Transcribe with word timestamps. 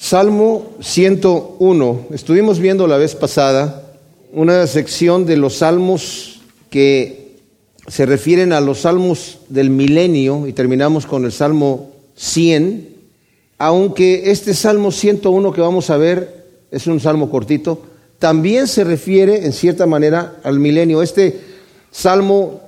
Salmo 0.00 0.72
101. 0.80 2.06
Estuvimos 2.12 2.58
viendo 2.58 2.86
la 2.86 2.96
vez 2.96 3.14
pasada 3.14 3.92
una 4.32 4.66
sección 4.66 5.26
de 5.26 5.36
los 5.36 5.58
salmos 5.58 6.40
que 6.70 7.36
se 7.86 8.06
refieren 8.06 8.54
a 8.54 8.62
los 8.62 8.80
salmos 8.80 9.40
del 9.50 9.68
milenio 9.68 10.46
y 10.46 10.54
terminamos 10.54 11.04
con 11.04 11.26
el 11.26 11.32
Salmo 11.32 11.90
100, 12.16 12.88
aunque 13.58 14.30
este 14.30 14.54
Salmo 14.54 14.90
101 14.90 15.52
que 15.52 15.60
vamos 15.60 15.90
a 15.90 15.98
ver 15.98 16.46
es 16.70 16.86
un 16.86 16.98
salmo 16.98 17.30
cortito, 17.30 17.82
también 18.18 18.68
se 18.68 18.84
refiere 18.84 19.44
en 19.44 19.52
cierta 19.52 19.84
manera 19.84 20.40
al 20.42 20.58
milenio. 20.58 21.02
Este 21.02 21.38
salmo 21.90 22.62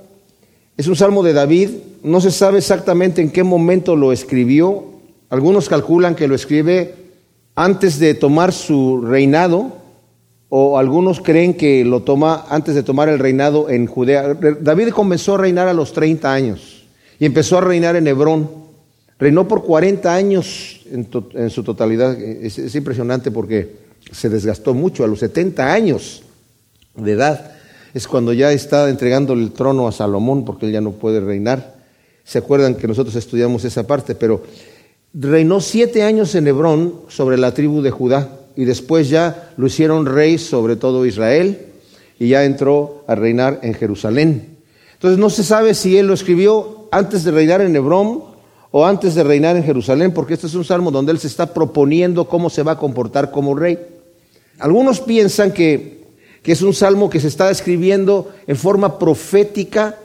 es 0.77 0.87
un 0.87 0.95
salmo 0.95 1.23
de 1.23 1.33
David, 1.33 1.71
no 2.03 2.21
se 2.21 2.29
sabe 2.29 2.59
exactamente 2.59 3.23
en 3.23 3.31
qué 3.31 3.43
momento 3.43 3.95
lo 3.95 4.13
escribió, 4.13 4.85
algunos 5.31 5.67
calculan 5.67 6.15
que 6.15 6.27
lo 6.27 6.35
escribe 6.35 7.02
antes 7.55 7.99
de 7.99 8.13
tomar 8.13 8.51
su 8.51 9.01
reinado, 9.01 9.83
o 10.55 10.77
algunos 10.77 11.19
creen 11.19 11.55
que 11.55 11.83
lo 11.83 12.03
toma 12.03 12.45
antes 12.49 12.75
de 12.75 12.83
tomar 12.83 13.09
el 13.09 13.17
reinado 13.17 13.71
en 13.71 13.87
Judea. 13.87 14.35
David 14.61 14.89
comenzó 14.89 15.33
a 15.33 15.39
reinar 15.39 15.67
a 15.67 15.73
los 15.73 15.93
30 15.93 16.31
años 16.31 16.85
y 17.19 17.25
empezó 17.25 17.57
a 17.57 17.61
reinar 17.61 17.95
en 17.95 18.05
Hebrón. 18.05 18.49
Reinó 19.17 19.47
por 19.47 19.63
40 19.63 20.13
años 20.13 20.81
en, 20.91 21.49
su 21.49 21.63
totalidad. 21.63 22.19
Es, 22.21 22.75
impresionante 22.75 23.31
porque 23.31 23.77
se 24.11 24.29
desgastó 24.29 24.75
mucho 24.75 25.03
a 25.03 25.07
los 25.07 25.19
70 25.19 25.73
años 25.73 26.21
de 26.95 27.13
edad. 27.13 27.53
Es 27.95 28.07
cuando 28.07 28.31
ya 28.31 28.51
está 28.51 28.89
entregando 28.89 29.33
el 29.33 29.53
trono 29.53 29.87
a 29.87 29.91
Salomón 29.91 30.45
porque 30.45 30.67
él 30.67 30.71
ya 30.71 30.81
no 30.81 30.91
puede 30.91 31.19
reinar. 31.19 31.77
Se 32.23 32.37
acuerdan 32.37 32.75
que 32.75 32.87
nosotros 32.87 33.15
estudiamos 33.15 33.65
esa 33.65 33.87
parte, 33.87 34.13
pero 34.13 34.43
reinó 35.13 35.61
siete 35.61 36.03
años 36.03 36.33
en 36.35 36.47
Hebrón 36.47 37.01
sobre 37.07 37.37
la 37.37 37.53
tribu 37.53 37.81
de 37.81 37.91
Judá 37.91 38.39
y 38.55 38.65
después 38.65 39.09
ya 39.09 39.53
lo 39.57 39.67
hicieron 39.67 40.05
rey 40.05 40.37
sobre 40.37 40.75
todo 40.75 41.05
Israel 41.05 41.67
y 42.19 42.29
ya 42.29 42.43
entró 42.43 43.03
a 43.07 43.15
reinar 43.15 43.59
en 43.63 43.73
Jerusalén. 43.73 44.57
Entonces 44.93 45.19
no 45.19 45.29
se 45.29 45.43
sabe 45.43 45.73
si 45.73 45.97
él 45.97 46.07
lo 46.07 46.13
escribió 46.13 46.87
antes 46.91 47.23
de 47.23 47.31
reinar 47.31 47.61
en 47.61 47.75
Hebrón 47.75 48.23
o 48.71 48.85
antes 48.85 49.13
de 49.13 49.23
reinar 49.23 49.55
en 49.55 49.63
Jerusalén, 49.63 50.13
porque 50.13 50.33
este 50.33 50.47
es 50.47 50.55
un 50.55 50.63
salmo 50.63 50.89
donde 50.89 51.11
él 51.11 51.19
se 51.19 51.27
está 51.27 51.53
proponiendo 51.53 52.27
cómo 52.27 52.49
se 52.49 52.63
va 52.63 52.73
a 52.73 52.77
comportar 52.77 53.29
como 53.29 53.55
rey. 53.55 53.77
Algunos 54.59 54.99
piensan 54.99 55.51
que, 55.51 56.05
que 56.41 56.53
es 56.53 56.61
un 56.61 56.73
salmo 56.73 57.09
que 57.09 57.19
se 57.19 57.27
está 57.27 57.51
escribiendo 57.51 58.31
en 58.47 58.55
forma 58.55 58.97
profética, 58.97 59.97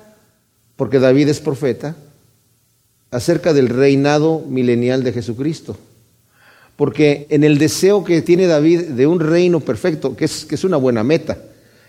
porque 0.76 0.98
David 0.98 1.28
es 1.28 1.40
profeta, 1.40 1.96
acerca 3.10 3.52
del 3.52 3.68
reinado 3.68 4.42
milenial 4.48 5.02
de 5.02 5.12
Jesucristo. 5.12 5.76
Porque 6.76 7.26
en 7.30 7.42
el 7.42 7.58
deseo 7.58 8.04
que 8.04 8.22
tiene 8.22 8.46
David 8.46 8.82
de 8.82 9.06
un 9.06 9.20
reino 9.20 9.60
perfecto, 9.60 10.14
que 10.14 10.26
es, 10.26 10.64
una 10.64 10.76
buena 10.76 11.02
meta, 11.02 11.38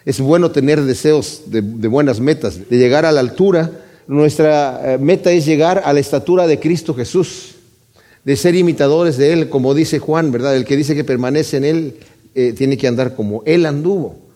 es 0.06 0.20
bueno 0.20 0.50
tener 0.52 0.82
deseos 0.82 1.44
de, 1.48 1.62
buenas 1.62 2.20
metas, 2.20 2.70
de 2.70 2.78
llegar 2.78 3.06
a 3.06 3.12
la 3.12 3.20
altura. 3.20 3.72
Nuestra 4.08 4.94
eh, 4.94 4.98
meta 4.98 5.32
es 5.32 5.46
llegar 5.46 5.84
a 5.86 5.94
la 5.94 6.00
estatura 6.00 6.48
de 6.48 6.60
Cristo 6.60 6.96
Jesús, 6.96 7.56
de 8.24 8.36
ser 8.36 8.56
imitadores 8.56 9.18
de 9.18 9.34
Él, 9.34 9.50
como 9.50 9.76
dice 9.76 10.00
Juan, 10.00 10.32
¿verdad? 10.32 10.56
El 10.56 10.66
que 10.66 10.76
dice 10.76 10.96
que 10.96 11.04
permanece 11.04 11.58
en 11.58 11.66
Él 11.66 11.98
eh, 12.34 12.54
tiene 12.58 12.76
que 12.76 12.88
andar 12.88 13.16
como 13.16 13.44
Él 13.46 13.68
anduvo. 13.68 14.29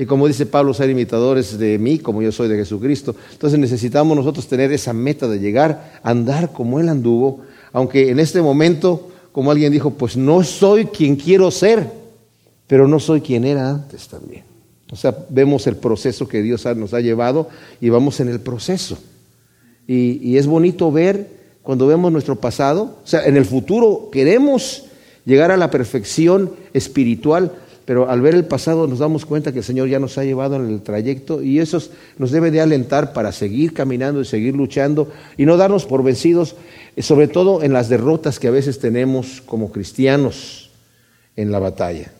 Y 0.00 0.06
como 0.06 0.26
dice 0.26 0.46
Pablo, 0.46 0.72
ser 0.72 0.88
imitadores 0.88 1.58
de 1.58 1.78
mí 1.78 1.98
como 1.98 2.22
yo 2.22 2.32
soy 2.32 2.48
de 2.48 2.56
Jesucristo. 2.56 3.14
Entonces 3.32 3.58
necesitamos 3.58 4.16
nosotros 4.16 4.48
tener 4.48 4.72
esa 4.72 4.94
meta 4.94 5.28
de 5.28 5.38
llegar 5.38 6.00
a 6.02 6.08
andar 6.08 6.52
como 6.52 6.80
Él 6.80 6.88
anduvo, 6.88 7.42
aunque 7.70 8.08
en 8.08 8.18
este 8.18 8.40
momento, 8.40 9.10
como 9.30 9.50
alguien 9.50 9.70
dijo, 9.70 9.90
pues 9.90 10.16
no 10.16 10.42
soy 10.42 10.86
quien 10.86 11.16
quiero 11.16 11.50
ser, 11.50 11.86
pero 12.66 12.88
no 12.88 12.98
soy 12.98 13.20
quien 13.20 13.44
era 13.44 13.68
antes 13.68 14.08
también. 14.08 14.44
O 14.90 14.96
sea, 14.96 15.14
vemos 15.28 15.66
el 15.66 15.76
proceso 15.76 16.26
que 16.26 16.40
Dios 16.40 16.64
nos 16.76 16.94
ha 16.94 17.00
llevado 17.02 17.50
y 17.78 17.90
vamos 17.90 18.20
en 18.20 18.30
el 18.30 18.40
proceso. 18.40 18.96
Y, 19.86 20.18
y 20.26 20.38
es 20.38 20.46
bonito 20.46 20.90
ver 20.90 21.28
cuando 21.60 21.86
vemos 21.86 22.10
nuestro 22.10 22.36
pasado, 22.36 22.96
o 23.04 23.06
sea, 23.06 23.26
en 23.26 23.36
el 23.36 23.44
futuro 23.44 24.08
queremos 24.10 24.84
llegar 25.26 25.50
a 25.50 25.58
la 25.58 25.70
perfección 25.70 26.52
espiritual, 26.72 27.52
pero 27.90 28.08
al 28.08 28.20
ver 28.20 28.36
el 28.36 28.44
pasado 28.44 28.86
nos 28.86 29.00
damos 29.00 29.26
cuenta 29.26 29.50
que 29.50 29.58
el 29.58 29.64
Señor 29.64 29.88
ya 29.88 29.98
nos 29.98 30.16
ha 30.16 30.22
llevado 30.22 30.54
en 30.54 30.68
el 30.68 30.80
trayecto 30.80 31.42
y 31.42 31.58
eso 31.58 31.82
nos 32.18 32.30
debe 32.30 32.52
de 32.52 32.60
alentar 32.60 33.12
para 33.12 33.32
seguir 33.32 33.74
caminando 33.74 34.20
y 34.20 34.24
seguir 34.24 34.54
luchando 34.54 35.08
y 35.36 35.44
no 35.44 35.56
darnos 35.56 35.86
por 35.86 36.04
vencidos, 36.04 36.54
eh, 36.94 37.02
sobre 37.02 37.26
todo 37.26 37.64
en 37.64 37.72
las 37.72 37.88
derrotas 37.88 38.38
que 38.38 38.46
a 38.46 38.52
veces 38.52 38.78
tenemos 38.78 39.40
como 39.40 39.72
cristianos 39.72 40.70
en 41.34 41.50
la 41.50 41.58
batalla. 41.58 42.12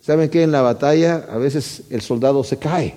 ¿Saben 0.00 0.30
qué? 0.30 0.44
En 0.44 0.52
la 0.52 0.62
batalla 0.62 1.26
a 1.28 1.36
veces 1.36 1.82
el 1.90 2.00
soldado 2.00 2.44
se 2.44 2.58
cae. 2.58 2.94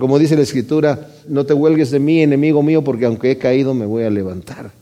Como 0.00 0.18
dice 0.18 0.34
la 0.34 0.42
Escritura, 0.42 1.06
no 1.28 1.46
te 1.46 1.54
huelgues 1.54 1.92
de 1.92 2.00
mí, 2.00 2.20
enemigo 2.20 2.64
mío, 2.64 2.82
porque 2.82 3.06
aunque 3.06 3.30
he 3.30 3.38
caído 3.38 3.74
me 3.74 3.86
voy 3.86 4.02
a 4.02 4.10
levantar. 4.10 4.72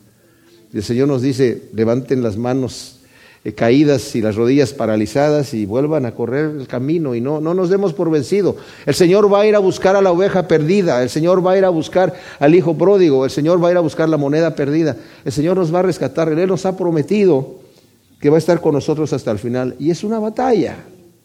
Y 0.72 0.78
el 0.78 0.84
Señor 0.84 1.06
nos 1.06 1.20
dice, 1.20 1.64
levanten 1.74 2.22
las 2.22 2.38
manos 2.38 2.99
caídas 3.54 4.14
y 4.14 4.20
las 4.20 4.36
rodillas 4.36 4.74
paralizadas 4.74 5.54
y 5.54 5.64
vuelvan 5.64 6.04
a 6.04 6.14
correr 6.14 6.50
el 6.60 6.66
camino 6.66 7.14
y 7.14 7.22
no, 7.22 7.40
no 7.40 7.54
nos 7.54 7.70
demos 7.70 7.94
por 7.94 8.10
vencido. 8.10 8.56
El 8.84 8.94
Señor 8.94 9.32
va 9.32 9.40
a 9.40 9.46
ir 9.46 9.54
a 9.54 9.60
buscar 9.60 9.96
a 9.96 10.02
la 10.02 10.12
oveja 10.12 10.46
perdida, 10.46 11.02
el 11.02 11.08
Señor 11.08 11.44
va 11.44 11.52
a 11.52 11.58
ir 11.58 11.64
a 11.64 11.70
buscar 11.70 12.14
al 12.38 12.54
hijo 12.54 12.76
pródigo, 12.76 13.24
el 13.24 13.30
Señor 13.30 13.62
va 13.62 13.68
a 13.68 13.70
ir 13.70 13.76
a 13.78 13.80
buscar 13.80 14.10
la 14.10 14.18
moneda 14.18 14.54
perdida, 14.54 14.96
el 15.24 15.32
Señor 15.32 15.56
nos 15.56 15.74
va 15.74 15.78
a 15.78 15.82
rescatar, 15.82 16.28
Él 16.28 16.48
nos 16.48 16.66
ha 16.66 16.76
prometido 16.76 17.54
que 18.20 18.28
va 18.28 18.36
a 18.36 18.38
estar 18.38 18.60
con 18.60 18.74
nosotros 18.74 19.10
hasta 19.14 19.30
el 19.30 19.38
final 19.38 19.74
y 19.78 19.90
es 19.90 20.04
una 20.04 20.18
batalla. 20.18 20.76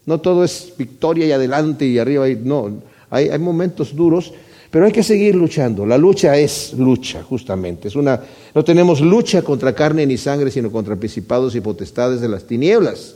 No 0.06 0.22
todo 0.22 0.46
es 0.46 0.72
victoria 0.78 1.26
y 1.26 1.32
adelante 1.34 1.86
y 1.86 2.00
arriba, 2.00 2.30
y 2.30 2.36
no, 2.36 2.72
hay, 3.10 3.28
hay 3.28 3.40
momentos 3.40 3.94
duros 3.94 4.34
pero 4.72 4.86
hay 4.86 4.92
que 4.92 5.04
seguir 5.04 5.36
luchando. 5.36 5.86
La 5.86 5.98
lucha 5.98 6.38
es 6.38 6.74
lucha, 6.74 7.24
justamente. 7.24 7.88
Es 7.88 7.96
una, 7.96 8.20
no 8.54 8.64
tenemos 8.64 9.02
lucha 9.02 9.42
contra 9.42 9.74
carne 9.74 10.06
ni 10.06 10.18
sangre, 10.18 10.52
sino 10.52 10.72
contra 10.72 10.96
principados 10.96 11.56
y 11.56 11.62
potestades 11.62 12.22
de 12.22 12.30
las 12.30 12.46
tinieblas, 12.46 13.16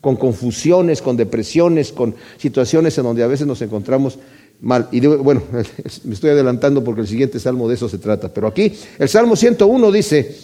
con 0.00 0.16
confusiones, 0.16 1.02
con 1.02 1.16
depresiones, 1.16 1.92
con 1.92 2.14
situaciones 2.38 2.96
en 2.98 3.04
donde 3.04 3.22
a 3.22 3.28
veces 3.28 3.46
nos 3.46 3.62
encontramos 3.62 4.18
mal. 4.60 4.88
Y 4.90 5.00
bueno, 5.06 5.42
me 6.04 6.14
estoy 6.14 6.30
adelantando 6.30 6.82
porque 6.82 7.02
el 7.02 7.08
siguiente 7.08 7.38
salmo 7.38 7.68
de 7.68 7.74
eso 7.74 7.88
se 7.88 7.98
trata. 7.98 8.28
Pero 8.32 8.48
aquí, 8.48 8.72
el 8.98 9.08
Salmo 9.08 9.36
101 9.36 9.92
dice, 9.92 10.36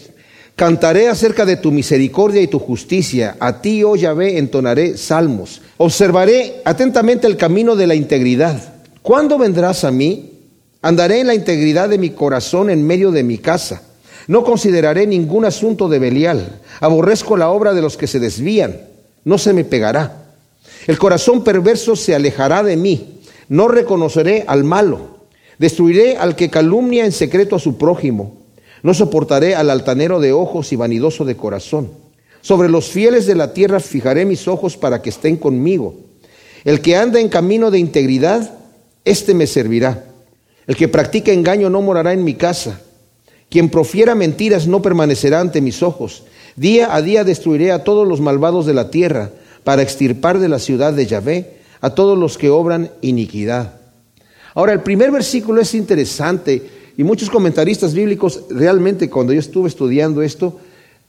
Cantaré 0.59 1.09
acerca 1.09 1.47
de 1.47 1.55
tu 1.55 1.71
misericordia 1.71 2.43
y 2.43 2.49
tu 2.49 2.59
justicia. 2.59 3.37
A 3.39 3.63
ti, 3.63 3.85
oh 3.85 3.95
Yahvé, 3.95 4.39
entonaré 4.39 4.97
salmos. 4.97 5.63
Observaré 5.77 6.63
atentamente 6.65 7.29
el 7.29 7.37
camino 7.37 7.77
de 7.77 7.87
la 7.87 7.95
integridad. 7.95 8.78
¿Cuándo 9.03 9.39
vendrás 9.39 9.85
a 9.85 9.91
mí? 9.91 10.33
Andaré 10.83 11.21
en 11.21 11.27
la 11.27 11.35
integridad 11.35 11.89
de 11.89 11.99
mi 11.99 12.11
corazón 12.11 12.71
en 12.71 12.87
medio 12.87 13.11
de 13.11 13.23
mi 13.23 13.39
casa. 13.39 13.83
No 14.27 14.45
consideraré 14.45 15.07
ningún 15.07 15.45
asunto 15.45 15.89
de 15.89 15.99
Belial. 15.99 16.61
Aborrezco 16.81 17.37
la 17.37 17.51
obra 17.51 17.73
de 17.75 17.83
los 17.83 17.97
que 17.97 18.07
se 18.07 18.21
desvían. 18.21 18.81
No 19.25 19.39
se 19.39 19.53
me 19.53 19.65
pegará. 19.65 20.25
El 20.87 20.99
corazón 20.99 21.43
perverso 21.43 21.97
se 21.97 22.15
alejará 22.15 22.63
de 22.63 22.77
mí. 22.77 23.21
No 23.49 23.69
reconoceré 23.69 24.45
al 24.47 24.65
malo. 24.65 25.19
Destruiré 25.59 26.17
al 26.17 26.37
que 26.37 26.51
calumnia 26.51 27.05
en 27.05 27.13
secreto 27.13 27.57
a 27.57 27.59
su 27.59 27.79
prójimo. 27.79 28.37
No 28.83 28.95
soportaré 28.95 29.55
al 29.55 29.71
altanero 29.71 30.21
de 30.21 30.33
ojos 30.33 30.73
y 30.73 30.77
vanidoso 30.77 31.25
de 31.25 31.37
corazón. 31.37 31.91
Sobre 32.41 32.69
los 32.69 32.89
fieles 32.89 33.27
de 33.27 33.35
la 33.35 33.53
tierra 33.53 33.81
fijaré 33.81 34.25
mis 34.25 34.47
ojos 34.47 34.77
para 34.77 35.03
que 35.03 35.11
estén 35.11 35.37
conmigo. 35.37 35.97
El 36.65 36.81
que 36.81 36.97
anda 36.97 37.19
en 37.19 37.29
camino 37.29 37.71
de 37.71 37.79
integridad, 37.79 38.58
este 39.11 39.35
me 39.35 39.47
servirá. 39.47 40.05
El 40.67 40.77
que 40.77 40.89
practica 40.89 41.33
engaño 41.33 41.71
no 41.71 41.81
morará 41.83 42.13
en 42.13 42.25
mi 42.25 42.35
casa. 42.35 42.81
Quien 43.51 43.71
profiera 43.71 44.15
mentiras 44.15 44.67
no 44.67 44.83
permanecerá 44.83 45.41
ante 45.41 45.61
mis 45.61 45.83
ojos. 45.83 46.25
Día 46.57 46.95
a 46.95 47.01
día 47.01 47.25
destruiré 47.25 47.73
a 47.73 47.85
todos 47.85 48.07
los 48.07 48.21
malvados 48.21 48.67
de 48.67 48.75
la 48.75 48.91
tierra 48.91 49.31
para 49.65 49.83
extirpar 49.83 50.39
de 50.39 50.49
la 50.49 50.59
ciudad 50.59 50.93
de 50.93 51.07
Yahvé 51.07 51.59
a 51.81 51.91
todos 51.91 52.19
los 52.19 52.37
que 52.37 52.51
obran 52.51 52.91
iniquidad. 53.01 53.75
Ahora, 54.55 54.73
el 54.73 54.83
primer 54.83 55.11
versículo 55.11 55.61
es 55.61 55.75
interesante 55.75 56.69
y 56.97 57.05
muchos 57.05 57.31
comentaristas 57.31 57.95
bíblicos 57.95 58.45
realmente 58.51 59.09
cuando 59.09 59.33
yo 59.33 59.41
estuve 59.41 59.69
estudiando 59.69 60.21
esto 60.21 60.59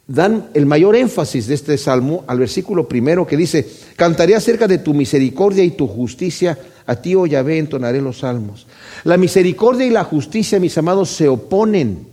dan 0.09 0.49
el 0.55 0.65
mayor 0.65 0.95
énfasis 0.95 1.45
de 1.45 1.53
este 1.53 1.77
salmo 1.77 2.23
al 2.25 2.39
versículo 2.39 2.87
primero 2.87 3.27
que 3.27 3.37
dice, 3.37 3.69
cantaré 3.95 4.33
acerca 4.35 4.67
de 4.67 4.79
tu 4.79 4.95
misericordia 4.95 5.63
y 5.63 5.69
tu 5.69 5.87
justicia 5.87 6.57
a 6.87 6.95
ti, 6.95 7.13
oh 7.13 7.27
Yahvé, 7.27 7.59
entonaré 7.59 8.01
los 8.01 8.19
salmos. 8.19 8.65
La 9.03 9.17
misericordia 9.17 9.85
y 9.85 9.91
la 9.91 10.03
justicia, 10.03 10.59
mis 10.59 10.75
amados, 10.79 11.09
se 11.11 11.27
oponen. 11.27 12.07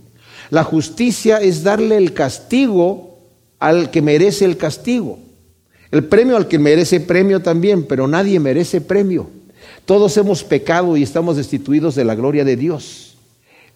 La 0.50 0.62
justicia 0.62 1.38
es 1.38 1.62
darle 1.62 1.96
el 1.96 2.12
castigo 2.12 3.18
al 3.58 3.90
que 3.90 4.02
merece 4.02 4.44
el 4.44 4.58
castigo. 4.58 5.18
El 5.90 6.04
premio 6.04 6.36
al 6.36 6.48
que 6.48 6.58
merece 6.58 7.00
premio 7.00 7.40
también, 7.40 7.84
pero 7.84 8.06
nadie 8.06 8.38
merece 8.38 8.82
premio. 8.82 9.30
Todos 9.86 10.14
hemos 10.18 10.44
pecado 10.44 10.98
y 10.98 11.02
estamos 11.02 11.38
destituidos 11.38 11.94
de 11.94 12.04
la 12.04 12.14
gloria 12.14 12.44
de 12.44 12.56
Dios. 12.56 13.16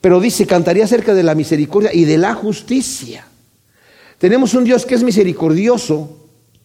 Pero 0.02 0.20
dice, 0.20 0.46
cantaría 0.46 0.84
acerca 0.84 1.14
de 1.14 1.22
la 1.22 1.34
misericordia 1.34 1.94
y 1.94 2.04
de 2.04 2.18
la 2.18 2.34
justicia. 2.34 3.29
Tenemos 4.20 4.52
un 4.52 4.64
Dios 4.64 4.84
que 4.84 4.94
es 4.94 5.02
misericordioso 5.02 6.14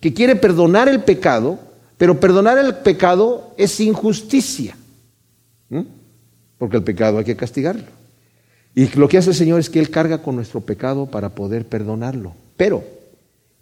que 0.01 0.13
quiere 0.13 0.35
perdonar 0.35 0.89
el 0.89 1.05
pecado, 1.05 1.57
pero 1.97 2.19
perdonar 2.19 2.57
el 2.57 2.75
pecado 2.75 3.53
es 3.55 3.79
injusticia, 3.79 4.75
porque 6.57 6.75
el 6.75 6.83
pecado 6.83 7.17
hay 7.17 7.23
que 7.23 7.37
castigarlo. 7.37 7.85
Y 8.75 8.87
lo 8.97 9.07
que 9.07 9.17
hace 9.17 9.29
el 9.29 9.37
Señor 9.37 9.61
es 9.61 9.69
que 9.69 9.79
Él 9.79 9.89
carga 9.89 10.21
con 10.21 10.35
nuestro 10.35 10.59
pecado 10.59 11.05
para 11.05 11.29
poder 11.29 11.65
perdonarlo. 11.65 12.33
Pero, 12.57 12.83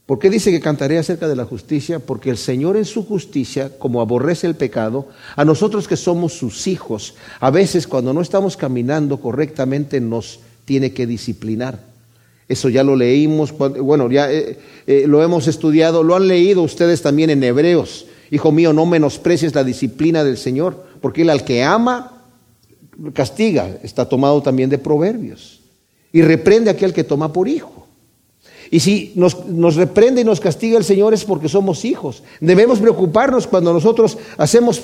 ¿por 0.08 0.18
qué 0.18 0.32
dice 0.32 0.50
que 0.50 0.60
cantaré 0.60 0.98
acerca 0.98 1.28
de 1.28 1.36
la 1.36 1.46
justicia? 1.46 2.00
Porque 2.00 2.32
el 2.32 2.38
Señor 2.38 2.78
en 2.78 2.86
su 2.86 3.06
justicia, 3.06 3.78
como 3.78 4.02
aborrece 4.02 4.48
el 4.48 4.56
pecado, 4.56 5.10
a 5.36 5.46
nosotros 5.46 5.88
que 5.88 5.98
somos 5.98 6.34
sus 6.34 6.66
hijos, 6.66 7.14
a 7.40 7.52
veces 7.52 7.86
cuando 7.86 8.12
no 8.12 8.22
estamos 8.22 8.58
caminando 8.58 9.22
correctamente 9.22 10.02
nos 10.02 10.40
tiene 10.66 10.94
que 10.94 11.06
disciplinar. 11.06 11.93
Eso 12.48 12.70
ya 12.70 12.84
lo 12.84 12.96
leímos, 12.96 13.54
bueno, 13.58 14.12
ya 14.12 14.32
eh, 14.32 14.58
eh, 14.86 15.06
lo 15.08 15.24
hemos 15.24 15.48
estudiado, 15.48 16.04
lo 16.04 16.16
han 16.16 16.28
leído 16.28 16.62
ustedes 16.62 17.02
también 17.02 17.30
en 17.30 17.44
Hebreos. 17.44 18.06
Hijo 18.32 18.52
mío, 18.52 18.74
no 18.74 18.86
menosprecies 18.86 19.56
la 19.56 19.64
disciplina 19.64 20.24
del 20.24 20.38
Señor, 20.38 20.86
porque 21.02 21.22
Él 21.22 21.30
al 21.30 21.46
que 21.46 21.64
ama, 21.64 22.24
castiga. 23.14 23.78
Está 23.84 24.08
tomado 24.08 24.42
también 24.42 24.70
de 24.70 24.78
Proverbios. 24.78 25.62
Y 26.12 26.22
reprende 26.22 26.70
aquel 26.70 26.94
que 26.94 27.04
toma 27.04 27.32
por 27.32 27.48
hijo. 27.48 27.88
Y 28.70 28.80
si 28.80 29.14
nos, 29.16 29.46
nos, 29.46 29.76
reprende 29.76 30.22
y 30.22 30.24
nos 30.24 30.40
castiga 30.40 30.78
el 30.78 30.84
Señor 30.84 31.14
es 31.14 31.24
porque 31.26 31.48
somos 31.48 31.86
hijos. 31.86 32.24
Debemos 32.40 32.80
preocuparnos 32.80 33.48
cuando 33.48 33.72
nosotros 33.72 34.18
hacemos, 34.38 34.82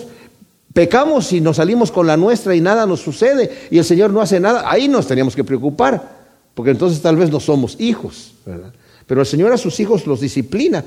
pecamos 0.74 1.34
y 1.34 1.42
nos 1.42 1.58
salimos 1.58 1.92
con 1.92 2.06
la 2.06 2.16
nuestra 2.16 2.56
y 2.56 2.62
nada 2.62 2.86
nos 2.86 3.00
sucede 3.00 3.52
y 3.72 3.80
el 3.80 3.86
Señor 3.86 4.12
no 4.12 4.22
hace 4.22 4.40
nada. 4.40 4.70
Ahí 4.70 4.88
nos 4.88 5.08
tenemos 5.08 5.36
que 5.36 5.44
preocupar 5.44 6.19
porque 6.60 6.72
entonces 6.72 7.02
tal 7.02 7.16
vez 7.16 7.32
no 7.32 7.40
somos 7.40 7.80
hijos, 7.80 8.34
¿verdad? 8.46 8.74
Pero 9.08 9.22
el 9.22 9.26
Señor 9.26 9.54
a 9.54 9.58
sus 9.58 9.80
hijos 9.80 10.06
los 10.06 10.20
disciplina. 10.20 10.84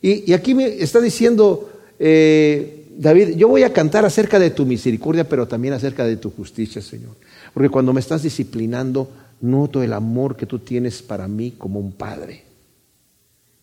Y, 0.00 0.32
aquí 0.32 0.54
me 0.54 0.68
está 0.82 1.02
diciendo 1.02 1.70
eh, 1.98 2.86
David, 2.96 3.36
yo 3.36 3.46
voy 3.46 3.62
a 3.62 3.74
cantar 3.74 4.06
acerca 4.06 4.38
de 4.38 4.48
tu 4.48 4.64
misericordia, 4.64 5.28
pero 5.28 5.46
también 5.46 5.74
acerca 5.74 6.06
de 6.06 6.16
tu 6.16 6.30
justicia, 6.30 6.80
Señor. 6.80 7.10
Porque 7.52 7.68
cuando 7.68 7.92
me 7.92 8.00
estás 8.00 8.22
disciplinando, 8.22 9.10
noto 9.42 9.82
el 9.82 9.92
amor 9.92 10.34
que 10.34 10.46
tú 10.46 10.60
tienes 10.60 11.02
para 11.02 11.28
mí 11.28 11.52
como 11.58 11.78
un 11.78 11.92
padre. 11.92 12.44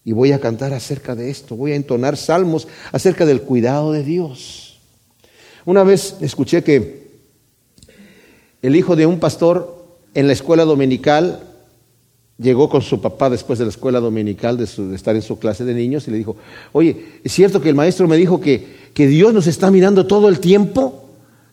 Y 0.06 0.12
voy 0.12 0.34
a 0.34 0.40
cantar 0.40 0.72
acerca 0.72 1.16
de 1.16 1.32
esto, 1.32 1.56
voy 1.56 1.72
a 1.72 1.78
entonar 1.78 2.16
salmos 2.16 2.68
acerca 2.92 3.26
del 3.26 3.42
cuidado 3.42 3.92
de 3.92 4.04
Dios. 4.04 4.80
Una 5.66 5.84
vez 5.84 6.16
escuché 6.22 6.64
que 6.64 7.08
el 8.62 8.76
hijo 8.76 8.96
de 8.96 9.08
un 9.08 9.20
pastor 9.20 9.82
en 10.14 10.28
la 10.28 10.34
escuela 10.34 10.66
dominical, 10.66 11.40
llegó 12.38 12.70
con 12.70 12.82
su 12.82 13.02
papá 13.02 13.30
después 13.30 13.60
de 13.60 13.66
la 13.66 13.70
escuela 13.70 14.00
dominical, 14.00 14.58
de, 14.58 14.66
estar 14.96 15.16
en 15.16 15.22
su 15.22 15.40
clase 15.40 15.66
de 15.66 15.74
niños, 15.74 16.08
y 16.08 16.12
le 16.12 16.18
dijo, 16.18 16.36
oye, 16.72 17.20
¿es 17.24 17.32
cierto 17.32 17.62
que 17.62 17.70
el 17.70 17.76
maestro 17.76 18.08
me 18.08 18.18
dijo 18.18 18.40
que, 18.40 18.66
que 18.94 19.08
Dios 19.08 19.34
nos 19.34 19.48
está 19.48 19.72
mirando 19.72 20.06
todo 20.06 20.30
el 20.30 20.40
tiempo? 20.40 21.04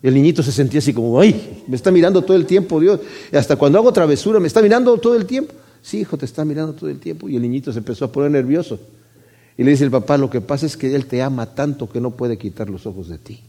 Y 0.03 0.09
el 0.09 0.15
niñito 0.15 0.43
se 0.43 0.53
sentía 0.53 0.79
así 0.79 0.95
como, 0.95 1.21
ay, 1.21 1.63
me 1.67 1.77
está 1.77 1.91
mirando 1.91 2.23
todo 2.23 2.37
el 2.37 2.47
tiempo 2.47 2.81
Dios. 2.81 3.01
Y 3.33 3.37
hasta 3.37 3.57
cuando 3.57 3.79
hago 3.79 3.93
travesura, 3.93 4.41
me 4.41 4.47
está 4.47 4.63
mirando 4.63 4.97
todo 4.99 5.15
el 5.15 5.27
tiempo. 5.27 5.53
Sí, 5.83 6.01
hijo, 6.01 6.17
te 6.17 6.25
está 6.25 6.45
mirando 6.45 6.73
todo 6.73 6.89
el 6.89 6.99
tiempo. 6.99 7.29
Y 7.29 7.37
el 7.37 7.43
niñito 7.43 7.73
se 7.73 7.79
empezó 7.79 8.07
a 8.07 8.13
poner 8.13 8.31
nervioso. 8.31 8.79
Y 9.59 9.63
le 9.63 9.73
dice 9.73 9.85
el 9.85 9.91
papá, 9.91 10.17
lo 10.17 10.31
que 10.31 10.41
pasa 10.41 10.65
es 10.65 10.77
que 10.77 10.95
Él 10.95 11.05
te 11.05 11.21
ama 11.21 11.55
tanto 11.55 11.89
que 11.89 12.01
no 12.01 12.13
puede 12.13 12.39
quitar 12.39 12.71
los 12.71 12.87
ojos 12.87 13.09
de 13.09 13.19
ti. 13.19 13.41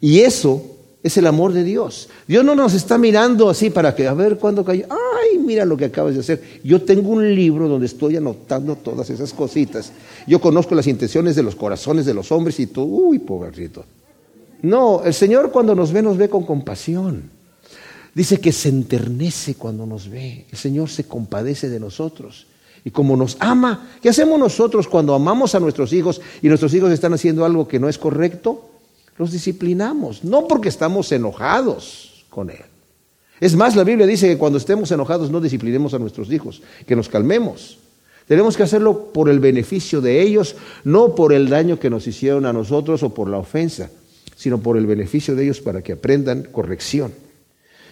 Y 0.00 0.20
eso 0.20 0.71
es 1.02 1.16
el 1.16 1.26
amor 1.26 1.52
de 1.52 1.64
Dios. 1.64 2.08
Dios 2.28 2.44
no 2.44 2.54
nos 2.54 2.74
está 2.74 2.96
mirando 2.96 3.50
así 3.50 3.70
para 3.70 3.94
que, 3.94 4.06
a 4.06 4.14
ver 4.14 4.38
cuándo 4.38 4.64
cayó. 4.64 4.86
Ay, 4.88 5.38
mira 5.38 5.64
lo 5.64 5.76
que 5.76 5.86
acabas 5.86 6.14
de 6.14 6.20
hacer. 6.20 6.60
Yo 6.62 6.82
tengo 6.82 7.10
un 7.10 7.34
libro 7.34 7.68
donde 7.68 7.86
estoy 7.86 8.16
anotando 8.16 8.76
todas 8.76 9.10
esas 9.10 9.32
cositas. 9.32 9.92
Yo 10.26 10.40
conozco 10.40 10.74
las 10.74 10.86
intenciones 10.86 11.34
de 11.34 11.42
los 11.42 11.56
corazones 11.56 12.06
de 12.06 12.14
los 12.14 12.30
hombres 12.30 12.60
y 12.60 12.68
tú, 12.68 12.82
uy, 12.82 13.18
pobrecito. 13.18 13.84
No, 14.62 15.02
el 15.04 15.12
Señor 15.12 15.50
cuando 15.50 15.74
nos 15.74 15.92
ve, 15.92 16.02
nos 16.02 16.16
ve 16.16 16.28
con 16.28 16.44
compasión. 16.44 17.30
Dice 18.14 18.38
que 18.38 18.52
se 18.52 18.68
enternece 18.68 19.56
cuando 19.56 19.86
nos 19.86 20.08
ve. 20.08 20.46
El 20.52 20.58
Señor 20.58 20.88
se 20.88 21.04
compadece 21.04 21.68
de 21.68 21.80
nosotros. 21.80 22.46
Y 22.84 22.90
como 22.90 23.16
nos 23.16 23.36
ama, 23.40 23.88
¿qué 24.00 24.08
hacemos 24.08 24.38
nosotros 24.38 24.86
cuando 24.86 25.14
amamos 25.14 25.54
a 25.54 25.60
nuestros 25.60 25.92
hijos 25.92 26.20
y 26.42 26.48
nuestros 26.48 26.72
hijos 26.74 26.92
están 26.92 27.12
haciendo 27.14 27.44
algo 27.44 27.66
que 27.66 27.80
no 27.80 27.88
es 27.88 27.98
correcto? 27.98 28.71
Los 29.18 29.32
disciplinamos, 29.32 30.24
no 30.24 30.48
porque 30.48 30.68
estamos 30.68 31.10
enojados 31.12 32.24
con 32.30 32.50
Él. 32.50 32.64
Es 33.40 33.56
más, 33.56 33.74
la 33.74 33.84
Biblia 33.84 34.06
dice 34.06 34.28
que 34.28 34.38
cuando 34.38 34.58
estemos 34.58 34.90
enojados 34.92 35.30
no 35.30 35.40
disciplinemos 35.40 35.94
a 35.94 35.98
nuestros 35.98 36.30
hijos, 36.30 36.62
que 36.86 36.94
nos 36.94 37.08
calmemos. 37.08 37.78
Tenemos 38.28 38.56
que 38.56 38.62
hacerlo 38.62 39.12
por 39.12 39.28
el 39.28 39.40
beneficio 39.40 40.00
de 40.00 40.22
ellos, 40.22 40.54
no 40.84 41.14
por 41.14 41.32
el 41.32 41.48
daño 41.48 41.78
que 41.78 41.90
nos 41.90 42.06
hicieron 42.06 42.46
a 42.46 42.52
nosotros 42.52 43.02
o 43.02 43.12
por 43.12 43.28
la 43.28 43.38
ofensa, 43.38 43.90
sino 44.36 44.60
por 44.60 44.76
el 44.76 44.86
beneficio 44.86 45.34
de 45.34 45.44
ellos 45.44 45.60
para 45.60 45.82
que 45.82 45.92
aprendan 45.92 46.44
corrección. 46.52 47.12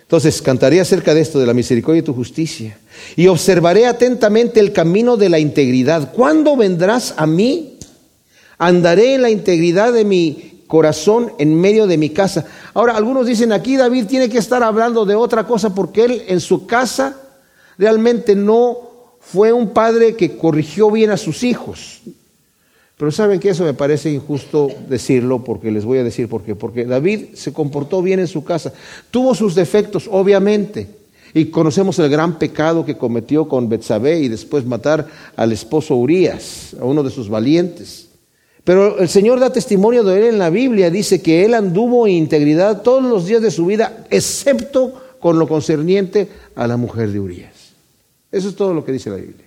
Entonces, 0.02 0.42
cantaré 0.42 0.80
acerca 0.80 1.14
de 1.14 1.20
esto, 1.20 1.38
de 1.38 1.46
la 1.46 1.54
misericordia 1.54 2.00
y 2.00 2.04
tu 2.04 2.14
justicia, 2.14 2.78
y 3.14 3.28
observaré 3.28 3.86
atentamente 3.86 4.58
el 4.58 4.72
camino 4.72 5.16
de 5.16 5.28
la 5.28 5.38
integridad. 5.38 6.12
¿Cuándo 6.12 6.56
vendrás 6.56 7.14
a 7.16 7.26
mí? 7.26 7.76
Andaré 8.58 9.14
en 9.14 9.22
la 9.22 9.30
integridad 9.30 9.92
de 9.92 10.04
mi 10.04 10.49
corazón 10.70 11.32
en 11.38 11.60
medio 11.60 11.88
de 11.88 11.98
mi 11.98 12.10
casa. 12.10 12.46
Ahora, 12.74 12.96
algunos 12.96 13.26
dicen 13.26 13.50
aquí 13.50 13.76
David 13.76 14.06
tiene 14.06 14.28
que 14.28 14.38
estar 14.38 14.62
hablando 14.62 15.04
de 15.04 15.16
otra 15.16 15.44
cosa 15.44 15.74
porque 15.74 16.04
él 16.04 16.22
en 16.28 16.38
su 16.38 16.64
casa 16.64 17.16
realmente 17.76 18.36
no 18.36 18.78
fue 19.18 19.52
un 19.52 19.70
padre 19.70 20.14
que 20.14 20.36
corrigió 20.36 20.88
bien 20.92 21.10
a 21.10 21.16
sus 21.16 21.42
hijos. 21.42 22.02
Pero 22.96 23.10
saben 23.10 23.40
que 23.40 23.48
eso 23.48 23.64
me 23.64 23.74
parece 23.74 24.12
injusto 24.12 24.68
decirlo 24.88 25.42
porque 25.42 25.72
les 25.72 25.84
voy 25.84 25.98
a 25.98 26.04
decir 26.04 26.28
por 26.28 26.42
qué. 26.42 26.54
Porque 26.54 26.84
David 26.84 27.34
se 27.34 27.52
comportó 27.52 28.00
bien 28.00 28.20
en 28.20 28.28
su 28.28 28.44
casa. 28.44 28.72
Tuvo 29.10 29.34
sus 29.34 29.56
defectos, 29.56 30.08
obviamente. 30.08 30.86
Y 31.34 31.46
conocemos 31.46 31.98
el 31.98 32.10
gran 32.10 32.38
pecado 32.38 32.84
que 32.84 32.96
cometió 32.96 33.48
con 33.48 33.68
Betsabé 33.68 34.20
y 34.20 34.28
después 34.28 34.64
matar 34.64 35.08
al 35.34 35.50
esposo 35.50 35.96
Urias, 35.96 36.76
a 36.80 36.84
uno 36.84 37.02
de 37.02 37.10
sus 37.10 37.28
valientes. 37.28 38.09
Pero 38.64 38.98
el 38.98 39.08
Señor 39.08 39.40
da 39.40 39.52
testimonio 39.52 40.04
de 40.04 40.18
él 40.18 40.24
en 40.34 40.38
la 40.38 40.50
Biblia. 40.50 40.90
Dice 40.90 41.22
que 41.22 41.44
él 41.44 41.54
anduvo 41.54 42.06
en 42.06 42.14
integridad 42.14 42.82
todos 42.82 43.02
los 43.02 43.26
días 43.26 43.42
de 43.42 43.50
su 43.50 43.66
vida, 43.66 44.04
excepto 44.10 44.94
con 45.18 45.38
lo 45.38 45.48
concerniente 45.48 46.28
a 46.54 46.66
la 46.66 46.76
mujer 46.76 47.10
de 47.10 47.20
Urias. 47.20 47.72
Eso 48.30 48.48
es 48.48 48.56
todo 48.56 48.74
lo 48.74 48.84
que 48.84 48.92
dice 48.92 49.10
la 49.10 49.16
Biblia. 49.16 49.46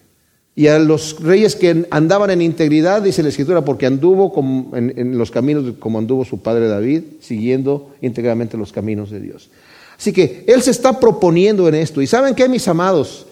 Y 0.55 0.67
a 0.67 0.77
los 0.77 1.19
reyes 1.19 1.55
que 1.55 1.87
andaban 1.89 2.29
en 2.29 2.41
integridad, 2.41 3.01
dice 3.01 3.23
la 3.23 3.29
Escritura, 3.29 3.65
porque 3.65 3.87
anduvo 3.87 4.31
en, 4.75 4.93
en 4.95 5.17
los 5.17 5.31
caminos 5.31 5.73
como 5.79 5.97
anduvo 5.97 6.25
su 6.25 6.41
padre 6.41 6.67
David, 6.67 7.03
siguiendo 7.21 7.89
íntegramente 8.01 8.57
los 8.57 8.71
caminos 8.71 9.09
de 9.09 9.19
Dios. 9.19 9.49
Así 9.97 10.13
que 10.13 10.43
él 10.47 10.61
se 10.61 10.71
está 10.71 10.99
proponiendo 10.99 11.67
en 11.67 11.75
esto. 11.75 12.01
¿Y 12.01 12.07
saben 12.07 12.35
qué, 12.35 12.47
mis 12.47 12.67
amados? 12.67 13.25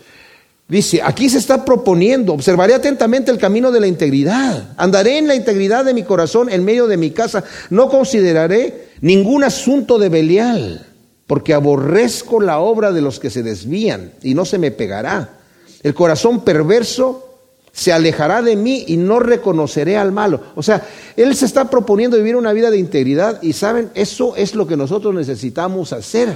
Dice, 0.72 1.02
aquí 1.04 1.28
se 1.28 1.38
está 1.38 1.66
proponiendo, 1.66 2.32
observaré 2.32 2.74
atentamente 2.74 3.30
el 3.30 3.38
camino 3.38 3.74
de 3.74 3.82
la 3.82 3.88
integridad, 3.88 4.70
andaré 4.78 5.18
en 5.18 5.28
la 5.28 5.36
integridad 5.36 5.84
de 5.84 5.94
mi 5.94 6.04
corazón 6.04 6.50
en 6.50 6.64
medio 6.64 6.88
de 6.88 6.96
mi 6.96 7.12
casa, 7.12 7.44
no 7.70 7.90
consideraré 7.90 8.88
ningún 9.02 9.44
asunto 9.44 10.00
de 10.00 10.08
Belial, 10.08 10.88
porque 11.28 11.54
aborrezco 11.54 12.40
la 12.40 12.60
obra 12.60 12.94
de 12.94 13.02
los 13.02 13.20
que 13.20 13.30
se 13.30 13.44
desvían 13.44 14.14
y 14.24 14.34
no 14.34 14.46
se 14.46 14.60
me 14.60 14.72
pegará. 14.72 15.40
El 15.84 15.94
corazón 15.94 16.46
perverso 16.46 17.38
se 17.74 17.92
alejará 17.92 18.42
de 18.42 18.56
mí 18.56 18.86
y 18.88 18.96
no 18.96 19.20
reconoceré 19.20 19.98
al 19.98 20.14
malo. 20.14 20.40
O 20.56 20.64
sea, 20.64 20.88
él 21.18 21.36
se 21.36 21.48
está 21.48 21.70
proponiendo 21.70 22.16
vivir 22.16 22.38
una 22.38 22.54
vida 22.54 22.72
de 22.72 22.78
integridad 22.78 23.44
y 23.44 23.52
saben, 23.52 23.90
eso 23.94 24.38
es 24.38 24.56
lo 24.56 24.66
que 24.66 24.78
nosotros 24.78 25.14
necesitamos 25.14 25.92
hacer. 25.92 26.34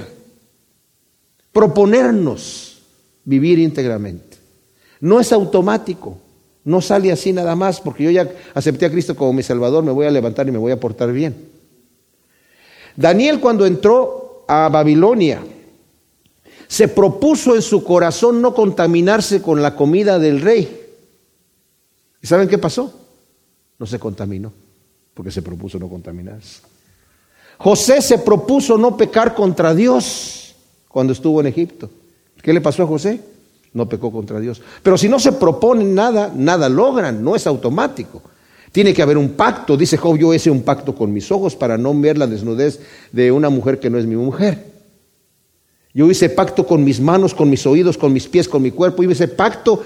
Proponernos 1.52 2.76
vivir 3.26 3.58
íntegramente. 3.58 4.25
No 5.00 5.20
es 5.20 5.32
automático, 5.32 6.18
no 6.64 6.80
sale 6.80 7.12
así 7.12 7.32
nada 7.32 7.54
más, 7.54 7.80
porque 7.80 8.04
yo 8.04 8.10
ya 8.10 8.28
acepté 8.54 8.86
a 8.86 8.90
Cristo 8.90 9.14
como 9.14 9.32
mi 9.32 9.42
Salvador, 9.42 9.84
me 9.84 9.92
voy 9.92 10.06
a 10.06 10.10
levantar 10.10 10.48
y 10.48 10.50
me 10.50 10.58
voy 10.58 10.72
a 10.72 10.80
portar 10.80 11.12
bien. 11.12 11.48
Daniel 12.96 13.40
cuando 13.40 13.66
entró 13.66 14.44
a 14.48 14.68
Babilonia, 14.68 15.42
se 16.66 16.88
propuso 16.88 17.54
en 17.54 17.62
su 17.62 17.84
corazón 17.84 18.42
no 18.42 18.54
contaminarse 18.54 19.40
con 19.40 19.62
la 19.62 19.76
comida 19.76 20.18
del 20.18 20.40
rey. 20.40 20.82
¿Y 22.20 22.26
saben 22.26 22.48
qué 22.48 22.58
pasó? 22.58 22.92
No 23.78 23.86
se 23.86 23.98
contaminó, 23.98 24.52
porque 25.14 25.30
se 25.30 25.42
propuso 25.42 25.78
no 25.78 25.88
contaminarse. 25.88 26.62
José 27.58 28.02
se 28.02 28.18
propuso 28.18 28.76
no 28.76 28.96
pecar 28.96 29.34
contra 29.34 29.74
Dios 29.74 30.54
cuando 30.88 31.12
estuvo 31.12 31.40
en 31.40 31.46
Egipto. 31.46 31.90
¿Qué 32.42 32.52
le 32.52 32.60
pasó 32.60 32.82
a 32.82 32.86
José? 32.86 33.20
No 33.76 33.86
pecó 33.86 34.10
contra 34.10 34.40
Dios. 34.40 34.62
Pero 34.82 34.96
si 34.96 35.06
no 35.06 35.18
se 35.18 35.32
proponen 35.32 35.94
nada, 35.94 36.32
nada 36.34 36.66
logran, 36.70 37.22
no 37.22 37.36
es 37.36 37.46
automático. 37.46 38.22
Tiene 38.72 38.94
que 38.94 39.02
haber 39.02 39.18
un 39.18 39.32
pacto. 39.32 39.76
Dice 39.76 39.98
Job, 39.98 40.16
yo 40.16 40.32
hice 40.32 40.50
un 40.50 40.62
pacto 40.62 40.94
con 40.94 41.12
mis 41.12 41.30
ojos 41.30 41.54
para 41.54 41.76
no 41.76 41.92
ver 42.00 42.16
la 42.16 42.26
desnudez 42.26 42.80
de 43.12 43.30
una 43.30 43.50
mujer 43.50 43.78
que 43.78 43.90
no 43.90 43.98
es 43.98 44.06
mi 44.06 44.16
mujer. 44.16 44.64
Yo 45.92 46.10
hice 46.10 46.30
pacto 46.30 46.66
con 46.66 46.84
mis 46.84 47.00
manos, 47.00 47.34
con 47.34 47.50
mis 47.50 47.66
oídos, 47.66 47.98
con 47.98 48.14
mis 48.14 48.26
pies, 48.28 48.48
con 48.48 48.62
mi 48.62 48.70
cuerpo. 48.70 49.02
Yo 49.02 49.10
hice 49.10 49.28
pacto 49.28 49.82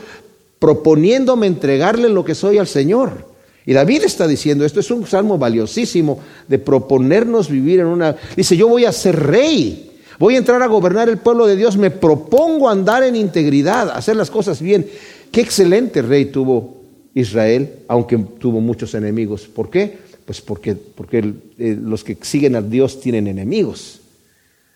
proponiéndome 0.61 1.49
entregarle 1.49 2.09
lo 2.09 2.25
que 2.25 2.37
soy 2.37 2.59
al 2.59 2.69
Señor. 2.69 3.27
Y 3.67 3.73
David 3.73 4.05
está 4.05 4.29
diciendo, 4.29 4.65
esto 4.65 4.79
es 4.79 4.91
un 4.93 5.05
salmo 5.05 5.37
valiosísimo 5.37 6.21
de 6.47 6.61
proponernos 6.61 7.51
vivir 7.51 7.81
en 7.81 7.87
una... 7.87 8.15
Dice, 8.37 8.57
yo 8.57 8.69
voy 8.69 8.85
a 8.85 8.93
ser 8.93 9.19
rey, 9.19 9.90
voy 10.21 10.35
a 10.35 10.39
entrar 10.39 10.63
a 10.63 10.67
gobernar 10.67 11.09
el 11.09 11.17
pueblo 11.17 11.47
de 11.47 11.57
Dios, 11.57 11.79
me 11.79 11.91
propongo 11.91 12.69
andar 12.69 13.03
en 13.03 13.17
integridad, 13.17 13.89
hacer 13.91 14.17
las 14.17 14.31
cosas 14.31 14.61
bien. 14.61 14.87
Qué 15.33 15.41
excelente 15.41 16.03
rey 16.03 16.27
tuvo 16.27 16.83
Israel, 17.15 17.77
aunque 17.89 18.19
tuvo 18.39 18.61
muchos 18.61 18.95
enemigos. 18.95 19.49
¿Por 19.49 19.71
qué? 19.71 19.97
Pues 20.27 20.43
porque, 20.43 20.75
porque 20.75 21.33
eh, 21.59 21.79
los 21.83 22.05
que 22.05 22.19
siguen 22.21 22.55
a 22.55 22.61
Dios 22.61 23.01
tienen 23.01 23.29
enemigos. 23.29 24.03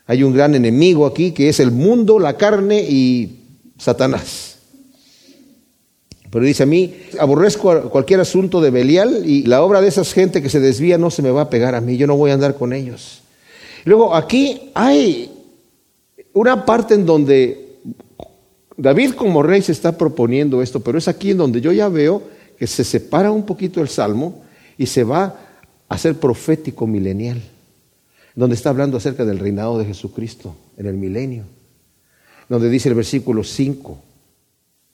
Hay 0.07 0.23
un 0.23 0.33
gran 0.33 0.55
enemigo 0.55 1.05
aquí 1.05 1.33
que 1.33 1.51
es 1.51 1.61
el 1.61 1.71
mundo, 1.71 2.19
la 2.19 2.39
carne 2.39 2.81
y 2.81 3.41
Satanás. 3.77 4.57
Pero 6.31 6.47
dice 6.47 6.63
a 6.63 6.67
mí, 6.67 6.95
aborrezco 7.21 7.91
cualquier 7.91 8.21
asunto 8.21 8.63
de 8.63 8.71
Belial 8.71 9.25
y 9.27 9.43
la 9.43 9.63
obra 9.63 9.83
de 9.83 9.89
esas 9.89 10.15
gente 10.15 10.41
que 10.41 10.49
se 10.49 10.59
desvía 10.59 10.97
no 10.97 11.11
se 11.11 11.21
me 11.21 11.31
va 11.31 11.43
a 11.43 11.51
pegar 11.51 11.75
a 11.75 11.83
mí, 11.83 11.99
yo 11.99 12.07
no 12.07 12.17
voy 12.17 12.31
a 12.31 12.35
andar 12.35 12.57
con 12.57 12.73
ellos. 12.73 13.21
Luego 13.85 14.15
aquí 14.15 14.71
hay 14.73 15.31
una 16.35 16.67
parte 16.67 16.95
en 16.95 17.07
donde 17.07 17.79
David 18.77 19.15
como 19.15 19.43
rey 19.43 19.63
se 19.63 19.73
está 19.73 19.97
proponiendo 19.97 20.61
esto, 20.61 20.81
pero 20.81 20.99
es 20.99 21.09
aquí 21.09 21.31
en 21.31 21.39
donde 21.39 21.61
yo 21.61 21.73
ya 21.73 21.89
veo 21.89 22.23
que 22.59 22.67
se 22.67 22.85
separa 22.85 23.31
un 23.31 23.47
poquito 23.47 23.81
el 23.81 23.89
salmo 23.89 24.45
y 24.77 24.87
se 24.87 25.05
va 25.05 25.39
a 25.89 25.99
ser 25.99 26.19
profético 26.19 26.87
milenial, 26.87 27.41
donde 28.35 28.57
está 28.57 28.71
hablando 28.71 28.97
acerca 28.97 29.25
del 29.25 29.39
reinado 29.39 29.79
de 29.79 29.87
Jesucristo 29.87 30.55
en 30.77 30.87
el 30.87 30.95
milenio, 30.95 31.45
donde 32.49 32.69
dice 32.69 32.89
el 32.89 32.97
versículo 32.97 33.45
5 33.45 33.99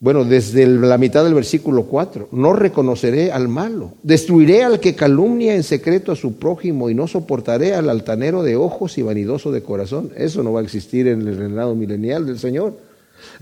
bueno, 0.02 0.24
desde 0.24 0.66
la 0.66 0.96
mitad 0.96 1.24
del 1.24 1.34
versículo 1.34 1.84
4, 1.84 2.30
no 2.32 2.54
reconoceré 2.54 3.32
al 3.32 3.48
malo, 3.48 3.92
destruiré 4.02 4.64
al 4.64 4.80
que 4.80 4.94
calumnia 4.94 5.54
en 5.54 5.62
secreto 5.62 6.10
a 6.10 6.16
su 6.16 6.36
prójimo 6.36 6.88
y 6.88 6.94
no 6.94 7.06
soportaré 7.06 7.74
al 7.74 7.90
altanero 7.90 8.42
de 8.42 8.56
ojos 8.56 8.96
y 8.96 9.02
vanidoso 9.02 9.52
de 9.52 9.62
corazón. 9.62 10.10
Eso 10.16 10.42
no 10.42 10.54
va 10.54 10.60
a 10.60 10.62
existir 10.62 11.06
en 11.06 11.28
el 11.28 11.36
reinado 11.36 11.74
milenial 11.74 12.24
del 12.24 12.38
Señor. 12.38 12.78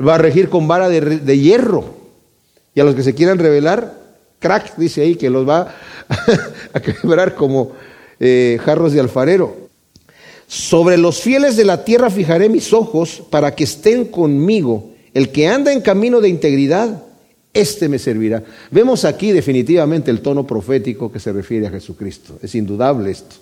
Va 0.05 0.17
a 0.17 0.19
regir 0.19 0.49
con 0.49 0.67
vara 0.67 0.89
de, 0.89 1.39
hierro. 1.39 1.95
Y 2.75 2.81
a 2.81 2.85
los 2.85 2.97
que 2.97 3.05
se 3.05 3.15
quieran 3.15 3.39
revelar, 3.39 3.95
crack, 4.41 4.77
dice 4.77 5.03
ahí, 5.03 5.15
que 5.15 5.31
los 5.31 5.49
va 5.49 5.73
a 6.73 6.81
quebrar 6.81 7.37
como 7.37 7.71
eh, 8.19 8.59
jarros 8.65 8.93
de 8.93 8.99
alfarero. 8.99 9.69
Sobre 10.49 10.97
los 10.97 11.21
fieles 11.21 11.57
de 11.57 11.65
la 11.65 11.85
tierra 11.85 12.11
fijaré 12.11 12.49
mis 12.49 12.73
ojos 12.73 13.23
para 13.31 13.55
que 13.55 13.63
estén 13.63 14.07
conmigo 14.07 14.98
el 15.15 15.31
que 15.31 15.49
anda 15.49 15.73
en 15.73 15.81
camino 15.81 16.21
de 16.21 16.29
integridad, 16.29 17.03
este 17.53 17.89
me 17.89 17.99
servirá. 17.99 18.43
Vemos 18.71 19.05
aquí 19.05 19.33
definitivamente 19.33 20.11
el 20.11 20.21
tono 20.21 20.47
profético 20.47 21.11
que 21.11 21.21
se 21.21 21.33
refiere 21.33 21.67
a 21.67 21.71
Jesucristo. 21.71 22.39
Es 22.43 22.55
indudable 22.55 23.11
esto. 23.11 23.37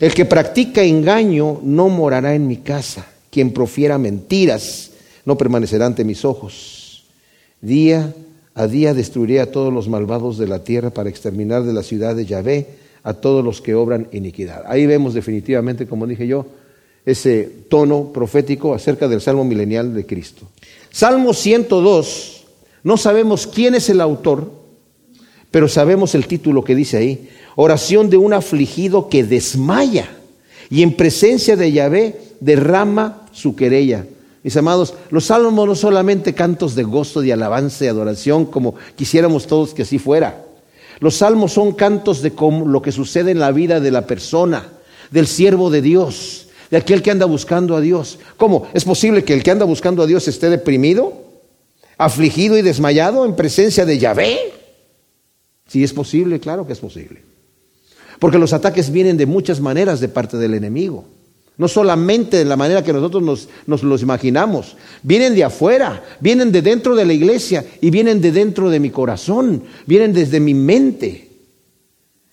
El 0.00 0.12
que 0.12 0.24
practica 0.24 0.82
engaño 0.82 1.60
no 1.62 1.88
morará 1.88 2.34
en 2.34 2.46
mi 2.46 2.58
casa. 2.58 3.06
Quien 3.30 3.52
profiera 3.52 3.96
mentiras 3.98 4.90
no 5.24 5.38
permanecerá 5.38 5.86
ante 5.86 6.04
mis 6.04 6.24
ojos. 6.24 7.04
Día 7.60 8.12
a 8.54 8.66
día 8.68 8.94
destruiré 8.94 9.40
a 9.40 9.50
todos 9.50 9.72
los 9.72 9.88
malvados 9.88 10.38
de 10.38 10.46
la 10.46 10.62
tierra 10.62 10.90
para 10.90 11.08
exterminar 11.08 11.64
de 11.64 11.72
la 11.72 11.82
ciudad 11.82 12.14
de 12.14 12.26
Yahvé 12.26 12.66
a 13.02 13.14
todos 13.14 13.44
los 13.44 13.60
que 13.60 13.74
obran 13.74 14.08
iniquidad. 14.12 14.62
Ahí 14.66 14.86
vemos 14.86 15.12
definitivamente, 15.14 15.86
como 15.86 16.06
dije 16.06 16.26
yo, 16.26 16.46
ese 17.06 17.50
tono 17.68 18.12
profético 18.12 18.74
acerca 18.74 19.08
del 19.08 19.20
salmo 19.20 19.44
milenial 19.44 19.94
de 19.94 20.06
Cristo. 20.06 20.48
Salmo 20.90 21.34
102, 21.34 22.44
no 22.82 22.96
sabemos 22.96 23.46
quién 23.46 23.74
es 23.74 23.90
el 23.90 24.00
autor, 24.00 24.50
pero 25.50 25.68
sabemos 25.68 26.14
el 26.14 26.26
título 26.26 26.64
que 26.64 26.74
dice 26.74 26.96
ahí, 26.96 27.28
oración 27.56 28.10
de 28.10 28.16
un 28.16 28.32
afligido 28.32 29.08
que 29.08 29.24
desmaya 29.24 30.08
y 30.70 30.82
en 30.82 30.96
presencia 30.96 31.56
de 31.56 31.72
Yahvé 31.72 32.20
derrama 32.40 33.26
su 33.32 33.54
querella. 33.54 34.06
Mis 34.42 34.56
amados, 34.56 34.94
los 35.10 35.26
salmos 35.26 35.66
no 35.66 35.74
solamente 35.74 36.34
cantos 36.34 36.74
de 36.74 36.82
gozo, 36.82 37.20
de 37.20 37.32
alabanza 37.32 37.84
y 37.84 37.88
adoración, 37.88 38.46
como 38.46 38.74
quisiéramos 38.96 39.46
todos 39.46 39.72
que 39.72 39.82
así 39.82 39.98
fuera. 39.98 40.44
Los 41.00 41.16
salmos 41.16 41.52
son 41.52 41.72
cantos 41.72 42.22
de 42.22 42.32
lo 42.66 42.82
que 42.82 42.92
sucede 42.92 43.30
en 43.30 43.38
la 43.38 43.52
vida 43.52 43.80
de 43.80 43.90
la 43.90 44.06
persona, 44.06 44.68
del 45.10 45.26
siervo 45.26 45.70
de 45.70 45.82
Dios 45.82 46.43
de 46.74 46.78
aquel 46.78 47.02
que 47.02 47.12
anda 47.12 47.24
buscando 47.24 47.76
a 47.76 47.80
Dios. 47.80 48.18
¿Cómo? 48.36 48.66
¿Es 48.74 48.84
posible 48.84 49.22
que 49.22 49.32
el 49.32 49.44
que 49.44 49.52
anda 49.52 49.64
buscando 49.64 50.02
a 50.02 50.08
Dios 50.08 50.26
esté 50.26 50.50
deprimido, 50.50 51.22
afligido 51.96 52.58
y 52.58 52.62
desmayado 52.62 53.24
en 53.24 53.36
presencia 53.36 53.86
de 53.86 53.96
Yahvé? 53.96 54.40
Sí 55.68 55.84
es 55.84 55.92
posible, 55.92 56.40
claro 56.40 56.66
que 56.66 56.72
es 56.72 56.80
posible. 56.80 57.22
Porque 58.18 58.40
los 58.40 58.52
ataques 58.52 58.90
vienen 58.90 59.16
de 59.16 59.24
muchas 59.24 59.60
maneras 59.60 60.00
de 60.00 60.08
parte 60.08 60.36
del 60.36 60.52
enemigo. 60.52 61.04
No 61.58 61.68
solamente 61.68 62.38
de 62.38 62.44
la 62.44 62.56
manera 62.56 62.82
que 62.82 62.92
nosotros 62.92 63.22
nos, 63.22 63.48
nos, 63.68 63.84
los 63.84 64.02
imaginamos. 64.02 64.76
Vienen 65.04 65.36
de 65.36 65.44
afuera, 65.44 66.02
vienen 66.18 66.50
de 66.50 66.60
dentro 66.60 66.96
de 66.96 67.04
la 67.04 67.12
iglesia 67.12 67.64
y 67.80 67.90
vienen 67.90 68.20
de 68.20 68.32
dentro 68.32 68.68
de 68.68 68.80
mi 68.80 68.90
corazón, 68.90 69.62
vienen 69.86 70.12
desde 70.12 70.40
mi 70.40 70.54
mente. 70.54 71.30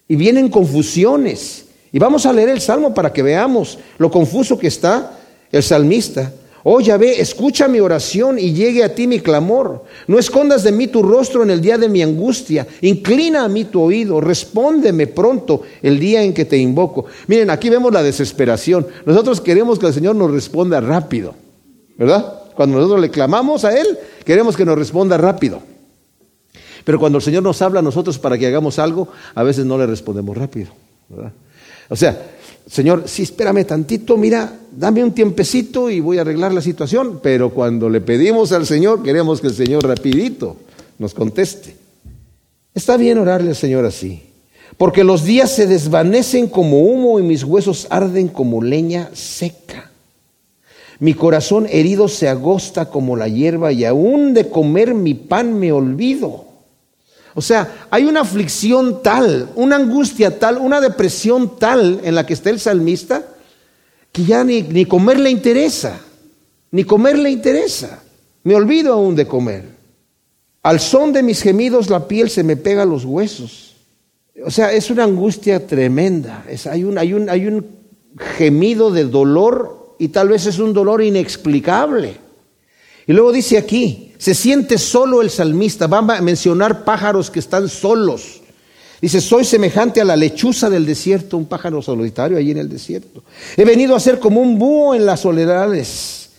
Y 0.07 0.15
vienen 0.15 0.49
confusiones. 0.49 1.65
Y 1.91 1.99
vamos 1.99 2.25
a 2.25 2.33
leer 2.33 2.49
el 2.49 2.61
salmo 2.61 2.93
para 2.93 3.11
que 3.11 3.23
veamos 3.23 3.77
lo 3.97 4.09
confuso 4.09 4.57
que 4.57 4.67
está 4.67 5.19
el 5.51 5.63
salmista. 5.63 6.31
Oh 6.63 6.79
Yahvé, 6.79 7.19
escucha 7.19 7.67
mi 7.67 7.79
oración 7.79 8.37
y 8.37 8.53
llegue 8.53 8.83
a 8.83 8.93
ti 8.93 9.07
mi 9.07 9.19
clamor. 9.19 9.83
No 10.07 10.19
escondas 10.19 10.63
de 10.63 10.71
mí 10.71 10.87
tu 10.87 11.01
rostro 11.01 11.41
en 11.41 11.49
el 11.49 11.59
día 11.59 11.77
de 11.77 11.89
mi 11.89 12.03
angustia. 12.03 12.67
Inclina 12.81 13.43
a 13.43 13.49
mí 13.49 13.65
tu 13.65 13.81
oído. 13.81 14.21
Respóndeme 14.21 15.07
pronto 15.07 15.63
el 15.81 15.99
día 15.99 16.21
en 16.21 16.33
que 16.33 16.45
te 16.45 16.57
invoco. 16.57 17.05
Miren, 17.27 17.49
aquí 17.49 17.69
vemos 17.69 17.91
la 17.91 18.03
desesperación. 18.03 18.85
Nosotros 19.05 19.41
queremos 19.41 19.79
que 19.79 19.87
el 19.87 19.93
Señor 19.93 20.15
nos 20.15 20.29
responda 20.29 20.79
rápido. 20.79 21.33
¿Verdad? 21.97 22.41
Cuando 22.55 22.77
nosotros 22.77 23.01
le 23.01 23.09
clamamos 23.09 23.65
a 23.65 23.75
Él, 23.75 23.97
queremos 24.23 24.55
que 24.55 24.65
nos 24.65 24.77
responda 24.77 25.17
rápido. 25.17 25.61
Pero 26.83 26.99
cuando 26.99 27.17
el 27.17 27.23
Señor 27.23 27.43
nos 27.43 27.61
habla 27.61 27.79
a 27.79 27.83
nosotros 27.83 28.19
para 28.19 28.37
que 28.37 28.47
hagamos 28.47 28.77
algo, 28.77 29.07
a 29.33 29.43
veces 29.43 29.65
no 29.65 29.77
le 29.77 29.87
respondemos 29.87 30.37
rápido. 30.37 30.71
¿verdad? 31.09 31.31
O 31.91 31.95
sea, 31.97 32.17
Señor, 32.65 33.03
sí, 33.05 33.23
espérame 33.23 33.65
tantito, 33.65 34.15
mira, 34.15 34.57
dame 34.71 35.03
un 35.03 35.11
tiempecito 35.11 35.89
y 35.89 35.99
voy 35.99 36.19
a 36.19 36.21
arreglar 36.21 36.53
la 36.53 36.61
situación. 36.61 37.19
Pero 37.21 37.49
cuando 37.49 37.89
le 37.89 37.99
pedimos 37.99 38.53
al 38.53 38.65
Señor, 38.65 39.03
queremos 39.03 39.41
que 39.41 39.47
el 39.47 39.53
Señor 39.53 39.85
rapidito 39.85 40.55
nos 40.97 41.13
conteste. 41.13 41.75
Está 42.73 42.95
bien 42.95 43.17
orarle 43.17 43.49
al 43.49 43.57
Señor 43.57 43.83
así, 43.83 44.23
porque 44.77 45.03
los 45.03 45.25
días 45.25 45.51
se 45.51 45.67
desvanecen 45.67 46.47
como 46.47 46.79
humo 46.79 47.19
y 47.19 47.23
mis 47.23 47.43
huesos 47.43 47.87
arden 47.89 48.29
como 48.29 48.63
leña 48.63 49.09
seca. 49.11 49.91
Mi 50.99 51.13
corazón 51.13 51.67
herido 51.69 52.07
se 52.07 52.29
agosta 52.29 52.85
como 52.85 53.17
la 53.17 53.27
hierba 53.27 53.73
y 53.73 53.83
aún 53.83 54.33
de 54.33 54.47
comer 54.47 54.93
mi 54.93 55.13
pan 55.13 55.59
me 55.59 55.73
olvido. 55.73 56.50
O 57.33 57.41
sea, 57.41 57.87
hay 57.89 58.05
una 58.05 58.21
aflicción 58.21 59.01
tal, 59.01 59.49
una 59.55 59.77
angustia 59.77 60.37
tal, 60.37 60.57
una 60.57 60.81
depresión 60.81 61.57
tal 61.57 62.01
en 62.03 62.15
la 62.15 62.25
que 62.25 62.33
está 62.33 62.49
el 62.49 62.59
salmista 62.59 63.25
que 64.11 64.25
ya 64.25 64.43
ni, 64.43 64.61
ni 64.61 64.85
comer 64.85 65.19
le 65.19 65.29
interesa, 65.29 65.99
ni 66.71 66.83
comer 66.83 67.17
le 67.17 67.29
interesa. 67.29 68.03
Me 68.43 68.55
olvido 68.55 68.93
aún 68.93 69.15
de 69.15 69.27
comer. 69.27 69.63
Al 70.63 70.79
son 70.79 71.13
de 71.13 71.23
mis 71.23 71.41
gemidos 71.41 71.89
la 71.89 72.07
piel 72.07 72.29
se 72.29 72.43
me 72.43 72.57
pega 72.57 72.83
a 72.83 72.85
los 72.85 73.05
huesos. 73.05 73.75
O 74.45 74.51
sea, 74.51 74.73
es 74.73 74.89
una 74.89 75.03
angustia 75.03 75.65
tremenda. 75.65 76.45
Es, 76.49 76.67
hay, 76.67 76.83
un, 76.83 76.97
hay, 76.97 77.13
un, 77.13 77.29
hay 77.29 77.47
un 77.47 77.65
gemido 78.37 78.91
de 78.91 79.05
dolor 79.05 79.95
y 79.99 80.09
tal 80.09 80.29
vez 80.29 80.45
es 80.45 80.59
un 80.59 80.73
dolor 80.73 81.01
inexplicable. 81.01 82.17
Y 83.07 83.13
luego 83.13 83.31
dice 83.31 83.57
aquí, 83.57 84.10
se 84.21 84.35
siente 84.35 84.77
solo 84.77 85.23
el 85.23 85.31
salmista, 85.31 85.87
va 85.87 85.97
a 85.97 86.21
mencionar 86.21 86.83
pájaros 86.83 87.31
que 87.31 87.39
están 87.39 87.67
solos. 87.67 88.41
Dice, 89.01 89.19
soy 89.19 89.43
semejante 89.43 89.99
a 89.99 90.05
la 90.05 90.15
lechuza 90.15 90.69
del 90.69 90.85
desierto, 90.85 91.37
un 91.37 91.47
pájaro 91.47 91.81
solitario 91.81 92.37
allí 92.37 92.51
en 92.51 92.59
el 92.59 92.69
desierto. 92.69 93.23
He 93.57 93.65
venido 93.65 93.95
a 93.95 93.99
ser 93.99 94.19
como 94.19 94.39
un 94.39 94.59
búho 94.59 94.93
en 94.93 95.07
las 95.07 95.21
soledades. 95.21 96.29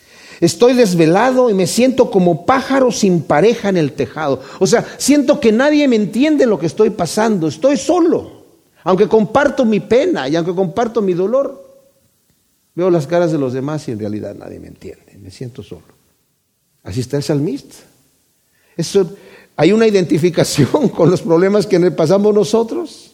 Estoy 0.40 0.74
desvelado 0.74 1.50
y 1.50 1.54
me 1.54 1.66
siento 1.66 2.08
como 2.08 2.46
pájaro 2.46 2.92
sin 2.92 3.20
pareja 3.20 3.70
en 3.70 3.76
el 3.76 3.94
tejado. 3.94 4.40
O 4.60 4.66
sea, 4.68 4.86
siento 4.96 5.40
que 5.40 5.50
nadie 5.50 5.88
me 5.88 5.96
entiende 5.96 6.46
lo 6.46 6.60
que 6.60 6.66
estoy 6.66 6.90
pasando. 6.90 7.48
Estoy 7.48 7.76
solo. 7.76 8.44
Aunque 8.84 9.08
comparto 9.08 9.64
mi 9.64 9.80
pena 9.80 10.28
y 10.28 10.36
aunque 10.36 10.54
comparto 10.54 11.02
mi 11.02 11.14
dolor, 11.14 11.80
veo 12.76 12.90
las 12.90 13.08
caras 13.08 13.32
de 13.32 13.38
los 13.38 13.52
demás 13.52 13.88
y 13.88 13.90
en 13.90 13.98
realidad 13.98 14.36
nadie 14.36 14.60
me 14.60 14.68
entiende. 14.68 15.18
Me 15.20 15.32
siento 15.32 15.64
solo. 15.64 16.01
Así 16.82 17.00
está 17.00 17.16
el 17.16 17.22
salmista. 17.22 17.76
Eso, 18.76 19.14
hay 19.56 19.72
una 19.72 19.86
identificación 19.86 20.88
con 20.94 21.10
los 21.10 21.22
problemas 21.22 21.66
que 21.66 21.78
pasamos 21.90 22.34
nosotros. 22.34 23.12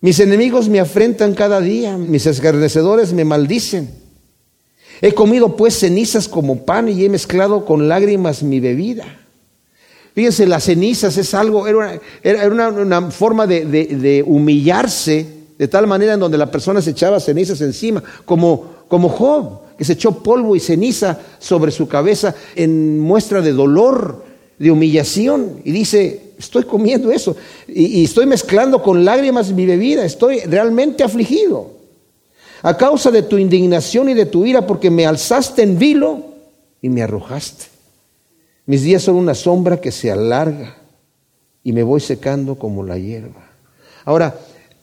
Mis 0.00 0.18
enemigos 0.20 0.68
me 0.68 0.80
afrentan 0.80 1.34
cada 1.34 1.60
día, 1.60 1.98
mis 1.98 2.24
escarnecedores 2.26 3.12
me 3.12 3.24
maldicen. 3.24 3.90
He 5.02 5.12
comido 5.12 5.56
pues 5.56 5.78
cenizas 5.78 6.28
como 6.28 6.64
pan 6.64 6.88
y 6.88 7.04
he 7.04 7.08
mezclado 7.08 7.64
con 7.64 7.88
lágrimas 7.88 8.42
mi 8.42 8.60
bebida. 8.60 9.20
Fíjense, 10.14 10.46
las 10.46 10.64
cenizas 10.64 11.16
es 11.16 11.34
algo, 11.34 11.66
era 11.66 12.48
una, 12.48 13.10
forma 13.10 13.46
de, 13.46 13.64
de, 13.64 14.24
humillarse 14.26 15.26
de 15.56 15.68
tal 15.68 15.86
manera 15.86 16.14
en 16.14 16.20
donde 16.20 16.36
la 16.36 16.50
persona 16.50 16.82
se 16.82 16.90
echaba 16.90 17.20
cenizas 17.20 17.60
encima, 17.60 18.02
como, 18.24 18.79
como 18.90 19.08
Job, 19.08 19.60
que 19.78 19.84
se 19.84 19.92
echó 19.92 20.10
polvo 20.10 20.56
y 20.56 20.60
ceniza 20.60 21.20
sobre 21.38 21.70
su 21.70 21.86
cabeza 21.86 22.34
en 22.56 22.98
muestra 22.98 23.40
de 23.40 23.52
dolor, 23.52 24.24
de 24.58 24.72
humillación, 24.72 25.60
y 25.64 25.70
dice, 25.70 26.32
estoy 26.36 26.64
comiendo 26.64 27.12
eso, 27.12 27.36
y, 27.68 28.02
estoy 28.02 28.26
mezclando 28.26 28.82
con 28.82 29.04
lágrimas 29.04 29.52
mi 29.52 29.64
bebida, 29.64 30.04
estoy 30.04 30.40
realmente 30.40 31.04
afligido. 31.04 31.70
A 32.62 32.76
causa 32.76 33.12
de 33.12 33.22
tu 33.22 33.38
indignación 33.38 34.08
y 34.08 34.14
de 34.14 34.26
tu 34.26 34.44
ira, 34.44 34.66
porque 34.66 34.90
me 34.90 35.06
alzaste 35.06 35.62
en 35.62 35.78
vilo 35.78 36.24
y 36.82 36.88
me 36.88 37.02
arrojaste. 37.02 37.66
Mis 38.66 38.82
días 38.82 39.04
son 39.04 39.14
una 39.14 39.36
sombra 39.36 39.80
que 39.80 39.92
se 39.92 40.10
alarga 40.10 40.76
y 41.62 41.72
me 41.72 41.84
voy 41.84 42.00
secando 42.00 42.56
como 42.56 42.82
la 42.82 42.98
hierba. 42.98 43.48
Ahora, 44.04 44.36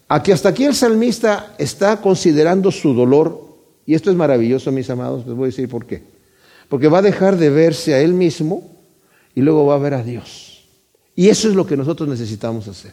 aquí 0.08 0.32
hasta 0.32 0.48
aquí 0.48 0.64
el 0.64 0.74
salmista 0.74 1.54
está 1.58 2.00
considerando 2.00 2.72
su 2.72 2.94
dolor, 2.94 3.47
y 3.88 3.94
esto 3.94 4.10
es 4.10 4.16
maravilloso, 4.18 4.70
mis 4.70 4.90
amados, 4.90 5.26
les 5.26 5.34
voy 5.34 5.44
a 5.44 5.46
decir 5.46 5.66
por 5.66 5.86
qué. 5.86 6.02
Porque 6.68 6.88
va 6.88 6.98
a 6.98 7.02
dejar 7.02 7.38
de 7.38 7.48
verse 7.48 7.94
a 7.94 8.02
él 8.02 8.12
mismo 8.12 8.70
y 9.34 9.40
luego 9.40 9.64
va 9.64 9.76
a 9.76 9.78
ver 9.78 9.94
a 9.94 10.02
Dios. 10.02 10.68
Y 11.16 11.30
eso 11.30 11.48
es 11.48 11.54
lo 11.54 11.66
que 11.66 11.74
nosotros 11.74 12.06
necesitamos 12.06 12.68
hacer. 12.68 12.92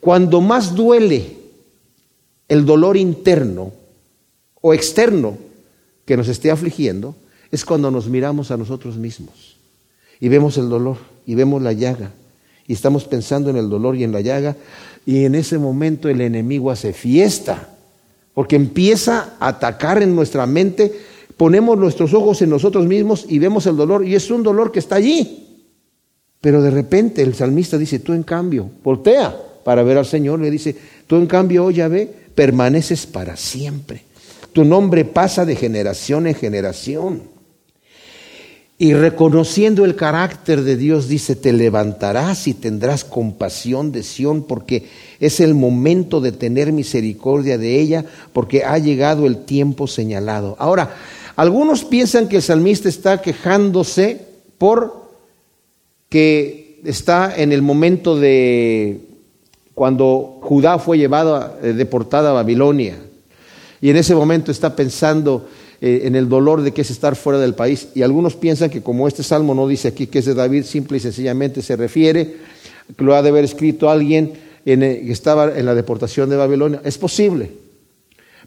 Cuando 0.00 0.42
más 0.42 0.74
duele 0.74 1.38
el 2.48 2.66
dolor 2.66 2.98
interno 2.98 3.72
o 4.60 4.74
externo 4.74 5.38
que 6.04 6.18
nos 6.18 6.28
esté 6.28 6.50
afligiendo, 6.50 7.16
es 7.50 7.64
cuando 7.64 7.90
nos 7.90 8.06
miramos 8.06 8.50
a 8.50 8.58
nosotros 8.58 8.98
mismos 8.98 9.56
y 10.20 10.28
vemos 10.28 10.58
el 10.58 10.68
dolor 10.68 10.98
y 11.24 11.34
vemos 11.34 11.62
la 11.62 11.72
llaga 11.72 12.12
y 12.66 12.74
estamos 12.74 13.04
pensando 13.06 13.48
en 13.48 13.56
el 13.56 13.70
dolor 13.70 13.96
y 13.96 14.04
en 14.04 14.12
la 14.12 14.20
llaga 14.20 14.54
y 15.06 15.24
en 15.24 15.34
ese 15.34 15.56
momento 15.56 16.10
el 16.10 16.20
enemigo 16.20 16.70
hace 16.70 16.92
fiesta 16.92 17.73
porque 18.34 18.56
empieza 18.56 19.36
a 19.38 19.48
atacar 19.48 20.02
en 20.02 20.14
nuestra 20.14 20.46
mente, 20.46 20.92
ponemos 21.36 21.78
nuestros 21.78 22.12
ojos 22.12 22.42
en 22.42 22.50
nosotros 22.50 22.86
mismos 22.86 23.24
y 23.28 23.38
vemos 23.38 23.66
el 23.66 23.76
dolor 23.76 24.04
y 24.04 24.14
es 24.14 24.30
un 24.30 24.42
dolor 24.42 24.72
que 24.72 24.80
está 24.80 24.96
allí. 24.96 25.40
Pero 26.40 26.60
de 26.60 26.70
repente 26.70 27.22
el 27.22 27.34
salmista 27.34 27.78
dice, 27.78 28.00
tú 28.00 28.12
en 28.12 28.24
cambio, 28.24 28.68
voltea 28.82 29.34
para 29.64 29.82
ver 29.82 29.96
al 29.96 30.04
Señor, 30.04 30.40
le 30.40 30.50
dice, 30.50 30.76
tú 31.06 31.16
en 31.16 31.26
cambio, 31.26 31.64
oh 31.64 31.88
ve 31.88 32.12
permaneces 32.34 33.06
para 33.06 33.36
siempre. 33.36 34.02
Tu 34.52 34.64
nombre 34.64 35.04
pasa 35.04 35.44
de 35.44 35.56
generación 35.56 36.26
en 36.26 36.34
generación. 36.34 37.33
Y 38.84 38.92
reconociendo 38.92 39.86
el 39.86 39.96
carácter 39.96 40.60
de 40.60 40.76
Dios, 40.76 41.08
dice, 41.08 41.36
te 41.36 41.54
levantarás 41.54 42.46
y 42.46 42.52
tendrás 42.52 43.02
compasión 43.02 43.92
de 43.92 44.02
Sión, 44.02 44.42
porque 44.42 44.90
es 45.20 45.40
el 45.40 45.54
momento 45.54 46.20
de 46.20 46.32
tener 46.32 46.70
misericordia 46.70 47.56
de 47.56 47.80
ella, 47.80 48.04
porque 48.34 48.62
ha 48.62 48.76
llegado 48.76 49.24
el 49.24 49.46
tiempo 49.46 49.86
señalado. 49.86 50.54
Ahora, 50.58 50.96
algunos 51.34 51.82
piensan 51.82 52.28
que 52.28 52.36
el 52.36 52.42
salmista 52.42 52.90
está 52.90 53.22
quejándose 53.22 54.20
por 54.58 55.08
que 56.10 56.82
está 56.84 57.34
en 57.34 57.52
el 57.52 57.62
momento 57.62 58.20
de 58.20 59.00
cuando 59.72 60.40
Judá 60.42 60.78
fue 60.78 60.98
llevado, 60.98 61.56
eh, 61.62 61.72
deportada 61.72 62.28
a 62.28 62.34
Babilonia. 62.34 62.98
Y 63.80 63.88
en 63.88 63.96
ese 63.96 64.14
momento 64.14 64.52
está 64.52 64.76
pensando, 64.76 65.48
eh, 65.86 66.06
en 66.06 66.16
el 66.16 66.30
dolor 66.30 66.62
de 66.62 66.72
que 66.72 66.80
es 66.80 66.90
estar 66.90 67.14
fuera 67.14 67.38
del 67.38 67.54
país. 67.54 67.88
Y 67.94 68.00
algunos 68.00 68.36
piensan 68.36 68.70
que 68.70 68.80
como 68.80 69.06
este 69.06 69.22
salmo 69.22 69.54
no 69.54 69.68
dice 69.68 69.88
aquí 69.88 70.06
que 70.06 70.20
es 70.20 70.24
de 70.24 70.32
David, 70.32 70.64
simple 70.64 70.96
y 70.96 71.00
sencillamente 71.00 71.60
se 71.60 71.76
refiere, 71.76 72.36
que 72.96 73.04
lo 73.04 73.14
ha 73.14 73.20
de 73.20 73.28
haber 73.28 73.44
escrito 73.44 73.90
alguien 73.90 74.32
en, 74.64 74.82
eh, 74.82 75.02
que 75.04 75.12
estaba 75.12 75.54
en 75.54 75.66
la 75.66 75.74
deportación 75.74 76.30
de 76.30 76.36
Babilonia. 76.36 76.80
Es 76.84 76.96
posible. 76.96 77.50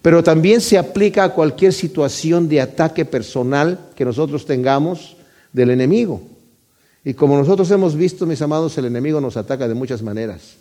Pero 0.01 0.23
también 0.23 0.61
se 0.61 0.79
aplica 0.79 1.25
a 1.25 1.33
cualquier 1.35 1.73
situación 1.73 2.49
de 2.49 2.59
ataque 2.59 3.05
personal 3.05 3.81
que 3.95 4.03
nosotros 4.03 4.47
tengamos 4.47 5.15
del 5.53 5.69
enemigo. 5.69 6.23
Y 7.05 7.13
como 7.13 7.37
nosotros 7.37 7.69
hemos 7.69 7.95
visto, 7.95 8.25
mis 8.25 8.41
amados, 8.41 8.75
el 8.79 8.85
enemigo 8.85 9.21
nos 9.21 9.37
ataca 9.37 9.67
de 9.67 9.75
muchas 9.75 10.01
maneras. 10.01 10.55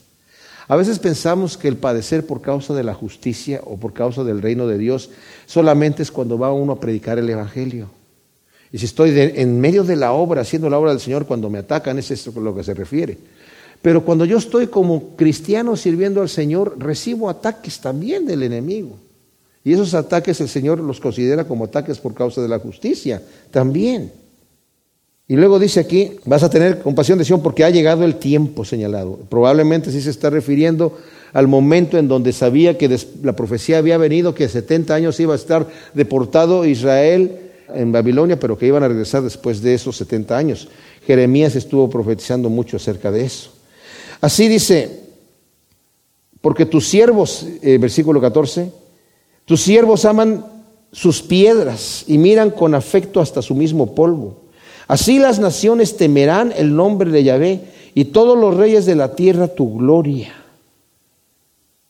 A 0.69 0.77
veces 0.77 0.99
pensamos 0.99 1.57
que 1.57 1.69
el 1.69 1.77
padecer 1.77 2.27
por 2.27 2.41
causa 2.41 2.75
de 2.75 2.83
la 2.83 2.95
justicia 2.95 3.61
o 3.65 3.77
por 3.77 3.93
causa 3.93 4.25
del 4.25 4.43
reino 4.43 4.67
de 4.67 4.79
Dios 4.79 5.11
solamente 5.47 6.03
es 6.03 6.11
cuando 6.11 6.39
va 6.39 6.53
uno 6.53 6.73
a 6.73 6.81
predicar 6.81 7.19
el 7.19 7.31
Evangelio. 7.31 7.89
Y 8.73 8.79
si 8.79 8.87
estoy 8.87 9.13
en 9.17 9.61
medio 9.61 9.85
de 9.85 9.95
la 9.95 10.13
obra, 10.13 10.41
haciendo 10.41 10.69
la 10.69 10.79
obra 10.79 10.91
del 10.91 11.01
Señor, 11.01 11.27
cuando 11.27 11.49
me 11.49 11.59
atacan, 11.59 11.99
es 11.99 12.11
eso 12.11 12.33
a 12.37 12.41
lo 12.41 12.55
que 12.55 12.65
se 12.65 12.75
refiere. 12.75 13.17
Pero 13.81 14.05
cuando 14.05 14.25
yo 14.25 14.39
estoy 14.39 14.67
como 14.67 15.15
cristiano 15.15 15.77
sirviendo 15.77 16.21
al 16.21 16.29
Señor, 16.29 16.77
recibo 16.79 17.31
ataques 17.31 17.81
también 17.81 18.27
del 18.27 18.43
enemigo. 18.43 18.99
Y 19.63 19.73
esos 19.73 19.95
ataques 19.95 20.41
el 20.41 20.49
Señor 20.49 20.81
los 20.81 20.99
considera 20.99 21.45
como 21.45 21.65
ataques 21.65 21.99
por 21.99 22.15
causa 22.15 22.43
de 22.43 22.49
la 22.49 22.59
justicia 22.59 23.23
también. 23.51 24.13
Y 25.29 25.35
luego 25.35 25.59
dice 25.59 25.81
aquí, 25.81 26.13
vas 26.25 26.45
a 26.45 26.51
tener 26.51 26.79
compasión 26.79 27.19
de 27.19 27.25
Sion 27.25 27.43
porque 27.43 27.65
ha 27.65 27.71
llegado 27.71 28.05
el 28.05 28.17
tiempo 28.17 28.65
señalado. 28.65 29.19
Probablemente 29.29 29.91
sí 29.91 30.01
se 30.01 30.11
está 30.11 30.31
refiriendo 30.31 30.97
al 31.33 31.49
momento 31.49 31.99
en 31.99 32.07
donde 32.07 32.33
sabía 32.33 32.79
que 32.79 32.97
la 33.23 33.35
profecía 33.35 33.79
había 33.79 33.99
venido, 33.99 34.35
que 34.35 34.49
70 34.49 34.95
años 34.95 35.19
iba 35.19 35.33
a 35.33 35.37
estar 35.37 35.67
deportado 35.95 36.65
Israel 36.65 37.41
en 37.75 37.91
Babilonia, 37.91 38.39
pero 38.39 38.57
que 38.57 38.69
iban 38.69 38.85
a 38.85 38.89
regresar 38.89 39.23
después 39.23 39.61
de 39.63 39.75
esos 39.75 39.97
70 39.97 40.37
años. 40.37 40.69
Jeremías 41.07 41.57
estuvo 41.57 41.91
profetizando 41.91 42.49
mucho 42.49 42.77
acerca 42.77 43.11
de 43.11 43.25
eso. 43.25 43.51
Así 44.21 44.47
dice, 44.47 45.01
porque 46.41 46.67
tus 46.67 46.89
siervos, 46.89 47.47
eh, 47.63 47.79
versículo 47.79 48.21
14, 48.21 48.71
tus 49.45 49.61
siervos 49.61 50.05
aman 50.05 50.47
sus 50.93 51.21
piedras 51.21 52.05
y 52.07 52.17
miran 52.17 52.51
con 52.51 52.75
afecto 52.75 53.21
hasta 53.21 53.43
su 53.43 53.55
mismo 53.57 53.95
polvo. 53.95 54.46
Así 54.89 55.19
las 55.19 55.39
naciones 55.39 55.97
temerán 55.97 56.53
el 56.57 56.75
nombre 56.75 57.11
de 57.11 57.25
Yahvé 57.25 57.61
y 57.95 58.07
todos 58.07 58.39
los 58.39 58.57
reyes 58.57 58.87
de 58.87 58.95
la 58.95 59.15
tierra 59.15 59.49
tu 59.49 59.79
gloria. 59.79 60.33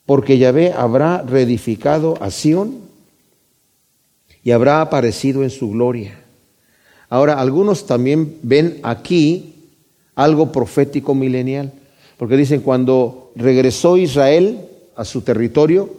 Porque 0.05 0.37
Yahvé 0.37 0.73
habrá 0.73 1.21
reedificado 1.21 2.17
a 2.21 2.31
Sión 2.31 2.79
y 4.43 4.51
habrá 4.51 4.81
aparecido 4.81 5.43
en 5.43 5.49
su 5.49 5.71
gloria. 5.71 6.17
Ahora, 7.09 7.39
algunos 7.39 7.85
también 7.85 8.37
ven 8.41 8.79
aquí 8.83 9.55
algo 10.15 10.51
profético 10.51 11.13
milenial, 11.13 11.71
porque 12.17 12.37
dicen 12.37 12.61
cuando 12.61 13.31
regresó 13.35 13.97
Israel 13.97 14.59
a 14.95 15.05
su 15.05 15.21
territorio, 15.21 15.89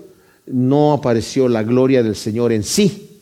no 0.46 0.92
apareció 0.92 1.48
la 1.48 1.62
gloria 1.62 2.02
del 2.02 2.16
Señor 2.16 2.52
en 2.52 2.64
sí, 2.64 3.20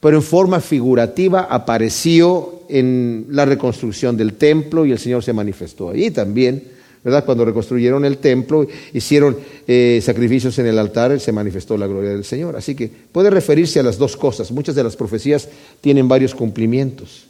pero 0.00 0.16
en 0.16 0.22
forma 0.22 0.60
figurativa 0.60 1.42
apareció 1.50 2.61
en 2.72 3.26
la 3.30 3.44
reconstrucción 3.44 4.16
del 4.16 4.34
templo 4.34 4.86
y 4.86 4.92
el 4.92 4.98
Señor 4.98 5.22
se 5.22 5.32
manifestó 5.32 5.90
allí 5.90 6.10
también, 6.10 6.64
¿verdad? 7.04 7.24
Cuando 7.24 7.44
reconstruyeron 7.44 8.04
el 8.04 8.18
templo, 8.18 8.66
hicieron 8.92 9.36
eh, 9.66 10.00
sacrificios 10.02 10.58
en 10.58 10.66
el 10.66 10.78
altar, 10.78 11.18
se 11.20 11.32
manifestó 11.32 11.76
la 11.76 11.86
gloria 11.86 12.10
del 12.10 12.24
Señor. 12.24 12.56
Así 12.56 12.74
que 12.74 12.88
puede 12.88 13.30
referirse 13.30 13.80
a 13.80 13.82
las 13.82 13.98
dos 13.98 14.16
cosas. 14.16 14.50
Muchas 14.50 14.74
de 14.74 14.84
las 14.84 14.96
profecías 14.96 15.48
tienen 15.80 16.08
varios 16.08 16.34
cumplimientos. 16.34 17.26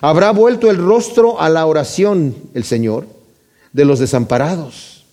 Habrá 0.00 0.32
vuelto 0.32 0.70
el 0.70 0.76
rostro 0.76 1.40
a 1.40 1.48
la 1.50 1.66
oración 1.66 2.34
el 2.54 2.64
Señor 2.64 3.06
de 3.72 3.84
los 3.84 4.00
desamparados, 4.00 5.04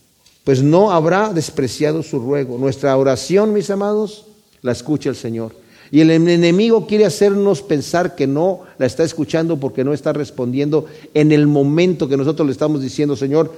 pues 0.43 0.63
no 0.63 0.91
habrá 0.91 1.33
despreciado 1.33 2.01
su 2.01 2.19
ruego. 2.19 2.57
Nuestra 2.57 2.95
oración, 2.97 3.53
mis 3.53 3.69
amados, 3.69 4.25
la 4.61 4.71
escucha 4.71 5.09
el 5.09 5.15
Señor. 5.15 5.51
Y 5.91 6.01
el 6.01 6.11
enemigo 6.11 6.85
quiere 6.85 7.05
hacernos 7.05 7.61
pensar 7.61 8.15
que 8.15 8.27
no 8.27 8.61
la 8.77 8.85
está 8.85 9.03
escuchando 9.03 9.57
porque 9.57 9.83
no 9.83 9.93
está 9.93 10.13
respondiendo 10.13 10.85
en 11.13 11.31
el 11.31 11.47
momento 11.47 12.07
que 12.09 12.17
nosotros 12.17 12.45
le 12.45 12.51
estamos 12.51 12.81
diciendo, 12.81 13.15
Señor, 13.15 13.53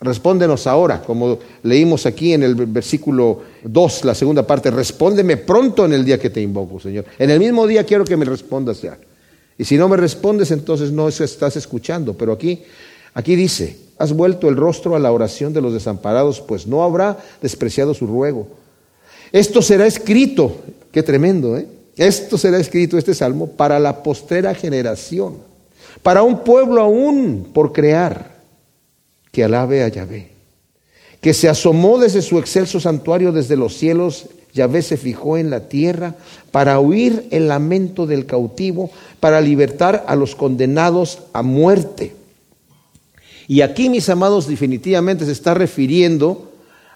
respóndenos 0.00 0.66
ahora, 0.66 1.02
como 1.02 1.38
leímos 1.62 2.06
aquí 2.06 2.32
en 2.32 2.42
el 2.42 2.54
versículo 2.54 3.42
2, 3.64 4.04
la 4.04 4.14
segunda 4.14 4.46
parte, 4.46 4.70
respóndeme 4.70 5.36
pronto 5.36 5.84
en 5.84 5.92
el 5.92 6.04
día 6.04 6.18
que 6.18 6.30
te 6.30 6.40
invoco, 6.40 6.80
Señor. 6.80 7.04
En 7.18 7.30
el 7.30 7.38
mismo 7.38 7.66
día 7.66 7.84
quiero 7.84 8.04
que 8.04 8.16
me 8.16 8.24
respondas 8.24 8.82
ya. 8.82 8.98
Y 9.58 9.64
si 9.64 9.76
no 9.76 9.88
me 9.88 9.98
respondes, 9.98 10.50
entonces 10.50 10.90
no 10.90 11.08
estás 11.08 11.54
escuchando. 11.56 12.14
Pero 12.14 12.32
aquí, 12.32 12.62
aquí 13.12 13.36
dice, 13.36 13.76
has 13.98 14.14
vuelto 14.14 14.48
el 14.48 14.56
rostro 14.56 14.96
a 14.96 14.98
la 14.98 15.12
oración 15.12 15.52
de 15.52 15.60
los 15.60 15.74
desamparados, 15.74 16.40
pues 16.40 16.66
no 16.66 16.82
habrá 16.82 17.18
despreciado 17.42 17.92
su 17.92 18.06
ruego. 18.06 18.48
Esto 19.32 19.60
será 19.60 19.86
escrito 19.86 20.56
Qué 20.92 21.02
tremendo, 21.02 21.56
¿eh? 21.56 21.66
Esto 21.96 22.38
será 22.38 22.58
escrito, 22.58 22.96
este 22.96 23.14
salmo, 23.14 23.48
para 23.48 23.78
la 23.78 24.02
postera 24.02 24.54
generación, 24.54 25.36
para 26.02 26.22
un 26.22 26.44
pueblo 26.44 26.80
aún 26.80 27.50
por 27.52 27.72
crear, 27.72 28.40
que 29.30 29.44
alabe 29.44 29.82
a 29.82 29.88
Yahvé, 29.88 30.30
que 31.20 31.34
se 31.34 31.48
asomó 31.48 31.98
desde 31.98 32.22
su 32.22 32.38
excelso 32.38 32.80
santuario 32.80 33.32
desde 33.32 33.56
los 33.56 33.76
cielos, 33.76 34.26
Yahvé 34.52 34.82
se 34.82 34.96
fijó 34.96 35.36
en 35.36 35.50
la 35.50 35.68
tierra 35.68 36.16
para 36.50 36.80
oír 36.80 37.28
el 37.30 37.48
lamento 37.48 38.06
del 38.06 38.26
cautivo, 38.26 38.90
para 39.20 39.40
libertar 39.40 40.04
a 40.08 40.16
los 40.16 40.34
condenados 40.34 41.20
a 41.32 41.42
muerte 41.42 42.14
Y 43.46 43.60
aquí, 43.60 43.88
mis 43.88 44.08
amados, 44.08 44.48
definitivamente 44.48 45.26
se 45.26 45.32
está 45.32 45.54
refiriendo 45.54 46.50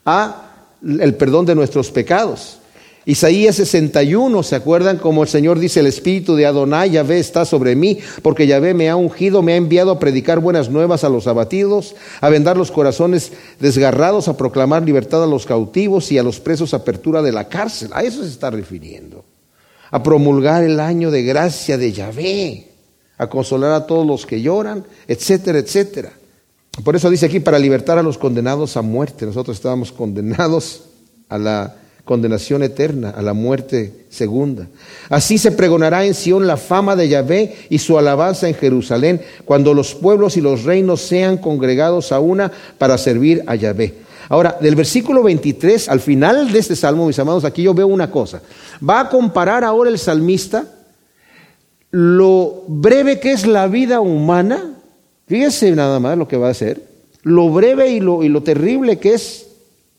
a 0.05 0.53
el 0.83 1.15
perdón 1.15 1.47
de 1.47 1.55
nuestros 1.55 1.91
pecados. 1.91 2.59
Isaías 3.07 3.57
61, 3.57 4.43
¿se 4.43 4.57
acuerdan 4.57 4.97
como 4.97 5.23
el 5.23 5.29
Señor 5.29 5.59
dice, 5.59 5.81
el 5.81 5.87
Espíritu 5.87 6.37
de 6.37 6.47
Adonai, 6.47 6.91
Yahvé 6.91 7.19
está 7.19 7.45
sobre 7.45 7.77
mí, 7.77 7.99
porque 8.23 8.47
Yahvé 8.47 8.73
me 8.73 8.89
ha 8.89 8.97
ungido, 8.97 9.43
me 9.43 9.53
ha 9.53 9.57
enviado 9.57 9.91
a 9.91 9.99
predicar 9.99 10.41
buenas 10.41 10.71
nuevas 10.71 11.05
a 11.05 11.11
los 11.11 11.27
abatidos, 11.27 11.95
a 12.23 12.31
vendar 12.31 12.57
los 12.57 12.71
corazones 12.71 13.33
desgarrados, 13.61 14.29
a 14.29 14.39
proclamar 14.39 14.85
libertad 14.85 15.23
a 15.23 15.27
los 15.27 15.45
cautivos 15.45 16.11
y 16.13 16.19
a 16.19 16.23
los 16.23 16.41
presos 16.41 16.73
apertura 16.73 17.21
de 17.21 17.33
la 17.33 17.47
cárcel. 17.47 17.91
A 17.93 18.03
eso 18.03 18.23
se 18.23 18.31
está 18.31 18.51
refiriendo. 18.51 19.25
A 19.91 20.03
promulgar 20.03 20.65
el 20.65 20.81
año 20.81 21.11
de 21.11 21.25
gracia 21.25 21.77
de 21.77 21.93
Yahvé, 21.93 22.69
a 23.19 23.29
consolar 23.29 23.73
a 23.73 23.87
todos 23.87 24.07
los 24.07 24.25
que 24.25 24.41
lloran, 24.41 24.87
etcétera, 25.07 25.59
etcétera. 25.59 26.13
Por 26.83 26.97
eso 26.97 27.11
dice 27.11 27.27
aquí, 27.27 27.39
para 27.39 27.59
libertar 27.59 27.99
a 27.99 28.03
los 28.03 28.17
condenados 28.17 28.79
a 28.79 28.83
muerte. 28.83 29.27
Nosotros 29.27 29.59
estábamos 29.59 29.93
condenados 29.93 30.85
a 31.29 31.37
la 31.37 31.77
condenación 32.05 32.63
eterna, 32.63 33.11
a 33.11 33.23
la 33.23 33.33
muerte 33.33 34.07
segunda. 34.11 34.67
Así 35.09 35.39
se 35.39 35.53
pregonará 35.53 36.05
en 36.05 36.15
Sión 36.15 36.47
la 36.47 36.57
fama 36.57 36.97
de 36.97 37.09
Yahvé 37.09 37.57
y 37.71 37.79
su 37.79 37.99
alabanza 37.99 38.49
en 38.49 38.55
Jerusalén, 38.55 39.21
cuando 39.45 39.73
los 39.75 39.95
pueblos 39.95 40.37
y 40.37 40.41
los 40.41 40.65
reinos 40.65 41.01
sean 41.01 41.39
congregados 41.39 42.13
a 42.13 42.21
una 42.21 42.53
para 42.79 42.99
servir 42.99 43.43
a 43.47 43.55
Yahvé. 43.55 43.95
Ahora, 44.29 44.57
del 44.61 44.75
versículo 44.75 45.23
23 45.23 45.89
al 45.89 46.01
final 46.01 46.53
de 46.53 46.59
este 46.59 46.77
salmo, 46.77 47.07
mis 47.07 47.19
amados, 47.19 47.45
aquí 47.45 47.63
yo 47.63 47.75
veo 47.75 47.87
una 47.87 48.11
cosa. 48.11 48.41
Va 48.87 49.01
a 49.01 49.09
comparar 49.09 49.65
ahora 49.65 49.91
el 49.91 49.99
salmista 49.99 50.67
lo 51.95 52.65
breve 52.67 53.21
que 53.21 53.31
es 53.31 53.47
la 53.47 53.69
vida 53.69 54.01
humana. 54.01 54.75
Fíjese 55.29 55.71
nada 55.71 56.01
más 56.01 56.19
lo 56.19 56.27
que 56.27 56.37
va 56.37 56.49
a 56.49 56.51
hacer. 56.51 56.83
Lo 57.23 57.51
breve 57.51 57.89
y 57.91 58.01
lo, 58.01 58.25
y 58.25 58.29
lo 58.29 58.43
terrible 58.43 58.99
que 58.99 59.15
es 59.15 59.47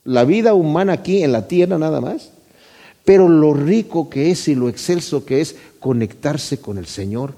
la 0.06 0.24
vida 0.24 0.54
humana 0.54 0.94
aquí 0.94 1.24
en 1.24 1.34
la 1.34 1.48
tierra 1.48 1.78
nada 1.78 2.00
más, 2.00 2.30
pero 3.04 3.28
lo 3.28 3.54
rico 3.54 4.10
que 4.10 4.32
es 4.32 4.48
y 4.48 4.56
lo 4.56 4.70
excelso 4.70 5.26
que 5.26 5.42
es 5.42 5.56
conectarse 5.80 6.60
con 6.60 6.78
el 6.78 6.86
Señor 6.86 7.34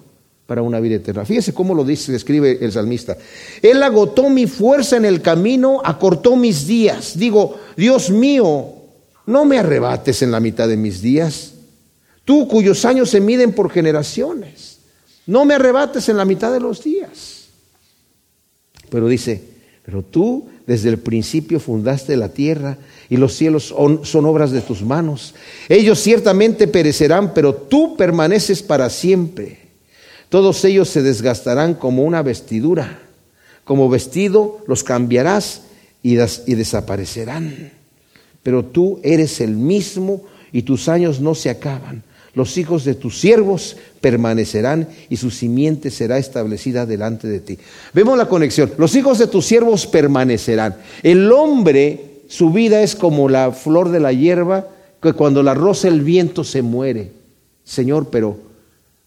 para 0.45 0.61
una 0.61 0.79
vida 0.79 0.95
eterna. 0.95 1.25
Fíjese 1.25 1.53
cómo 1.53 1.73
lo 1.73 1.83
dice, 1.83 2.15
escribe 2.15 2.59
el 2.61 2.71
salmista. 2.71 3.17
Él 3.61 3.83
agotó 3.83 4.29
mi 4.29 4.47
fuerza 4.47 4.95
en 4.95 5.05
el 5.05 5.21
camino, 5.21 5.81
acortó 5.83 6.35
mis 6.35 6.67
días. 6.67 7.17
Digo, 7.17 7.59
Dios 7.75 8.09
mío, 8.09 8.73
no 9.25 9.43
me 9.43 9.59
arrebates 9.59 10.21
en 10.21 10.31
la 10.31 10.39
mitad 10.39 10.67
de 10.67 10.77
mis 10.77 11.01
días. 11.01 11.53
Tú 12.23 12.47
cuyos 12.47 12.83
años 12.85 13.09
se 13.09 13.21
miden 13.21 13.53
por 13.53 13.69
generaciones, 13.69 14.79
no 15.25 15.45
me 15.45 15.53
arrebates 15.53 16.07
en 16.09 16.17
la 16.17 16.25
mitad 16.25 16.51
de 16.51 16.59
los 16.59 16.83
días. 16.83 17.47
Pero 18.89 19.07
dice, 19.07 19.41
pero 19.85 20.01
tú 20.01 20.47
desde 20.67 20.89
el 20.89 20.99
principio 20.99 21.61
fundaste 21.61 22.17
la 22.17 22.29
tierra 22.29 22.77
y 23.09 23.15
los 23.15 23.33
cielos 23.33 23.73
son, 23.73 24.25
obras 24.25 24.51
de 24.51 24.59
tus 24.59 24.83
manos. 24.83 25.33
Ellos 25.69 25.99
ciertamente 25.99 26.67
perecerán, 26.67 27.33
pero 27.33 27.55
tú 27.55 27.95
permaneces 27.95 28.61
para 28.61 28.89
siempre. 28.89 29.59
Todos 30.27 30.63
ellos 30.65 30.89
se 30.89 31.01
desgastarán 31.01 31.73
como 31.73 32.03
una 32.03 32.21
vestidura. 32.21 32.99
Como 33.63 33.89
vestido 33.89 34.59
los 34.67 34.83
cambiarás 34.83 35.61
y, 36.03 36.15
y 36.15 36.55
desaparecerán. 36.55 37.71
Pero 38.43 38.65
tú 38.65 38.99
eres 39.03 39.39
el 39.39 39.55
mismo 39.55 40.25
y 40.51 40.63
tus 40.63 40.89
años 40.89 41.21
no 41.21 41.33
se 41.33 41.49
acaban 41.49 42.03
los 42.37 42.55
hijos 42.59 42.85
de 42.85 42.93
tus 42.93 43.19
siervos 43.19 43.77
permanecerán 43.99 44.87
y 45.09 45.17
su 45.17 45.31
simiente 45.31 45.89
será 45.89 46.19
establecida 46.19 46.85
delante 46.85 47.27
de 47.27 47.39
ti. 47.39 47.57
Vemos 47.95 48.15
la 48.15 48.29
conexión. 48.29 48.71
Los 48.77 48.95
hijos 48.95 49.17
de 49.17 49.25
tus 49.25 49.47
siervos 49.47 49.87
permanecerán. 49.87 50.75
El 51.01 51.31
hombre, 51.31 52.21
su 52.27 52.51
vida 52.51 52.83
es 52.83 52.93
como 52.93 53.27
la 53.27 53.51
flor 53.51 53.89
de 53.89 53.99
la 53.99 54.13
hierba, 54.13 54.67
que 55.01 55.13
cuando 55.13 55.41
la 55.41 55.55
roza 55.55 55.87
el 55.87 56.01
viento 56.01 56.43
se 56.43 56.61
muere. 56.61 57.11
Señor, 57.63 58.09
pero 58.11 58.37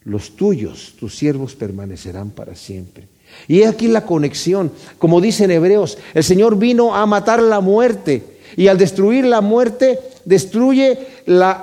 los 0.03 0.35
tuyos, 0.35 0.95
tus 0.99 1.15
siervos, 1.15 1.55
permanecerán 1.55 2.31
para 2.31 2.57
siempre. 2.57 3.07
Y 3.47 3.63
aquí 3.63 3.87
la 3.87 4.07
conexión. 4.07 4.73
Como 4.99 5.21
dicen 5.21 5.53
Hebreos, 5.53 5.99
el 6.15 6.25
Señor 6.25 6.59
vino 6.59 6.97
a 6.97 7.07
matar 7.07 7.41
la 7.41 7.61
muerte. 7.61 8.25
Y 8.57 8.67
al 8.67 8.77
destruir 8.77 9.25
la 9.25 9.41
muerte, 9.41 10.01
destruye 10.31 10.97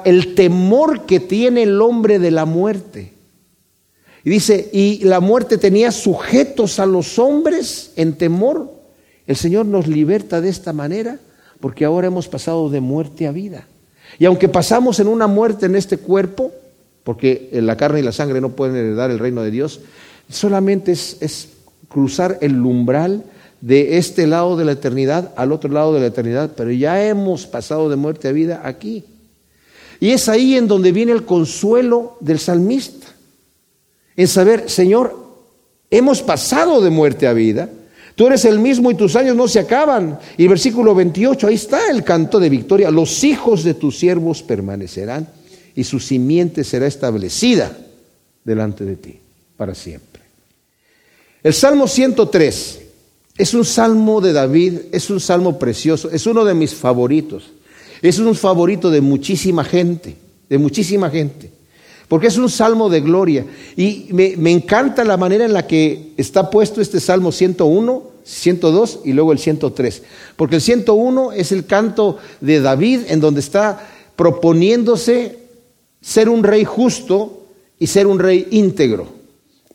el 0.03 0.36
temor 0.36 1.06
que 1.06 1.21
tiene 1.21 1.63
el 1.63 1.82
hombre 1.82 2.19
de 2.19 2.32
la 2.32 2.43
muerte. 2.43 3.13
Y 4.25 4.30
dice, 4.30 4.69
y 4.73 5.06
la 5.06 5.21
muerte 5.21 5.58
tenía 5.58 5.89
sujetos 5.91 6.80
a 6.80 6.86
los 6.86 7.17
hombres 7.17 7.93
en 7.95 8.17
temor. 8.17 8.69
El 9.25 9.38
Señor 9.38 9.65
nos 9.65 9.88
liberta 9.88 10.41
de 10.41 10.49
esta 10.49 10.73
manera 10.73 11.17
porque 11.62 11.86
ahora 11.86 12.08
hemos 12.08 12.27
pasado 12.27 12.69
de 12.69 12.82
muerte 12.82 13.25
a 13.25 13.32
vida. 13.32 13.65
Y 14.19 14.25
aunque 14.25 14.49
pasamos 14.49 14.99
en 14.99 15.08
una 15.08 15.27
muerte 15.27 15.65
en 15.65 15.77
este 15.77 15.97
cuerpo, 15.97 16.51
porque 17.06 17.49
la 17.53 17.77
carne 17.77 18.01
y 18.01 18.03
la 18.03 18.12
sangre 18.12 18.41
no 18.41 18.49
pueden 18.49 18.75
heredar 18.75 19.12
el 19.12 19.19
reino 19.19 19.43
de 19.43 19.51
Dios, 19.51 19.80
solamente 20.30 20.91
es, 20.91 21.17
es 21.21 21.47
cruzar 21.88 22.38
el 22.41 22.60
umbral 22.65 23.23
de 23.61 23.97
este 23.97 24.27
lado 24.27 24.55
de 24.55 24.65
la 24.65 24.73
eternidad 24.73 25.33
al 25.35 25.51
otro 25.51 25.71
lado 25.71 25.93
de 25.93 26.01
la 26.01 26.07
eternidad, 26.07 26.51
pero 26.55 26.71
ya 26.71 27.03
hemos 27.03 27.47
pasado 27.47 27.89
de 27.89 27.95
muerte 27.95 28.27
a 28.27 28.31
vida 28.31 28.61
aquí. 28.63 29.03
Y 29.99 30.11
es 30.11 30.29
ahí 30.29 30.55
en 30.55 30.67
donde 30.67 30.91
viene 30.91 31.11
el 31.11 31.25
consuelo 31.25 32.17
del 32.19 32.39
salmista, 32.39 33.07
en 34.15 34.27
saber, 34.27 34.69
Señor, 34.69 35.15
hemos 35.89 36.21
pasado 36.21 36.81
de 36.81 36.89
muerte 36.89 37.27
a 37.27 37.33
vida, 37.33 37.69
tú 38.15 38.27
eres 38.27 38.45
el 38.45 38.59
mismo 38.59 38.91
y 38.91 38.95
tus 38.95 39.15
años 39.15 39.35
no 39.35 39.47
se 39.47 39.59
acaban. 39.59 40.19
Y 40.37 40.47
versículo 40.47 40.93
28, 40.95 41.47
ahí 41.47 41.55
está 41.55 41.89
el 41.89 42.03
canto 42.03 42.39
de 42.39 42.49
victoria, 42.49 42.91
los 42.91 43.23
hijos 43.23 43.63
de 43.63 43.73
tus 43.75 43.97
siervos 43.97 44.43
permanecerán 44.43 45.27
y 45.75 45.83
su 45.83 45.99
simiente 45.99 46.63
será 46.63 46.87
establecida 46.87 47.75
delante 48.43 48.85
de 48.85 48.95
ti 48.95 49.19
para 49.55 49.75
siempre. 49.75 50.23
El 51.43 51.53
Salmo 51.53 51.87
103 51.87 52.87
es 53.38 53.54
un 53.54 53.65
salmo 53.65 54.19
de 54.19 54.34
David, 54.34 54.80
es 54.91 55.10
un 55.10 55.19
salmo 55.19 55.60
precioso, 55.60 56.10
es 56.12 56.26
uno 56.26 56.43
de 56.43 56.56
mis 56.56 56.73
favoritos. 56.73 57.52
Es 58.02 58.19
un 58.19 58.36
favorito 58.36 58.89
de 58.89 59.02
muchísima 59.02 59.63
gente, 59.63 60.15
de 60.50 60.58
muchísima 60.58 61.10
gente, 61.10 61.52
porque 62.08 62.28
es 62.28 62.38
un 62.38 62.50
salmo 62.50 62.89
de 62.89 63.02
gloria. 63.02 63.45
Y 63.76 64.08
me, 64.12 64.52
encanta 64.52 65.04
la 65.04 65.17
manera 65.17 65.45
en 65.45 65.54
la 65.54 65.67
que 65.67 66.13
está 66.17 66.50
puesto 66.50 66.82
este 66.82 67.00
salmo 67.00 67.32
101, 67.32 68.04
102 68.23 69.00
y 69.06 69.13
luego 69.13 69.32
el 69.32 69.39
103. 69.39 70.04
Porque 70.36 70.56
el 70.56 70.62
101 70.62 71.32
es 71.34 71.52
el 71.52 71.65
canto 71.65 72.17
de 72.41 72.60
David 72.60 73.02
en 73.08 73.19
donde 73.19 73.39
está 73.39 73.88
proponiéndose 74.15 75.39
ser 76.02 76.30
un 76.30 76.43
rey 76.43 76.63
justo 76.63 77.45
y 77.80 77.88
ser 77.88 78.08
un 78.08 78.19
rey 78.19 78.47
íntegro. 78.52 79.08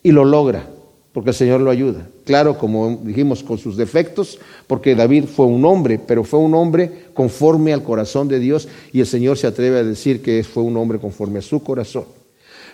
Y 0.03 0.11
lo 0.11 0.25
logra 0.25 0.72
porque 1.13 1.31
el 1.31 1.37
Señor 1.37 1.61
lo 1.61 1.71
ayuda. 1.71 2.07
Claro, 2.25 2.57
como 2.59 3.01
dijimos, 3.03 3.43
con 3.43 3.59
sus 3.59 3.77
defectos, 3.77 4.39
porque 4.67 4.95
David 4.95 5.25
fue 5.25 5.47
un 5.47 5.65
hombre, 5.65 6.01
pero 6.05 6.25
fue 6.25 6.41
un 6.41 6.55
hombre 6.55 7.07
conforme 7.13 7.73
al 7.73 7.83
corazón 7.83 8.29
de 8.29 8.39
Dios 8.39 8.69
y 8.93 9.01
el 9.01 9.07
Señor 9.07 9.37
se 9.37 9.47
atreve 9.47 9.79
a 9.79 9.85
decir 9.85 10.23
que 10.23 10.43
fue 10.43 10.63
un 10.63 10.77
hombre 10.77 10.99
conforme 10.99 11.41
a 11.41 11.43
su 11.43 11.63
corazón. 11.63 12.05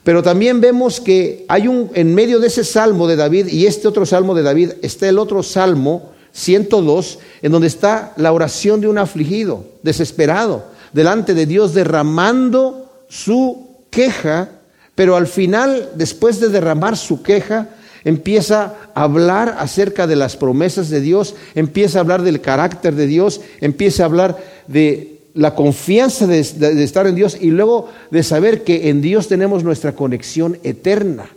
Pero 0.04 0.22
también 0.22 0.60
vemos 0.60 1.00
que 1.00 1.44
hay 1.48 1.66
un, 1.66 1.90
en 1.94 2.14
medio 2.14 2.38
de 2.38 2.46
ese 2.46 2.62
salmo 2.62 3.08
de 3.08 3.16
David 3.16 3.48
y 3.48 3.66
este 3.66 3.88
otro 3.88 4.06
salmo 4.06 4.34
de 4.34 4.42
David, 4.42 4.72
está 4.82 5.08
el 5.08 5.18
otro 5.18 5.42
salmo 5.42 6.12
102, 6.32 7.18
en 7.42 7.52
donde 7.52 7.66
está 7.66 8.12
la 8.16 8.32
oración 8.32 8.80
de 8.80 8.86
un 8.86 8.98
afligido, 8.98 9.64
desesperado, 9.82 10.64
delante 10.92 11.34
de 11.34 11.46
Dios, 11.46 11.74
derramando 11.74 12.88
su 13.08 13.66
queja, 13.90 14.50
pero 14.94 15.16
al 15.16 15.26
final, 15.26 15.90
después 15.96 16.38
de 16.38 16.48
derramar 16.48 16.96
su 16.96 17.22
queja, 17.22 17.70
empieza 18.08 18.74
a 18.94 19.02
hablar 19.02 19.56
acerca 19.58 20.06
de 20.06 20.16
las 20.16 20.34
promesas 20.38 20.88
de 20.88 21.02
Dios, 21.02 21.34
empieza 21.54 21.98
a 21.98 22.00
hablar 22.00 22.22
del 22.22 22.40
carácter 22.40 22.94
de 22.94 23.06
Dios, 23.06 23.42
empieza 23.60 24.02
a 24.02 24.06
hablar 24.06 24.38
de 24.66 25.20
la 25.34 25.54
confianza 25.54 26.26
de, 26.26 26.40
estar 26.40 27.06
en 27.06 27.14
Dios 27.14 27.36
y 27.38 27.50
luego 27.50 27.90
de 28.10 28.22
saber 28.22 28.64
que 28.64 28.88
en 28.88 29.02
Dios 29.02 29.28
tenemos 29.28 29.62
nuestra 29.62 29.94
conexión 29.94 30.58
eterna. 30.62 31.28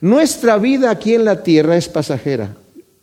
Nuestra 0.00 0.58
vida 0.58 0.90
aquí 0.92 1.14
en 1.14 1.24
la 1.24 1.42
tierra 1.42 1.76
es 1.76 1.88
pasajera. 1.88 2.54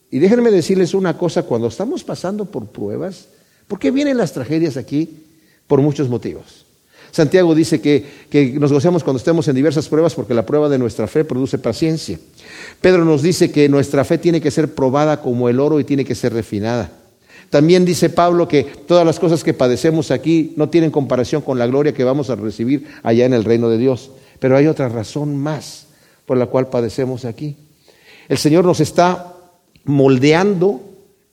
Y 0.09 0.19
déjenme 0.19 0.49
decirles 0.49 0.93
una 0.93 1.17
cosa, 1.17 1.43
cuando 1.43 1.67
estamos 1.67 2.05
pasando 2.05 2.45
por 2.45 2.67
pruebas, 2.67 3.27
¿por 3.67 3.79
qué 3.79 3.91
vienen 3.91 4.17
las 4.17 4.31
tragedias 4.31 4.77
aquí? 4.77 5.25
Por 5.67 5.81
muchos 5.81 6.07
motivos. 6.07 6.65
Santiago 7.11 7.55
dice 7.55 7.81
que, 7.81 8.05
que, 8.29 8.53
nos 8.53 8.71
gozamos 8.71 9.03
cuando 9.03 9.17
estemos 9.17 9.47
en 9.47 9.55
diversas 9.55 9.87
pruebas 9.87 10.13
porque 10.13 10.33
la 10.33 10.45
prueba 10.45 10.69
de 10.69 10.77
nuestra 10.77 11.07
fe 11.07 11.25
produce 11.25 11.57
paciencia. 11.57 12.19
Pedro 12.81 13.05
nos 13.05 13.21
dice 13.21 13.51
que 13.51 13.67
nuestra 13.69 14.05
fe 14.05 14.17
tiene 14.17 14.41
que 14.41 14.51
ser 14.51 14.73
probada 14.73 15.21
como 15.21 15.49
el 15.49 15.59
oro 15.59 15.79
y 15.79 15.83
tiene 15.83 16.05
que 16.05 16.15
ser 16.15 16.33
refinada. 16.33 16.91
También 17.49 17.83
dice 17.83 18.09
Pablo 18.09 18.47
que 18.47 18.63
todas 18.63 19.05
las 19.05 19.19
cosas 19.19 19.43
que 19.43 19.53
padecemos 19.53 20.11
aquí 20.11 20.53
no 20.55 20.69
tienen 20.69 20.91
comparación 20.91 21.41
con 21.41 21.57
la 21.57 21.65
gloria 21.65 21.93
que 21.93 22.03
vamos 22.03 22.29
a 22.29 22.35
recibir 22.35 22.85
allá 23.01 23.25
en 23.25 23.33
el 23.33 23.43
reino 23.43 23.69
de 23.69 23.77
Dios. 23.77 24.11
Pero 24.39 24.55
hay 24.55 24.67
otra 24.67 24.87
razón 24.87 25.35
más 25.35 25.87
por 26.25 26.37
la 26.37 26.45
cual 26.45 26.69
padecemos 26.69 27.25
aquí. 27.25 27.57
El 28.27 28.37
Señor 28.37 28.65
nos 28.65 28.79
está 28.79 29.33
moldeando 29.85 30.81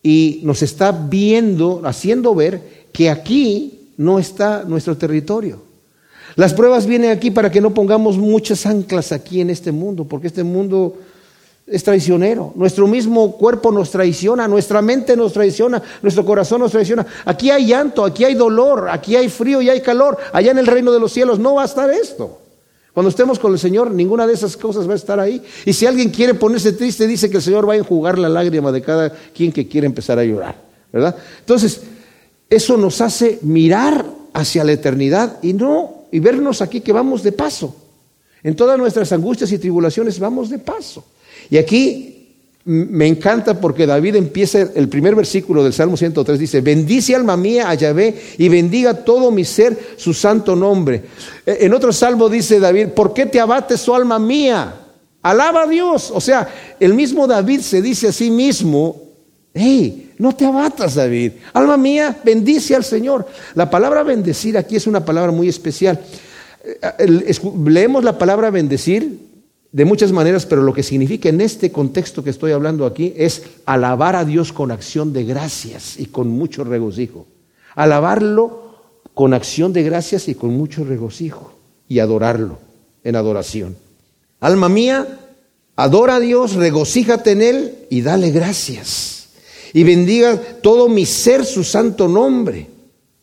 y 0.03 0.41
nos 0.43 0.63
está 0.63 0.93
viendo, 0.93 1.83
haciendo 1.85 2.35
ver 2.35 2.87
que 2.93 3.11
aquí 3.11 3.91
no 3.99 4.19
está 4.19 4.65
nuestro 4.65 4.97
territorio. 4.97 5.66
Las 6.35 6.53
pruebas 6.53 6.87
vienen 6.87 7.11
aquí 7.11 7.31
para 7.31 7.51
que 7.51 7.61
no 7.61 7.73
pongamos 7.73 8.19
muchas 8.19 8.67
anclas 8.67 9.13
aquí 9.13 9.41
en 9.41 9.51
este 9.51 9.73
mundo, 9.73 10.05
porque 10.05 10.27
este 10.27 10.43
mundo 10.45 10.97
es 11.67 11.83
traicionero. 11.83 12.53
Nuestro 12.55 12.87
mismo 12.87 13.37
cuerpo 13.37 13.73
nos 13.73 13.91
traiciona, 13.91 14.47
nuestra 14.47 14.83
mente 14.83 15.17
nos 15.17 15.33
traiciona, 15.33 15.83
nuestro 16.03 16.25
corazón 16.25 16.61
nos 16.61 16.73
traiciona. 16.73 17.07
Aquí 17.25 17.51
hay 17.51 17.67
llanto, 17.67 18.05
aquí 18.05 18.25
hay 18.25 18.35
dolor, 18.35 18.89
aquí 18.91 19.17
hay 19.17 19.29
frío 19.29 19.61
y 19.63 19.71
hay 19.71 19.81
calor. 19.81 20.17
Allá 20.33 20.51
en 20.51 20.59
el 20.59 20.67
reino 20.67 20.93
de 20.93 21.01
los 21.01 21.13
cielos 21.13 21.39
no 21.39 21.55
va 21.55 21.63
a 21.63 21.67
estar 21.67 21.91
esto. 21.91 22.41
Cuando 22.93 23.11
estemos 23.11 23.39
con 23.39 23.53
el 23.53 23.59
Señor, 23.59 23.91
ninguna 23.91 24.27
de 24.27 24.33
esas 24.33 24.57
cosas 24.57 24.89
va 24.89 24.95
a 24.95 24.97
estar 24.97 25.21
ahí. 25.21 25.43
Y 25.67 25.73
si 25.73 25.85
alguien 25.87 26.11
quiere 26.11 26.33
ponerse 26.35 26.73
triste, 26.73 27.07
dice 27.07 27.29
que 27.29 27.37
el 27.37 27.43
Señor 27.43 27.69
va 27.69 27.75
a 27.75 27.77
enjugar 27.77 28.19
la 28.19 28.29
lágrima 28.29 28.73
de 28.73 28.81
cada 28.81 29.11
quien 29.11 29.53
que 29.53 29.69
quiere 29.69 29.87
empezar 29.87 30.19
a 30.19 30.25
llorar. 30.25 30.57
¿Verdad? 30.93 31.15
Entonces, 31.41 31.83
eso 32.49 32.77
nos 32.77 33.01
hace 33.01 33.39
mirar 33.43 34.07
hacia 34.33 34.65
la 34.65 34.73
eternidad 34.73 35.39
y 35.43 35.53
no, 35.53 35.96
y 36.11 36.19
vernos 36.19 36.63
aquí 36.63 36.81
que 36.81 36.93
vamos 36.93 37.23
de 37.23 37.33
paso. 37.33 37.75
En 38.43 38.55
todas 38.55 38.79
nuestras 38.79 39.11
angustias 39.13 39.51
y 39.53 39.59
tribulaciones 39.59 40.19
vamos 40.19 40.51
de 40.51 40.59
paso. 40.59 41.05
Y 41.51 41.57
aquí 41.57 42.17
me 42.67 43.07
encanta 43.07 43.61
porque 43.61 43.87
David 43.87 44.17
empieza 44.17 44.61
el 44.61 44.89
primer 44.89 45.15
versículo 45.15 45.63
del 45.63 45.73
Salmo 45.73 45.97
103, 45.97 46.37
dice, 46.37 46.61
bendice 46.61 47.15
alma 47.15 47.37
mía 47.37 47.71
a 47.71 47.75
Yahvé 47.75 48.21
y 48.39 48.49
bendiga 48.49 49.05
todo 49.05 49.31
mi 49.31 49.45
ser 49.45 49.79
su 49.97 50.13
santo 50.13 50.57
nombre. 50.57 51.05
E, 51.47 51.59
en 51.61 51.73
otro 51.75 51.93
salmo 51.93 52.29
dice 52.29 52.59
David, 52.59 52.89
¿por 52.89 53.15
qué 53.15 53.27
te 53.27 53.39
abates, 53.39 53.81
su 53.81 53.95
alma 53.95 54.19
mía? 54.19 54.81
Alaba 55.23 55.63
a 55.63 55.67
Dios. 55.69 56.11
O 56.13 56.21
sea, 56.21 56.49
el 56.81 56.95
mismo 56.95 57.29
David 57.29 57.61
se 57.61 57.81
dice 57.81 58.09
a 58.09 58.13
sí 58.13 58.31
mismo, 58.31 59.01
hey, 59.55 60.06
no 60.19 60.35
te 60.35 60.47
abatas 60.47 60.95
David. 60.95 61.33
Alma 61.53 61.77
mía, 61.77 62.17
bendice 62.25 62.75
al 62.75 62.85
Señor. 62.85 63.27
La 63.55 63.71
palabra 63.71 64.03
bendecir 64.03 64.57
aquí 64.57 64.77
es 64.77 64.87
una 64.87 65.05
palabra 65.05 65.33
muy 65.33 65.49
especial. 65.49 66.01
Eh, 66.65 67.35
leemos 67.65 68.03
la 68.03 68.19
palabra 68.19 68.51
bendecir 68.51 69.27
de 69.73 69.85
muchas 69.85 70.13
maneras, 70.13 70.47
pero 70.47 70.63
lo 70.63 70.73
que 70.73 70.83
significa 70.83 71.29
en 71.29 71.41
este 71.41 71.71
contexto 71.71 72.25
que 72.25 72.31
estoy 72.31 72.53
hablando 72.53 72.87
aquí 72.87 73.13
es 73.17 73.43
alabar 73.67 74.17
a 74.17 74.25
Dios 74.25 74.53
con 74.53 74.71
acción 74.71 75.13
de 75.13 75.25
gracias 75.25 75.99
y 75.99 76.07
con 76.07 76.29
mucho 76.29 76.65
regocijo. 76.65 77.27
Alabarlo 77.75 78.67
con 79.13 79.35
acción 79.35 79.73
de 79.73 79.83
gracias 79.83 80.29
y 80.29 80.35
con 80.35 80.57
mucho 80.57 80.85
regocijo 80.85 81.53
y 81.89 81.99
adorarlo 81.99 82.59
en 83.05 83.17
adoración. 83.17 83.77
Alma 84.41 84.69
mía, 84.69 85.07
adora 85.77 86.17
a 86.17 86.21
Dios, 86.21 86.55
regocíjate 86.55 87.33
en 87.33 87.43
Él 87.43 87.75
y 87.91 88.03
dale 88.03 88.31
gracias. 88.31 89.16
Y 89.73 89.85
bendiga 89.85 90.41
todo 90.63 90.89
mi 90.89 91.07
ser 91.07 91.45
su 91.45 91.65
santo 91.65 92.09
nombre. 92.09 92.67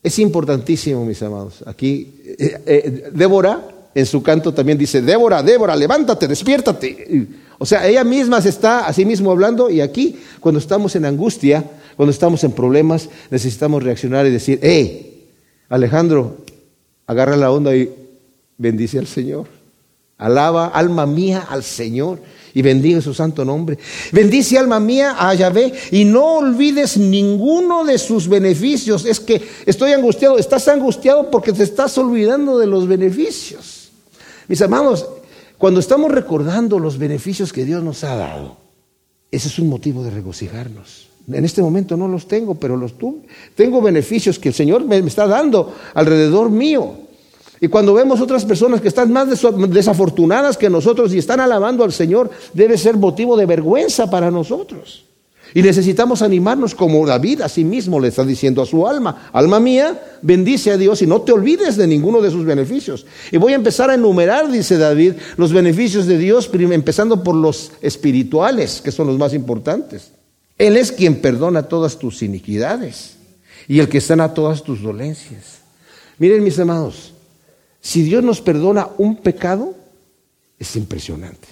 Es 0.01 0.19
importantísimo, 0.19 1.05
mis 1.05 1.21
amados. 1.23 1.63
Aquí, 1.65 2.21
eh, 2.37 2.61
eh, 2.65 3.03
Débora 3.13 3.69
en 3.95 4.05
su 4.05 4.23
canto 4.23 4.53
también 4.53 4.77
dice, 4.77 5.01
Débora, 5.01 5.43
Débora, 5.43 5.75
levántate, 5.75 6.27
despiértate. 6.27 7.27
O 7.59 7.65
sea, 7.65 7.87
ella 7.87 8.03
misma 8.03 8.41
se 8.41 8.49
está 8.49 8.87
a 8.87 8.93
sí 8.93 9.05
mismo 9.05 9.31
hablando 9.31 9.69
y 9.69 9.81
aquí, 9.81 10.19
cuando 10.39 10.59
estamos 10.59 10.95
en 10.95 11.05
angustia, 11.05 11.63
cuando 11.95 12.11
estamos 12.11 12.43
en 12.43 12.51
problemas, 12.51 13.09
necesitamos 13.29 13.83
reaccionar 13.83 14.25
y 14.25 14.31
decir, 14.31 14.59
hey, 14.61 15.29
Alejandro, 15.69 16.37
agarra 17.05 17.37
la 17.37 17.51
onda 17.51 17.75
y 17.75 17.89
bendice 18.57 18.99
al 18.99 19.07
Señor. 19.07 19.47
Alaba, 20.17 20.67
alma 20.67 21.05
mía, 21.05 21.45
al 21.49 21.63
Señor 21.63 22.19
y 22.53 22.61
bendiga 22.61 23.01
su 23.01 23.13
santo 23.13 23.43
nombre. 23.43 23.77
Bendice 24.11 24.57
alma 24.57 24.79
mía 24.79 25.15
a 25.17 25.33
Yahvé 25.33 25.73
y 25.91 26.05
no 26.05 26.37
olvides 26.37 26.97
ninguno 26.97 27.83
de 27.83 27.97
sus 27.97 28.27
beneficios. 28.27 29.05
Es 29.05 29.19
que 29.19 29.41
estoy 29.65 29.93
angustiado, 29.93 30.37
estás 30.37 30.67
angustiado 30.67 31.31
porque 31.31 31.51
te 31.53 31.63
estás 31.63 31.97
olvidando 31.97 32.57
de 32.57 32.67
los 32.67 32.87
beneficios. 32.87 33.91
Mis 34.47 34.61
amados, 34.61 35.07
cuando 35.57 35.79
estamos 35.79 36.11
recordando 36.11 36.77
los 36.79 36.97
beneficios 36.97 37.53
que 37.53 37.65
Dios 37.65 37.83
nos 37.83 38.03
ha 38.03 38.15
dado, 38.15 38.57
ese 39.31 39.47
es 39.47 39.57
un 39.57 39.69
motivo 39.69 40.03
de 40.03 40.11
regocijarnos. 40.11 41.07
En 41.31 41.45
este 41.45 41.61
momento 41.61 41.95
no 41.95 42.07
los 42.07 42.27
tengo, 42.27 42.55
pero 42.55 42.75
los 42.75 42.97
tuve. 42.97 43.21
Tengo 43.55 43.81
beneficios 43.81 44.37
que 44.37 44.49
el 44.49 44.53
Señor 44.53 44.83
me 44.83 44.97
está 44.97 45.25
dando 45.25 45.73
alrededor 45.93 46.49
mío. 46.49 47.02
Y 47.61 47.67
cuando 47.67 47.93
vemos 47.93 48.19
otras 48.19 48.43
personas 48.45 48.81
que 48.81 48.89
están 48.89 49.11
más 49.11 49.27
desafortunadas 49.69 50.57
que 50.57 50.69
nosotros 50.69 51.13
y 51.13 51.17
están 51.17 51.39
alabando 51.39 51.83
al 51.83 51.93
Señor, 51.93 52.29
debe 52.53 52.77
ser 52.77 52.97
motivo 52.97 53.37
de 53.37 53.45
vergüenza 53.45 54.09
para 54.09 54.29
nosotros. 54.31 55.05
Y 55.55 55.61
necesitamos 55.61 56.21
animarnos 56.23 56.73
como 56.73 57.05
David 57.05 57.41
a 57.41 57.49
sí 57.49 57.63
mismo 57.63 57.99
le 57.99 58.07
está 58.07 58.25
diciendo 58.25 58.61
a 58.61 58.65
su 58.65 58.87
alma, 58.87 59.29
alma 59.31 59.59
mía, 59.59 60.01
bendice 60.21 60.71
a 60.71 60.77
Dios 60.77 61.01
y 61.03 61.07
no 61.07 61.21
te 61.21 61.31
olvides 61.31 61.77
de 61.77 61.85
ninguno 61.85 62.21
de 62.21 62.31
sus 62.31 62.43
beneficios. 62.43 63.05
Y 63.31 63.37
voy 63.37 63.53
a 63.53 63.57
empezar 63.57 63.91
a 63.91 63.93
enumerar, 63.93 64.51
dice 64.51 64.77
David, 64.77 65.13
los 65.37 65.53
beneficios 65.53 66.07
de 66.07 66.17
Dios, 66.17 66.49
empezando 66.51 67.23
por 67.23 67.35
los 67.35 67.71
espirituales, 67.81 68.81
que 68.81 68.91
son 68.91 69.07
los 69.07 69.19
más 69.19 69.33
importantes. 69.33 70.11
Él 70.57 70.75
es 70.75 70.91
quien 70.91 71.21
perdona 71.21 71.63
todas 71.63 71.99
tus 71.99 72.23
iniquidades 72.23 73.17
y 73.67 73.79
el 73.79 73.89
que 73.89 74.01
sana 74.01 74.33
todas 74.33 74.63
tus 74.63 74.81
dolencias. 74.81 75.59
Miren 76.17 76.43
mis 76.43 76.57
amados, 76.57 77.12
si 77.83 78.01
Dios 78.01 78.23
nos 78.23 78.41
perdona 78.41 78.87
un 78.97 79.17
pecado, 79.17 79.75
es 80.57 80.75
impresionante. 80.75 81.49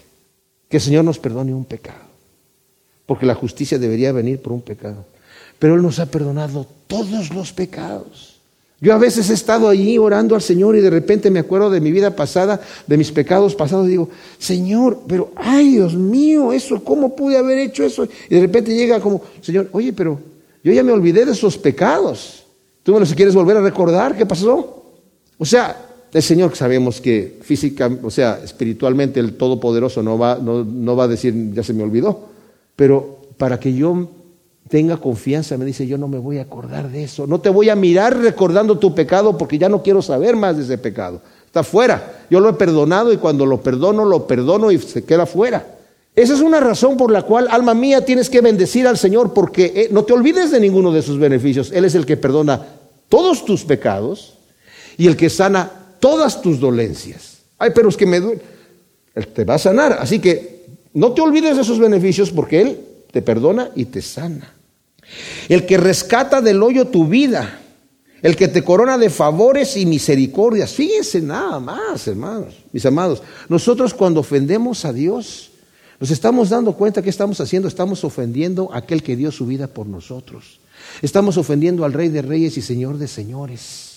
Que 0.68 0.78
el 0.78 0.84
Señor 0.84 1.04
nos 1.04 1.20
perdone 1.20 1.54
un 1.54 1.66
pecado 1.66 2.12
porque 3.12 3.26
la 3.26 3.36
justicia 3.36 3.78
debería 3.78 4.14
venir 4.14 4.42
por 4.42 4.54
un 4.54 4.62
pecado. 4.62 5.04
Pero 5.60 5.76
Él 5.76 5.82
nos 5.82 6.00
ha 6.00 6.06
perdonado 6.06 6.66
todos 6.88 7.34
los 7.34 7.52
pecados. 7.52 8.40
Yo 8.80 8.94
a 8.94 8.98
veces 8.98 9.30
he 9.30 9.34
estado 9.34 9.68
allí 9.68 9.98
orando 9.98 10.34
al 10.34 10.42
Señor 10.42 10.78
y 10.78 10.80
de 10.80 10.90
repente 10.90 11.30
me 11.30 11.40
acuerdo 11.40 11.70
de 11.70 11.82
mi 11.82 11.92
vida 11.92 12.16
pasada, 12.16 12.62
de 12.88 12.96
mis 12.96 13.12
pecados 13.12 13.54
pasados, 13.54 13.88
y 13.88 13.90
digo, 13.90 14.08
Señor, 14.40 15.02
pero, 15.10 15.34
ay 15.36 15.72
Dios 15.74 15.94
mío, 15.94 16.54
eso, 16.54 16.82
¿cómo 16.86 17.14
pude 17.14 17.38
haber 17.38 17.58
hecho 17.58 17.84
eso? 17.84 18.08
Y 18.30 18.36
de 18.36 18.40
repente 18.40 18.74
llega 18.74 19.02
como, 19.02 19.22
Señor, 19.42 19.68
oye, 19.74 19.92
pero 19.92 20.18
yo 20.64 20.72
ya 20.72 20.82
me 20.82 20.94
olvidé 20.94 21.26
de 21.26 21.34
esos 21.34 21.58
pecados. 21.58 22.46
¿Tú 22.82 22.94
me 22.94 23.02
los 23.02 23.14
quieres 23.14 23.36
volver 23.36 23.58
a 23.58 23.62
recordar? 23.62 24.16
¿Qué 24.16 24.26
pasó? 24.26 24.86
O 25.38 25.46
sea, 25.46 25.76
el 26.14 26.22
Señor 26.22 26.56
sabemos 26.56 27.00
que 27.00 27.40
física, 27.42 27.90
o 28.04 28.12
sea, 28.12 28.40
espiritualmente 28.44 29.20
el 29.20 29.34
Todopoderoso 29.34 30.04
no 30.04 30.18
va, 30.18 30.38
no, 30.42 30.64
no 30.64 30.96
va 30.96 31.06
a 31.06 31.08
decir, 31.08 31.54
ya 31.54 31.64
se 31.64 31.74
me 31.74 31.84
olvidó. 31.84 32.30
Pero 32.76 33.20
para 33.38 33.60
que 33.60 33.74
yo 33.74 34.10
tenga 34.68 34.98
confianza, 34.98 35.58
me 35.58 35.66
dice, 35.66 35.88
yo 35.88 35.98
no 35.98 36.08
me 36.08 36.18
voy 36.18 36.38
a 36.38 36.44
acordar 36.44 36.90
de 36.90 37.04
eso. 37.04 37.28
No 37.28 37.40
te 37.40 37.50
voy 37.50 37.70
a 37.70 37.76
mirar 37.76 38.18
recordando 38.18 38.78
tu 38.78 38.96
pecado 38.96 39.38
porque 39.38 39.58
ya 39.58 39.70
no 39.70 39.84
quiero 39.84 40.02
saber 40.02 40.36
más 40.36 40.58
de 40.58 40.64
ese 40.64 40.78
pecado. 40.78 41.22
Está 41.46 41.64
fuera. 41.64 42.26
Yo 42.30 42.40
lo 42.40 42.50
he 42.50 42.54
perdonado 42.54 43.12
y 43.12 43.18
cuando 43.18 43.46
lo 43.46 43.62
perdono, 43.62 44.06
lo 44.06 44.28
perdono 44.28 44.72
y 44.72 44.78
se 44.78 45.04
queda 45.04 45.26
fuera. 45.26 45.76
Esa 46.16 46.34
es 46.34 46.42
una 46.42 46.60
razón 46.60 46.98
por 46.98 47.12
la 47.12 47.22
cual, 47.24 47.48
alma 47.52 47.74
mía, 47.74 48.04
tienes 48.04 48.30
que 48.30 48.42
bendecir 48.42 48.88
al 48.88 48.98
Señor 48.98 49.34
porque 49.34 49.74
eh, 49.76 49.90
no 49.92 50.04
te 50.04 50.14
olvides 50.14 50.52
de 50.52 50.60
ninguno 50.60 50.92
de 50.92 51.02
sus 51.02 51.20
beneficios. 51.20 51.72
Él 51.74 51.86
es 51.86 51.96
el 51.96 52.06
que 52.06 52.18
perdona 52.18 52.66
todos 53.08 53.46
tus 53.46 53.64
pecados 53.64 54.38
y 54.98 55.08
el 55.08 55.18
que 55.18 55.30
sana 55.30 55.81
todas 56.02 56.42
tus 56.42 56.60
dolencias. 56.60 57.38
Ay, 57.58 57.72
pero 57.74 57.88
es 57.88 57.96
que 57.96 58.06
me 58.06 58.20
duele. 58.20 58.42
Él 59.16 59.28
te 59.28 59.46
va 59.46 59.54
a 59.54 59.60
sanar. 59.60 59.94
Así 59.94 60.20
que 60.20 60.66
no 60.94 61.14
te 61.14 61.22
olvides 61.22 61.56
de 61.56 61.62
esos 61.62 61.80
beneficios 61.80 62.32
porque 62.32 62.62
Él 62.62 62.80
te 63.12 63.22
perdona 63.22 63.72
y 63.76 63.86
te 63.86 64.02
sana. 64.02 64.54
El 65.48 65.66
que 65.66 65.78
rescata 65.78 66.42
del 66.42 66.62
hoyo 66.64 66.88
tu 66.88 67.08
vida, 67.08 67.60
el 68.22 68.36
que 68.36 68.48
te 68.48 68.64
corona 68.64 68.98
de 68.98 69.10
favores 69.10 69.78
y 69.78 69.86
misericordias. 69.86 70.74
Fíjense 70.74 71.22
nada 71.22 71.60
más, 71.60 72.08
hermanos, 72.08 72.56
mis 72.72 72.86
amados. 72.86 73.22
Nosotros 73.50 73.94
cuando 73.94 74.22
ofendemos 74.22 74.86
a 74.86 74.94
Dios, 74.94 75.52
nos 76.00 76.12
estamos 76.12 76.50
dando 76.50 76.74
cuenta 76.74 77.02
que 77.02 77.10
estamos 77.10 77.40
haciendo, 77.42 77.68
estamos 77.68 78.04
ofendiendo 78.04 78.70
a 78.74 78.80
aquel 78.80 79.04
que 79.04 79.16
dio 79.16 79.32
su 79.32 79.46
vida 79.46 79.68
por 79.68 79.88
nosotros. 79.88 80.60
Estamos 81.02 81.38
ofendiendo 81.38 81.86
al 81.86 81.94
Rey 81.94 82.10
de 82.10 82.22
Reyes 82.22 82.58
y 82.58 82.62
Señor 82.62 82.98
de 82.98 83.08
Señores. 83.08 83.91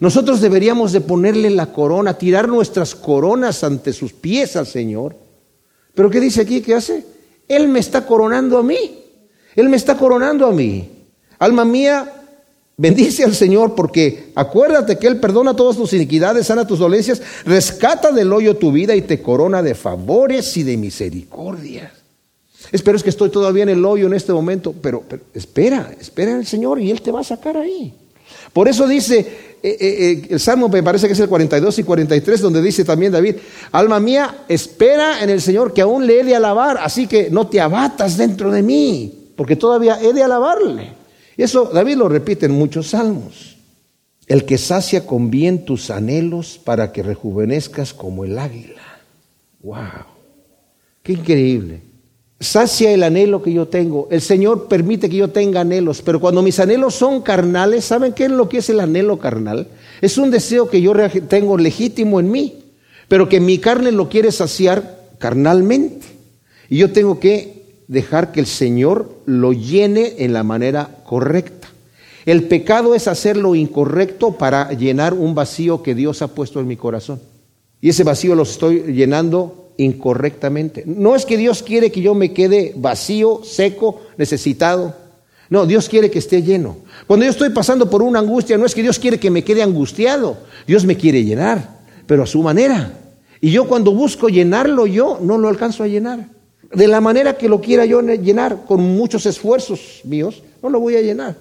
Nosotros 0.00 0.40
deberíamos 0.40 0.92
de 0.92 1.00
ponerle 1.00 1.50
la 1.50 1.72
corona, 1.72 2.18
tirar 2.18 2.48
nuestras 2.48 2.94
coronas 2.94 3.64
ante 3.64 3.92
sus 3.92 4.12
pies 4.12 4.56
al 4.56 4.66
Señor 4.66 5.26
pero 5.96 6.10
¿qué 6.10 6.20
dice 6.20 6.42
aquí? 6.42 6.60
¿Qué 6.60 6.74
hace? 6.74 7.04
Él 7.48 7.68
me 7.68 7.80
está 7.80 8.06
coronando 8.06 8.58
a 8.58 8.62
mí. 8.62 9.02
Él 9.56 9.68
me 9.70 9.78
está 9.78 9.96
coronando 9.96 10.46
a 10.46 10.52
mí. 10.52 10.90
Alma 11.38 11.64
mía, 11.64 12.12
bendice 12.76 13.24
al 13.24 13.34
Señor 13.34 13.74
porque 13.74 14.30
acuérdate 14.34 14.98
que 14.98 15.06
Él 15.06 15.18
perdona 15.18 15.56
todas 15.56 15.76
tus 15.76 15.94
iniquidades, 15.94 16.46
sana 16.46 16.66
tus 16.66 16.78
dolencias, 16.78 17.22
rescata 17.46 18.12
del 18.12 18.30
hoyo 18.30 18.58
tu 18.58 18.70
vida 18.72 18.94
y 18.94 19.02
te 19.02 19.22
corona 19.22 19.62
de 19.62 19.74
favores 19.74 20.54
y 20.58 20.62
de 20.62 20.76
misericordia. 20.76 21.90
Espero 22.70 22.98
es 22.98 23.02
que 23.02 23.10
estoy 23.10 23.30
todavía 23.30 23.62
en 23.62 23.70
el 23.70 23.84
hoyo 23.84 24.06
en 24.06 24.14
este 24.14 24.34
momento, 24.34 24.74
pero, 24.82 25.02
pero 25.08 25.22
espera, 25.32 25.94
espera 25.98 26.36
el 26.36 26.46
Señor 26.46 26.78
y 26.78 26.90
Él 26.90 27.00
te 27.00 27.10
va 27.10 27.20
a 27.20 27.24
sacar 27.24 27.56
ahí. 27.56 27.94
Por 28.52 28.68
eso 28.68 28.86
dice 28.86 29.46
eh, 29.62 29.76
eh, 29.80 30.22
eh, 30.22 30.26
el 30.30 30.38
Salmo, 30.40 30.68
me 30.68 30.82
parece 30.82 31.06
que 31.06 31.14
es 31.14 31.20
el 31.20 31.28
42 31.28 31.78
y 31.80 31.82
43, 31.82 32.40
donde 32.40 32.62
dice 32.62 32.84
también 32.84 33.10
David, 33.10 33.36
alma 33.72 33.98
mía, 33.98 34.44
espera 34.48 35.22
en 35.22 35.30
el 35.30 35.40
Señor 35.40 35.72
que 35.72 35.82
aún 35.82 36.06
le 36.06 36.20
he 36.20 36.24
de 36.24 36.36
alabar, 36.36 36.78
así 36.78 37.06
que 37.06 37.30
no 37.30 37.48
te 37.48 37.60
abatas 37.60 38.16
dentro 38.16 38.50
de 38.50 38.62
mí. 38.62 39.22
porque 39.34 39.56
todavía 39.56 40.00
he 40.00 40.14
de 40.14 40.22
alabarle. 40.22 40.92
Eso 41.36 41.66
David 41.66 41.96
lo 41.96 42.08
repite 42.08 42.46
en 42.46 42.52
muchos 42.52 42.88
salmos. 42.88 43.56
El 44.26 44.44
que 44.44 44.56
sacia 44.56 45.04
con 45.04 45.30
bien 45.30 45.64
tus 45.64 45.90
anhelos 45.90 46.58
para 46.62 46.90
que 46.92 47.02
rejuvenezcas 47.02 47.92
como 47.92 48.24
el 48.24 48.38
águila. 48.38 48.82
¡Wow! 49.62 50.06
¡Qué 51.02 51.12
increíble! 51.12 51.82
Sacia 52.38 52.92
el 52.92 53.02
anhelo 53.02 53.42
que 53.42 53.52
yo 53.52 53.66
tengo. 53.66 54.08
El 54.10 54.20
Señor 54.20 54.68
permite 54.68 55.08
que 55.08 55.16
yo 55.16 55.28
tenga 55.28 55.62
anhelos, 55.62 56.02
pero 56.02 56.20
cuando 56.20 56.42
mis 56.42 56.60
anhelos 56.60 56.94
son 56.94 57.22
carnales, 57.22 57.86
¿saben 57.86 58.12
qué 58.12 58.26
es 58.26 58.30
lo 58.30 58.48
que 58.48 58.58
es 58.58 58.68
el 58.68 58.80
anhelo 58.80 59.18
carnal? 59.18 59.68
Es 60.02 60.18
un 60.18 60.30
deseo 60.30 60.68
que 60.68 60.82
yo 60.82 60.92
tengo 61.28 61.56
legítimo 61.56 62.20
en 62.20 62.30
mí, 62.30 62.58
pero 63.08 63.28
que 63.28 63.40
mi 63.40 63.58
carne 63.58 63.90
lo 63.90 64.10
quiere 64.10 64.32
saciar 64.32 65.08
carnalmente. 65.18 66.06
Y 66.68 66.76
yo 66.78 66.92
tengo 66.92 67.20
que 67.20 67.64
dejar 67.88 68.32
que 68.32 68.40
el 68.40 68.46
Señor 68.46 69.10
lo 69.24 69.54
llene 69.54 70.16
en 70.18 70.34
la 70.34 70.42
manera 70.42 70.90
correcta. 71.04 71.68
El 72.26 72.44
pecado 72.44 72.94
es 72.94 73.08
hacer 73.08 73.36
lo 73.36 73.54
incorrecto 73.54 74.32
para 74.32 74.72
llenar 74.72 75.14
un 75.14 75.34
vacío 75.34 75.82
que 75.82 75.94
Dios 75.94 76.20
ha 76.20 76.34
puesto 76.34 76.60
en 76.60 76.66
mi 76.66 76.76
corazón. 76.76 77.20
Y 77.80 77.90
ese 77.90 78.04
vacío 78.04 78.34
lo 78.34 78.42
estoy 78.42 78.92
llenando 78.92 79.65
incorrectamente. 79.78 80.84
No 80.86 81.14
es 81.14 81.26
que 81.26 81.36
Dios 81.36 81.62
quiere 81.62 81.90
que 81.90 82.00
yo 82.00 82.14
me 82.14 82.32
quede 82.32 82.72
vacío, 82.76 83.42
seco, 83.44 84.02
necesitado. 84.16 84.94
No, 85.48 85.66
Dios 85.66 85.88
quiere 85.88 86.10
que 86.10 86.18
esté 86.18 86.42
lleno. 86.42 86.78
Cuando 87.06 87.24
yo 87.24 87.30
estoy 87.30 87.50
pasando 87.50 87.88
por 87.88 88.02
una 88.02 88.18
angustia, 88.18 88.58
no 88.58 88.66
es 88.66 88.74
que 88.74 88.82
Dios 88.82 88.98
quiere 88.98 89.20
que 89.20 89.30
me 89.30 89.44
quede 89.44 89.62
angustiado. 89.62 90.38
Dios 90.66 90.84
me 90.84 90.96
quiere 90.96 91.24
llenar, 91.24 91.80
pero 92.06 92.24
a 92.24 92.26
su 92.26 92.42
manera. 92.42 92.98
Y 93.40 93.50
yo 93.50 93.68
cuando 93.68 93.92
busco 93.92 94.28
llenarlo 94.28 94.86
yo, 94.86 95.18
no 95.22 95.38
lo 95.38 95.48
alcanzo 95.48 95.82
a 95.82 95.88
llenar. 95.88 96.28
De 96.72 96.88
la 96.88 97.00
manera 97.00 97.36
que 97.36 97.48
lo 97.48 97.60
quiera 97.60 97.84
yo 97.84 98.00
llenar, 98.02 98.64
con 98.66 98.80
muchos 98.80 99.24
esfuerzos 99.26 100.00
míos, 100.04 100.42
no 100.62 100.68
lo 100.68 100.80
voy 100.80 100.96
a 100.96 101.02
llenar. 101.02 101.36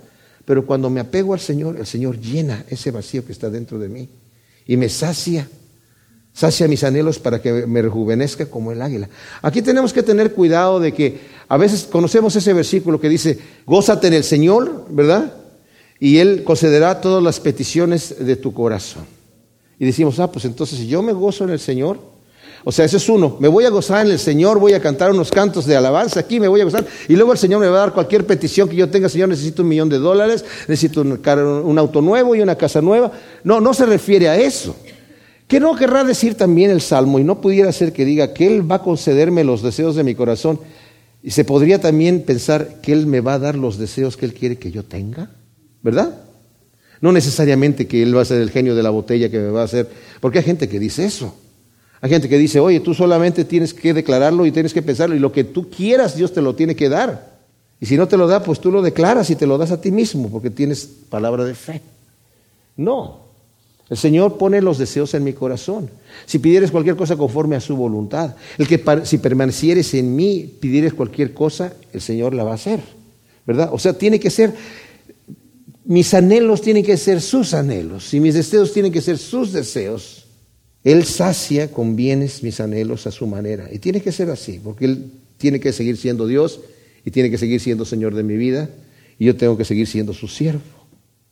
Pero 0.45 0.65
cuando 0.65 0.89
me 0.91 0.99
apego 0.99 1.33
al 1.33 1.39
Señor, 1.39 1.77
el 1.77 1.87
Señor 1.87 2.19
llena 2.19 2.63
ese 2.69 2.91
vacío 2.91 3.25
que 3.25 3.31
está 3.31 3.49
dentro 3.49 3.79
de 3.79 3.89
mí 3.89 4.07
y 4.67 4.77
me 4.77 4.89
sacia, 4.89 5.47
sacia 6.35 6.67
mis 6.67 6.83
anhelos 6.83 7.17
para 7.17 7.41
que 7.41 7.65
me 7.65 7.81
rejuvenezca 7.81 8.45
como 8.45 8.73
el 8.73 8.81
águila. 8.81 9.07
Aquí 9.41 9.61
tenemos 9.61 9.93
que 9.93 10.03
tener 10.03 10.33
cuidado 10.33 10.81
de 10.81 10.93
que 10.93 11.21
a 11.47 11.55
veces 11.55 11.87
conocemos 11.89 12.35
ese 12.35 12.53
versículo 12.53 12.99
que 12.99 13.07
dice, 13.07 13.39
gózate 13.65 14.07
en 14.07 14.13
el 14.13 14.23
Señor, 14.23 14.85
¿verdad? 14.89 15.33
Y 15.97 16.17
Él 16.17 16.43
concederá 16.43 16.99
todas 16.99 17.23
las 17.23 17.39
peticiones 17.39 18.15
de 18.19 18.35
tu 18.35 18.53
corazón. 18.53 19.05
Y 19.79 19.85
decimos, 19.85 20.19
ah, 20.19 20.29
pues 20.29 20.43
entonces 20.43 20.77
si 20.77 20.87
yo 20.87 21.01
me 21.01 21.13
gozo 21.13 21.45
en 21.45 21.51
el 21.51 21.59
Señor, 21.59 21.99
o 22.65 22.71
sea, 22.71 22.83
ese 22.83 22.97
es 22.97 23.07
uno, 23.07 23.37
me 23.39 23.47
voy 23.47 23.63
a 23.63 23.69
gozar 23.69 24.05
en 24.05 24.11
el 24.11 24.19
Señor, 24.19 24.59
voy 24.59 24.73
a 24.73 24.81
cantar 24.81 25.11
unos 25.11 25.31
cantos 25.31 25.65
de 25.65 25.77
alabanza 25.77 26.19
aquí, 26.19 26.39
me 26.39 26.47
voy 26.49 26.59
a 26.59 26.65
gozar, 26.65 26.85
y 27.07 27.15
luego 27.15 27.31
el 27.31 27.37
Señor 27.37 27.61
me 27.61 27.67
va 27.67 27.77
a 27.77 27.79
dar 27.81 27.93
cualquier 27.93 28.25
petición 28.25 28.67
que 28.67 28.75
yo 28.75 28.89
tenga, 28.89 29.07
Señor, 29.07 29.29
necesito 29.29 29.61
un 29.61 29.69
millón 29.69 29.87
de 29.87 29.99
dólares, 29.99 30.43
necesito 30.67 31.01
un, 31.01 31.21
un 31.63 31.79
auto 31.79 32.01
nuevo 32.01 32.35
y 32.35 32.41
una 32.41 32.55
casa 32.55 32.81
nueva. 32.81 33.11
No, 33.43 33.61
no 33.61 33.73
se 33.73 33.85
refiere 33.85 34.27
a 34.27 34.37
eso. 34.37 34.75
¿Qué 35.47 35.59
no 35.59 35.75
querrá 35.75 36.03
decir 36.03 36.35
también 36.35 36.71
el 36.71 36.81
Salmo? 36.81 37.19
Y 37.19 37.23
no 37.23 37.39
pudiera 37.39 37.71
ser 37.71 37.93
que 37.93 38.05
diga 38.05 38.33
que 38.33 38.47
Él 38.47 38.69
va 38.69 38.77
a 38.77 38.81
concederme 38.81 39.43
los 39.43 39.61
deseos 39.61 39.95
de 39.95 40.03
mi 40.03 40.15
corazón. 40.15 40.59
Y 41.21 41.31
se 41.31 41.45
podría 41.45 41.79
también 41.79 42.23
pensar 42.23 42.81
que 42.81 42.93
Él 42.93 43.05
me 43.05 43.21
va 43.21 43.35
a 43.35 43.39
dar 43.39 43.55
los 43.55 43.77
deseos 43.77 44.17
que 44.17 44.25
Él 44.25 44.33
quiere 44.33 44.57
que 44.57 44.71
yo 44.71 44.83
tenga, 44.83 45.29
¿verdad? 45.83 46.21
No 47.01 47.11
necesariamente 47.11 47.87
que 47.87 48.01
Él 48.01 48.15
va 48.15 48.21
a 48.21 48.25
ser 48.25 48.41
el 48.41 48.49
genio 48.49 48.75
de 48.75 48.83
la 48.83 48.89
botella 48.89 49.29
que 49.29 49.37
me 49.37 49.49
va 49.49 49.61
a 49.61 49.65
hacer, 49.65 49.87
porque 50.19 50.39
hay 50.39 50.45
gente 50.45 50.67
que 50.67 50.79
dice 50.79 51.05
eso. 51.05 51.35
Hay 52.01 52.09
gente 52.09 52.29
que 52.29 52.37
dice, 52.37 52.59
oye, 52.59 52.79
tú 52.79 52.93
solamente 52.93 53.45
tienes 53.45 53.73
que 53.73 53.93
declararlo 53.93 54.45
y 54.45 54.51
tienes 54.51 54.73
que 54.73 54.81
pensarlo, 54.81 55.15
y 55.15 55.19
lo 55.19 55.31
que 55.31 55.43
tú 55.43 55.69
quieras 55.69 56.15
Dios 56.15 56.33
te 56.33 56.41
lo 56.41 56.55
tiene 56.55 56.75
que 56.75 56.89
dar. 56.89 57.35
Y 57.79 57.85
si 57.85 57.97
no 57.97 58.07
te 58.07 58.17
lo 58.17 58.27
da, 58.27 58.43
pues 58.43 58.59
tú 58.59 58.71
lo 58.71 58.81
declaras 58.81 59.29
y 59.29 59.35
te 59.35 59.45
lo 59.45 59.57
das 59.57 59.71
a 59.71 59.81
ti 59.81 59.91
mismo, 59.91 60.29
porque 60.29 60.49
tienes 60.49 60.85
palabra 60.85 61.43
de 61.43 61.55
fe. 61.55 61.81
No, 62.77 63.24
el 63.89 63.97
Señor 63.97 64.37
pone 64.37 64.61
los 64.61 64.77
deseos 64.77 65.13
en 65.13 65.23
mi 65.23 65.33
corazón. 65.33 65.89
Si 66.25 66.39
pidieres 66.39 66.71
cualquier 66.71 66.95
cosa 66.95 67.15
conforme 67.15 67.55
a 67.55 67.61
su 67.61 67.75
voluntad, 67.75 68.35
el 68.57 68.67
que 68.67 68.83
si 69.03 69.19
permanecieres 69.19 69.93
en 69.93 70.15
mí, 70.15 70.51
pidieres 70.59 70.93
cualquier 70.93 71.33
cosa, 71.33 71.73
el 71.93 72.01
Señor 72.01 72.33
la 72.33 72.43
va 72.43 72.51
a 72.51 72.55
hacer. 72.55 72.79
¿Verdad? 73.45 73.69
O 73.71 73.77
sea, 73.77 73.93
tiene 73.93 74.19
que 74.19 74.31
ser 74.31 74.53
mis 75.85 76.15
anhelos 76.15 76.61
tienen 76.61 76.83
que 76.83 76.97
ser 76.97 77.21
sus 77.21 77.53
anhelos 77.53 78.11
y 78.13 78.19
mis 78.19 78.33
deseos 78.33 78.73
tienen 78.73 78.91
que 78.91 79.01
ser 79.01 79.19
sus 79.19 79.53
deseos. 79.53 80.25
Él 80.83 81.05
sacia 81.05 81.71
con 81.71 81.95
bienes 81.95 82.43
mis 82.43 82.59
anhelos 82.59 83.07
a 83.07 83.11
su 83.11 83.27
manera. 83.27 83.69
Y 83.71 83.79
tiene 83.79 84.01
que 84.01 84.11
ser 84.11 84.29
así, 84.29 84.59
porque 84.63 84.85
Él 84.85 85.11
tiene 85.37 85.59
que 85.59 85.73
seguir 85.73 85.97
siendo 85.97 86.27
Dios 86.27 86.59
y 87.03 87.11
tiene 87.11 87.29
que 87.29 87.37
seguir 87.37 87.59
siendo 87.59 87.85
Señor 87.85 88.15
de 88.15 88.23
mi 88.23 88.35
vida 88.35 88.69
y 89.19 89.25
yo 89.25 89.35
tengo 89.35 89.57
que 89.57 89.65
seguir 89.65 89.87
siendo 89.87 90.13
su 90.13 90.27
siervo. 90.27 90.61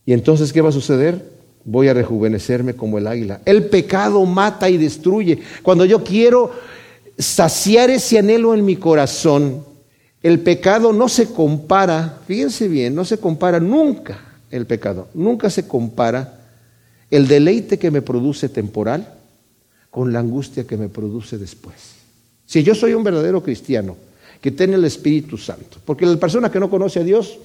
Y 0.06 0.12
entonces, 0.12 0.52
¿qué 0.52 0.60
va 0.60 0.68
a 0.68 0.72
suceder? 0.72 1.33
Voy 1.64 1.88
a 1.88 1.94
rejuvenecerme 1.94 2.74
como 2.74 2.98
el 2.98 3.06
águila. 3.06 3.40
El 3.44 3.66
pecado 3.66 4.24
mata 4.26 4.68
y 4.68 4.76
destruye. 4.76 5.40
Cuando 5.62 5.84
yo 5.84 6.04
quiero 6.04 6.52
saciar 7.18 7.90
ese 7.90 8.18
anhelo 8.18 8.54
en 8.54 8.64
mi 8.64 8.76
corazón, 8.76 9.64
el 10.22 10.40
pecado 10.40 10.92
no 10.92 11.08
se 11.08 11.32
compara, 11.32 12.20
fíjense 12.26 12.68
bien, 12.68 12.94
no 12.94 13.04
se 13.04 13.18
compara 13.18 13.60
nunca 13.60 14.18
el 14.50 14.66
pecado. 14.66 15.08
Nunca 15.14 15.50
se 15.50 15.66
compara 15.66 16.40
el 17.10 17.28
deleite 17.28 17.78
que 17.78 17.90
me 17.90 18.02
produce 18.02 18.48
temporal 18.48 19.18
con 19.90 20.12
la 20.12 20.20
angustia 20.20 20.66
que 20.66 20.76
me 20.76 20.88
produce 20.88 21.38
después. 21.38 21.76
Si 22.46 22.62
yo 22.62 22.74
soy 22.74 22.94
un 22.94 23.04
verdadero 23.04 23.42
cristiano 23.42 23.96
que 24.40 24.50
tiene 24.50 24.74
el 24.74 24.84
Espíritu 24.84 25.38
Santo, 25.38 25.78
porque 25.84 26.06
la 26.06 26.16
persona 26.16 26.50
que 26.50 26.60
no 26.60 26.68
conoce 26.68 27.00
a 27.00 27.04
Dios 27.04 27.38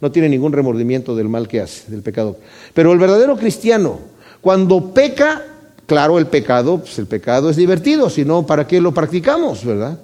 no 0.00 0.10
tiene 0.10 0.28
ningún 0.28 0.52
remordimiento 0.52 1.14
del 1.16 1.28
mal 1.28 1.48
que 1.48 1.60
hace, 1.60 1.90
del 1.90 2.02
pecado. 2.02 2.36
Pero 2.74 2.92
el 2.92 2.98
verdadero 2.98 3.36
cristiano, 3.36 3.98
cuando 4.40 4.92
peca, 4.92 5.42
claro, 5.86 6.18
el 6.18 6.26
pecado, 6.26 6.78
pues 6.78 6.98
el 6.98 7.06
pecado 7.06 7.50
es 7.50 7.56
divertido, 7.56 8.10
si 8.10 8.24
no, 8.24 8.46
¿para 8.46 8.66
qué 8.66 8.80
lo 8.80 8.92
practicamos, 8.92 9.64
verdad? 9.64 9.98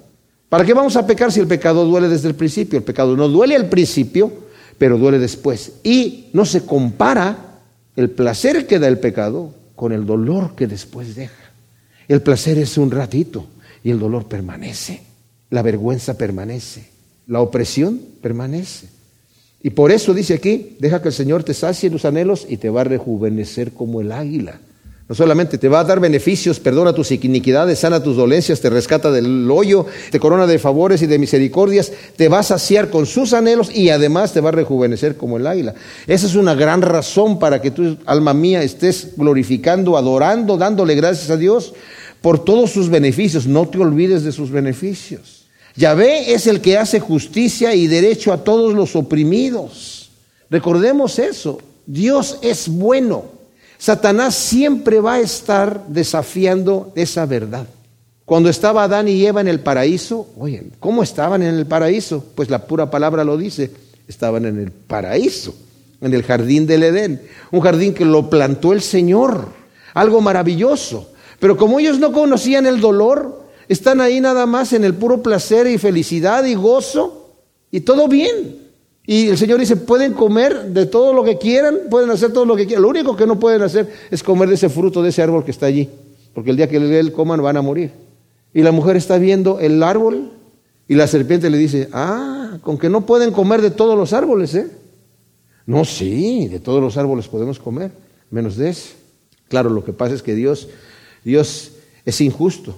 ¿Para 0.49 0.65
qué 0.65 0.73
vamos 0.73 0.95
a 0.95 1.07
pecar 1.07 1.31
si 1.31 1.39
el 1.39 1.47
pecado 1.47 1.85
duele 1.85 2.07
desde 2.07 2.27
el 2.27 2.35
principio? 2.35 2.77
El 2.77 2.85
pecado 2.85 3.15
no 3.17 3.27
duele 3.27 3.55
al 3.55 3.69
principio, 3.69 4.31
pero 4.77 4.97
duele 4.97 5.17
después. 5.17 5.73
Y 5.83 6.29
no 6.33 6.45
se 6.45 6.65
compara 6.65 7.59
el 7.95 8.09
placer 8.11 8.67
que 8.67 8.79
da 8.79 8.87
el 8.87 8.99
pecado 8.99 9.53
con 9.75 9.91
el 9.91 10.05
dolor 10.05 10.55
que 10.55 10.67
después 10.67 11.15
deja. 11.15 11.51
El 12.07 12.21
placer 12.21 12.57
es 12.57 12.77
un 12.77 12.91
ratito 12.91 13.47
y 13.83 13.91
el 13.91 13.99
dolor 13.99 14.27
permanece. 14.27 15.01
La 15.49 15.61
vergüenza 15.61 16.17
permanece. 16.17 16.89
La 17.27 17.39
opresión 17.39 17.99
permanece. 18.21 18.89
Y 19.63 19.69
por 19.69 19.91
eso 19.91 20.13
dice 20.13 20.33
aquí, 20.33 20.75
deja 20.79 21.01
que 21.01 21.07
el 21.07 21.13
Señor 21.13 21.43
te 21.43 21.53
sacie 21.53 21.89
los 21.89 22.03
anhelos 22.03 22.45
y 22.49 22.57
te 22.57 22.69
va 22.69 22.81
a 22.81 22.83
rejuvenecer 22.83 23.71
como 23.71 24.01
el 24.01 24.11
águila. 24.11 24.59
No 25.07 25.15
solamente 25.15 25.57
te 25.57 25.69
va 25.69 25.81
a 25.81 25.83
dar 25.85 26.01
beneficios, 26.01 26.59
perdona 26.59 26.93
tus 26.93 27.11
iniquidades, 27.11 27.79
sana 27.79 28.03
tus 28.03 28.17
dolencias, 28.17 28.59
te 28.59 28.69
rescata 28.69 29.09
del 29.11 29.49
hoyo, 29.49 29.85
te 30.11 30.19
corona 30.19 30.47
de 30.47 30.59
favores 30.59 31.01
y 31.01 31.07
de 31.07 31.17
misericordias, 31.19 31.91
te 32.15 32.27
va 32.27 32.39
a 32.39 32.43
saciar 32.43 32.89
con 32.89 33.05
sus 33.05 33.33
anhelos 33.33 33.73
y 33.73 33.89
además 33.89 34.33
te 34.33 34.41
va 34.41 34.49
a 34.49 34.53
rejuvenecer 34.53 35.15
como 35.15 35.37
el 35.37 35.47
águila. 35.47 35.75
Esa 36.07 36.27
es 36.27 36.35
una 36.35 36.55
gran 36.55 36.81
razón 36.81 37.39
para 37.39 37.61
que 37.61 37.71
tú, 37.71 37.97
alma 38.05 38.33
mía, 38.33 38.63
estés 38.63 39.11
glorificando, 39.15 39.97
adorando, 39.97 40.57
dándole 40.57 40.95
gracias 40.95 41.29
a 41.29 41.37
Dios 41.37 41.73
por 42.21 42.43
todos 42.43 42.71
sus 42.71 42.89
beneficios. 42.89 43.45
No 43.45 43.67
te 43.67 43.77
olvides 43.77 44.23
de 44.23 44.31
sus 44.33 44.51
beneficios. 44.51 45.42
Yahvé 45.75 46.33
es 46.33 46.47
el 46.47 46.61
que 46.61 46.77
hace 46.77 46.99
justicia 46.99 47.73
y 47.73 47.87
derecho 47.87 48.31
a 48.31 48.43
todos 48.43 48.73
los 48.73 48.95
oprimidos. 48.95 50.11
Recordemos 50.49 51.17
eso. 51.17 51.59
Dios 51.85 52.37
es 52.41 52.69
bueno. 52.69 53.25
Satanás 53.77 54.35
siempre 54.35 54.99
va 54.99 55.15
a 55.15 55.19
estar 55.19 55.87
desafiando 55.87 56.91
esa 56.95 57.25
verdad. 57.25 57.67
Cuando 58.25 58.49
estaba 58.49 58.83
Adán 58.83 59.07
y 59.07 59.25
Eva 59.25 59.41
en 59.41 59.49
el 59.49 59.59
paraíso, 59.59 60.29
oye, 60.37 60.63
¿cómo 60.79 61.03
estaban 61.03 61.43
en 61.43 61.55
el 61.55 61.65
paraíso? 61.65 62.23
Pues 62.35 62.49
la 62.49 62.65
pura 62.65 62.89
palabra 62.89 63.23
lo 63.23 63.35
dice, 63.35 63.71
estaban 64.07 64.45
en 64.45 64.59
el 64.59 64.71
paraíso, 64.71 65.53
en 65.99 66.13
el 66.13 66.23
jardín 66.23 66.65
del 66.65 66.83
Edén, 66.83 67.21
un 67.51 67.59
jardín 67.59 67.93
que 67.93 68.05
lo 68.05 68.29
plantó 68.29 68.71
el 68.71 68.81
Señor, 68.81 69.49
algo 69.93 70.21
maravilloso. 70.21 71.11
Pero 71.39 71.57
como 71.57 71.79
ellos 71.79 71.99
no 71.99 72.13
conocían 72.13 72.65
el 72.65 72.79
dolor, 72.79 73.42
están 73.67 74.01
ahí 74.01 74.19
nada 74.19 74.45
más 74.45 74.73
en 74.73 74.83
el 74.83 74.93
puro 74.93 75.21
placer 75.21 75.67
y 75.67 75.77
felicidad 75.77 76.43
y 76.45 76.55
gozo, 76.55 77.31
y 77.71 77.81
todo 77.81 78.07
bien. 78.07 78.63
Y 79.05 79.27
el 79.27 79.37
Señor 79.37 79.59
dice, 79.59 79.75
pueden 79.75 80.13
comer 80.13 80.67
de 80.67 80.85
todo 80.85 81.13
lo 81.13 81.23
que 81.23 81.37
quieran, 81.37 81.77
pueden 81.89 82.09
hacer 82.09 82.31
todo 82.31 82.45
lo 82.45 82.55
que 82.55 82.65
quieran. 82.65 82.83
Lo 82.83 82.89
único 82.89 83.15
que 83.15 83.27
no 83.27 83.39
pueden 83.39 83.61
hacer 83.61 83.91
es 84.09 84.23
comer 84.23 84.47
de 84.47 84.55
ese 84.55 84.69
fruto, 84.69 85.03
de 85.03 85.09
ese 85.09 85.21
árbol 85.21 85.43
que 85.43 85.51
está 85.51 85.65
allí. 85.65 85.89
Porque 86.33 86.51
el 86.51 86.57
día 86.57 86.69
que 86.69 86.77
él 86.77 87.11
coman 87.11 87.41
van 87.41 87.57
a 87.57 87.61
morir. 87.61 87.91
Y 88.53 88.61
la 88.61 88.71
mujer 88.71 88.95
está 88.95 89.17
viendo 89.17 89.59
el 89.59 89.83
árbol 89.83 90.31
y 90.87 90.95
la 90.95 91.07
serpiente 91.07 91.49
le 91.49 91.57
dice, 91.57 91.89
ah, 91.91 92.57
con 92.61 92.77
que 92.77 92.89
no 92.89 93.05
pueden 93.05 93.31
comer 93.31 93.61
de 93.61 93.71
todos 93.71 93.97
los 93.97 94.13
árboles, 94.13 94.55
¿eh? 94.55 94.69
No, 95.65 95.85
sí, 95.85 96.47
de 96.47 96.59
todos 96.59 96.81
los 96.81 96.97
árboles 96.97 97.27
podemos 97.27 97.57
comer, 97.57 97.91
menos 98.29 98.57
de 98.57 98.69
ese. 98.69 98.91
Claro, 99.47 99.69
lo 99.69 99.83
que 99.83 99.93
pasa 99.93 100.13
es 100.13 100.21
que 100.21 100.35
Dios, 100.35 100.67
Dios 101.23 101.71
es 102.05 102.21
injusto. 102.21 102.75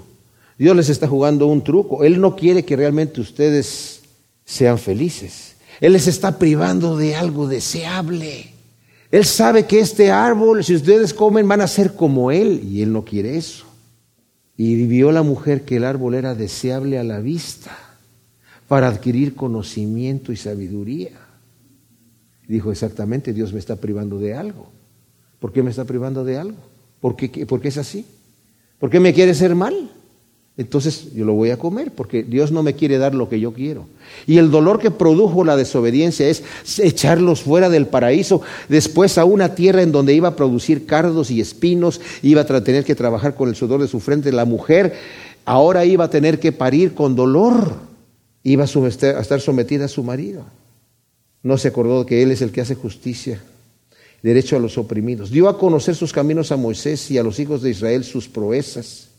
Dios 0.57 0.75
les 0.75 0.89
está 0.89 1.07
jugando 1.07 1.47
un 1.47 1.63
truco. 1.63 2.03
Él 2.03 2.21
no 2.21 2.35
quiere 2.35 2.63
que 2.63 2.75
realmente 2.75 3.21
ustedes 3.21 4.01
sean 4.45 4.77
felices. 4.77 5.55
Él 5.81 5.93
les 5.93 6.07
está 6.07 6.37
privando 6.37 6.95
de 6.95 7.15
algo 7.15 7.47
deseable. 7.47 8.51
Él 9.11 9.25
sabe 9.25 9.65
que 9.65 9.79
este 9.79 10.11
árbol, 10.11 10.63
si 10.63 10.75
ustedes 10.75 11.13
comen, 11.13 11.47
van 11.47 11.61
a 11.61 11.67
ser 11.67 11.93
como 11.93 12.31
Él, 12.31 12.61
y 12.63 12.81
Él 12.81 12.91
no 12.91 13.03
quiere 13.03 13.37
eso. 13.37 13.65
Y 14.57 14.85
vio 14.85 15.11
la 15.11 15.23
mujer 15.23 15.63
que 15.65 15.77
el 15.77 15.83
árbol 15.83 16.15
era 16.15 16.33
deseable 16.33 16.97
a 16.97 17.03
la 17.03 17.19
vista 17.19 17.77
para 18.67 18.87
adquirir 18.87 19.35
conocimiento 19.35 20.31
y 20.31 20.37
sabiduría. 20.37 21.11
Dijo 22.47 22.71
exactamente, 22.71 23.33
Dios 23.33 23.51
me 23.53 23.59
está 23.59 23.75
privando 23.75 24.17
de 24.17 24.33
algo. 24.33 24.67
¿Por 25.39 25.51
qué 25.51 25.61
me 25.61 25.71
está 25.71 25.83
privando 25.83 26.23
de 26.23 26.37
algo? 26.37 26.57
¿Por 27.01 27.15
qué, 27.15 27.45
¿Por 27.45 27.59
qué 27.59 27.67
es 27.67 27.77
así? 27.77 28.05
¿Por 28.79 28.89
qué 28.89 28.99
me 28.99 29.13
quiere 29.13 29.33
ser 29.33 29.55
mal? 29.55 29.91
Entonces 30.57 31.13
yo 31.13 31.25
lo 31.25 31.33
voy 31.33 31.49
a 31.49 31.57
comer 31.57 31.91
porque 31.91 32.23
Dios 32.23 32.51
no 32.51 32.63
me 32.63 32.75
quiere 32.75 32.97
dar 32.97 33.13
lo 33.13 33.27
que 33.27 33.39
yo 33.41 33.51
quiero. 33.53 33.87
Y 34.25 34.37
el 34.37 34.51
dolor 34.51 34.79
que 34.79 34.89
produjo 34.89 35.43
la 35.43 35.57
desobediencia 35.57 36.29
es 36.29 36.43
echarlos 36.79 37.41
fuera 37.41 37.69
del 37.69 37.87
paraíso, 37.87 38.41
después 38.69 39.17
a 39.17 39.25
una 39.25 39.53
tierra 39.53 39.81
en 39.81 39.91
donde 39.91 40.13
iba 40.13 40.29
a 40.29 40.35
producir 40.35 40.85
cardos 40.85 41.29
y 41.29 41.41
espinos, 41.41 41.99
iba 42.21 42.41
a 42.41 42.63
tener 42.63 42.85
que 42.85 42.95
trabajar 42.95 43.35
con 43.35 43.49
el 43.49 43.55
sudor 43.55 43.81
de 43.81 43.89
su 43.89 43.99
frente. 43.99 44.31
La 44.31 44.45
mujer 44.45 44.93
ahora 45.43 45.83
iba 45.83 46.05
a 46.05 46.09
tener 46.09 46.39
que 46.39 46.53
parir 46.53 46.93
con 46.93 47.17
dolor, 47.17 47.73
iba 48.43 48.63
a 48.63 48.87
estar 48.87 49.41
sometida 49.41 49.85
a 49.85 49.89
su 49.89 50.03
marido. 50.03 50.45
No 51.43 51.57
se 51.57 51.67
acordó 51.67 52.05
que 52.05 52.23
Él 52.23 52.31
es 52.31 52.41
el 52.41 52.51
que 52.51 52.61
hace 52.61 52.75
justicia, 52.75 53.41
derecho 54.23 54.55
a 54.55 54.59
los 54.59 54.77
oprimidos. 54.77 55.31
Dio 55.31 55.49
a 55.49 55.59
conocer 55.59 55.95
sus 55.95 56.13
caminos 56.13 56.53
a 56.53 56.55
Moisés 56.55 57.11
y 57.11 57.17
a 57.17 57.23
los 57.23 57.39
hijos 57.39 57.61
de 57.61 57.71
Israel 57.71 58.05
sus 58.05 58.29
proezas. 58.29 59.09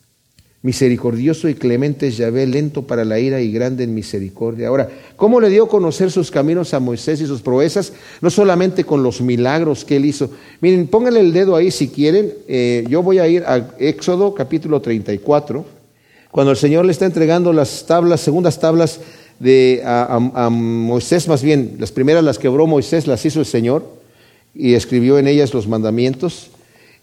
Misericordioso 0.63 1.49
y 1.49 1.55
clemente 1.55 2.09
es 2.09 2.17
Yahvé, 2.17 2.47
lento 2.47 2.83
para 2.83 3.05
la 3.05 3.21
ira 3.21 3.41
y 3.41 3.53
grande 3.53 3.85
en 3.85 3.95
misericordia. 3.95 4.69
Ahora, 4.69 4.89
¿cómo 5.15 5.41
le 5.41 5.51
dio 5.51 5.65
a 5.65 5.69
conocer 5.69 6.11
sus 6.11 6.31
caminos 6.31 6.75
a 6.75 6.81
Moisés 6.81 7.21
y 7.21 7.27
sus 7.27 7.43
proezas? 7.43 7.93
No 8.21 8.31
solamente 8.31 8.83
con 8.83 9.03
los 9.03 9.21
milagros 9.21 9.85
que 9.85 9.97
él 9.97 10.07
hizo. 10.07 10.31
Miren, 10.61 10.89
pónganle 10.89 11.21
el 11.21 11.33
dedo 11.33 11.55
ahí 11.55 11.71
si 11.71 11.89
quieren. 11.89 12.33
Eh, 12.49 12.85
yo 12.89 13.03
voy 13.03 13.19
a 13.19 13.29
ir 13.29 13.45
a 13.45 13.77
Éxodo 13.79 14.35
capítulo 14.35 14.81
34, 14.81 15.65
cuando 16.33 16.51
el 16.51 16.57
Señor 16.57 16.85
le 16.85 16.93
está 16.93 17.05
entregando 17.05 17.53
las 17.53 17.87
tablas, 17.87 18.21
segundas 18.21 18.59
tablas 18.59 19.01
de, 19.39 19.83
a, 19.85 20.17
a 20.35 20.51
Moisés, 20.51 21.29
más 21.29 21.43
bien, 21.43 21.77
las 21.79 21.93
primeras 21.93 22.25
las 22.25 22.39
quebró 22.39 22.67
Moisés, 22.67 23.07
las 23.07 23.25
hizo 23.25 23.41
el 23.41 23.47
Señor 23.47 23.85
y 24.55 24.75
escribió 24.75 25.19
en 25.19 25.29
ellas 25.29 25.55
los 25.55 25.69
mandamientos. 25.69 26.51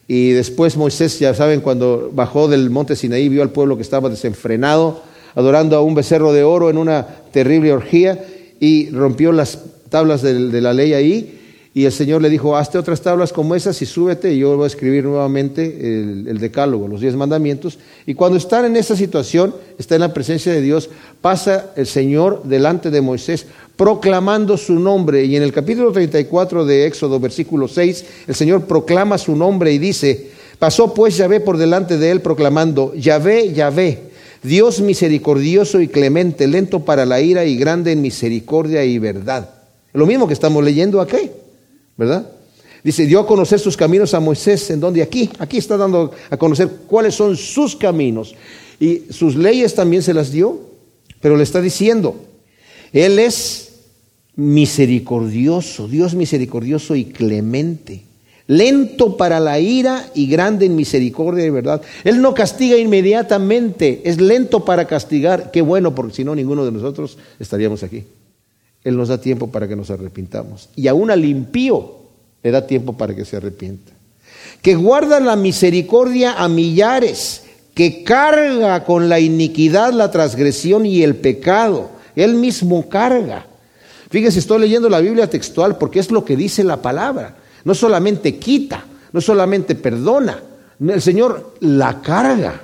Y 0.07 0.31
después 0.31 0.75
Moisés, 0.75 1.19
ya 1.19 1.33
saben, 1.33 1.61
cuando 1.61 2.11
bajó 2.13 2.47
del 2.47 2.69
monte 2.69 2.95
Sinaí, 2.95 3.29
vio 3.29 3.41
al 3.41 3.51
pueblo 3.51 3.75
que 3.75 3.81
estaba 3.81 4.09
desenfrenado, 4.09 5.01
adorando 5.35 5.77
a 5.77 5.81
un 5.81 5.95
becerro 5.95 6.33
de 6.33 6.43
oro 6.43 6.69
en 6.69 6.77
una 6.77 7.07
terrible 7.31 7.71
orgía, 7.71 8.23
y 8.59 8.89
rompió 8.91 9.31
las 9.31 9.59
tablas 9.89 10.21
de, 10.21 10.61
la 10.61 10.73
ley 10.73 10.93
ahí. 10.93 11.39
Y 11.75 11.85
el 11.85 11.91
Señor 11.91 12.21
le 12.21 12.29
dijo, 12.29 12.55
hazte 12.55 12.77
otras 12.77 13.01
tablas 13.01 13.33
como 13.33 13.55
esas 13.55 13.81
y 13.81 13.87
súbete, 13.87 14.31
y 14.31 14.39
yo 14.39 14.55
voy 14.55 14.65
a 14.65 14.67
escribir 14.67 15.05
nuevamente 15.05 15.63
el, 15.65 16.37
decálogo, 16.37 16.87
los 16.87 17.01
diez 17.01 17.15
mandamientos. 17.15 17.79
Y 18.05 18.13
cuando 18.13 18.37
están 18.37 18.65
en 18.65 18.75
esa 18.75 18.95
situación, 18.95 19.55
está 19.79 19.95
en 19.95 20.01
la 20.01 20.13
presencia 20.13 20.51
de 20.53 20.61
Dios, 20.61 20.91
pasa 21.19 21.71
el 21.75 21.87
Señor 21.87 22.43
delante 22.43 22.91
de 22.91 23.01
Moisés 23.01 23.47
proclamando 23.75 24.55
su 24.55 24.75
nombre. 24.75 25.25
Y 25.25 25.35
en 25.35 25.41
el 25.41 25.51
capítulo 25.51 25.91
34 25.91 26.63
de 26.63 26.85
Éxodo, 26.85 27.19
versículo 27.19 27.67
6, 27.67 28.05
el 28.27 28.35
Señor 28.35 28.65
proclama 28.65 29.17
su 29.17 29.35
nombre 29.35 29.73
y 29.73 29.79
dice, 29.79 30.29
pasó 30.59 30.93
pues 30.93 31.17
Yahvé 31.17 31.39
por 31.39 31.57
delante 31.57 31.97
de 31.97 32.11
él 32.11 32.21
proclamando, 32.21 32.93
Yahvé, 32.93 33.51
Yahvé, 33.51 33.99
Dios 34.43 34.79
misericordioso 34.79 35.81
y 35.81 35.87
clemente, 35.87 36.47
lento 36.47 36.81
para 36.81 37.07
la 37.07 37.19
ira 37.19 37.45
y 37.45 37.57
grande 37.57 37.93
en 37.93 38.03
misericordia 38.03 38.83
y 38.83 38.99
verdad. 38.99 39.49
Lo 39.91 40.05
mismo 40.05 40.27
que 40.27 40.33
estamos 40.33 40.63
leyendo 40.63 41.01
aquí, 41.01 41.31
¿verdad? 41.97 42.29
Dice, 42.83 43.05
dio 43.05 43.21
a 43.21 43.27
conocer 43.27 43.59
sus 43.59 43.77
caminos 43.77 44.13
a 44.13 44.19
Moisés, 44.19 44.69
en 44.69 44.81
donde 44.81 45.01
aquí, 45.01 45.29
aquí 45.39 45.57
está 45.57 45.77
dando 45.77 46.11
a 46.29 46.37
conocer 46.37 46.69
cuáles 46.87 47.15
son 47.15 47.37
sus 47.37 47.75
caminos. 47.75 48.35
Y 48.79 49.03
sus 49.09 49.35
leyes 49.35 49.73
también 49.73 50.03
se 50.03 50.13
las 50.13 50.31
dio, 50.31 50.59
pero 51.21 51.37
le 51.37 51.43
está 51.43 51.61
diciendo, 51.61 52.15
Él 52.91 53.19
es 53.19 53.69
misericordioso, 54.35 55.87
Dios 55.87 56.15
misericordioso 56.15 56.95
y 56.95 57.05
clemente, 57.05 58.03
lento 58.47 59.15
para 59.15 59.39
la 59.39 59.61
ira 59.61 60.09
y 60.13 60.27
grande 60.27 60.65
en 60.65 60.75
misericordia 60.75 61.45
y 61.45 61.49
verdad. 61.51 61.81
Él 62.03 62.21
no 62.21 62.33
castiga 62.33 62.77
inmediatamente, 62.77 64.01
es 64.03 64.19
lento 64.19 64.65
para 64.65 64.87
castigar. 64.87 65.51
Qué 65.51 65.61
bueno, 65.61 65.95
porque 65.95 66.15
si 66.15 66.23
no, 66.25 66.35
ninguno 66.35 66.65
de 66.65 66.73
nosotros 66.73 67.17
estaríamos 67.39 67.83
aquí. 67.83 68.03
Él 68.83 68.97
nos 68.97 69.07
da 69.07 69.19
tiempo 69.19 69.47
para 69.51 69.67
que 69.67 69.75
nos 69.75 69.89
arrepintamos. 69.89 70.69
Y 70.75 70.87
aún 70.87 71.11
al 71.11 71.23
impío 71.25 71.95
le 72.41 72.51
da 72.51 72.67
tiempo 72.67 72.93
para 72.93 73.15
que 73.15 73.25
se 73.25 73.37
arrepienta. 73.37 73.91
Que 74.61 74.75
guarda 74.75 75.19
la 75.19 75.35
misericordia 75.35 76.33
a 76.33 76.47
millares, 76.49 77.43
que 77.73 78.03
carga 78.03 78.83
con 78.83 79.09
la 79.09 79.19
iniquidad, 79.19 79.93
la 79.93 80.11
transgresión 80.11 80.85
y 80.85 81.03
el 81.03 81.15
pecado. 81.15 81.91
Él 82.15 82.35
mismo 82.35 82.89
carga 82.89 83.47
Fíjense, 84.13 84.37
estoy 84.37 84.59
leyendo 84.59 84.89
la 84.89 84.99
Biblia 84.99 85.27
textual 85.27 85.79
porque 85.79 85.99
es 85.99 86.11
lo 86.11 86.23
que 86.23 86.35
dice 86.35 86.63
la 86.63 86.83
palabra. 86.83 87.35
No 87.63 87.73
solamente 87.73 88.37
quita, 88.37 88.85
no 89.11 89.19
solamente 89.19 89.73
perdona, 89.73 90.39
el 90.79 91.01
Señor 91.01 91.55
la 91.61 91.99
carga. 91.99 92.61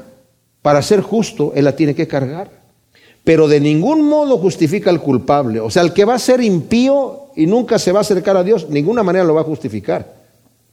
Para 0.61 0.84
ser 0.84 1.01
justo, 1.01 1.51
Él 1.55 1.65
la 1.65 1.76
tiene 1.76 1.95
que 1.95 2.07
cargar. 2.07 2.51
Pero 3.24 3.47
de 3.47 3.59
ningún 3.59 4.03
modo 4.03 4.38
justifica 4.38 4.89
al 4.89 5.01
culpable. 5.01 5.59
O 5.59 5.70
sea, 5.70 5.84
el 5.84 5.93
que 5.93 6.05
va 6.05 6.15
a 6.15 6.20
ser 6.20 6.41
impío 6.41 7.30
y 7.36 7.45
nunca 7.45 7.78
se 7.80 7.91
va 7.91 7.99
a 7.99 8.01
acercar 8.01 8.38
a 8.38 8.43
Dios, 8.43 8.70
ninguna 8.70 9.03
manera 9.03 9.26
lo 9.26 9.34
va 9.34 9.41
a 9.41 9.45
justificar. 9.45 10.15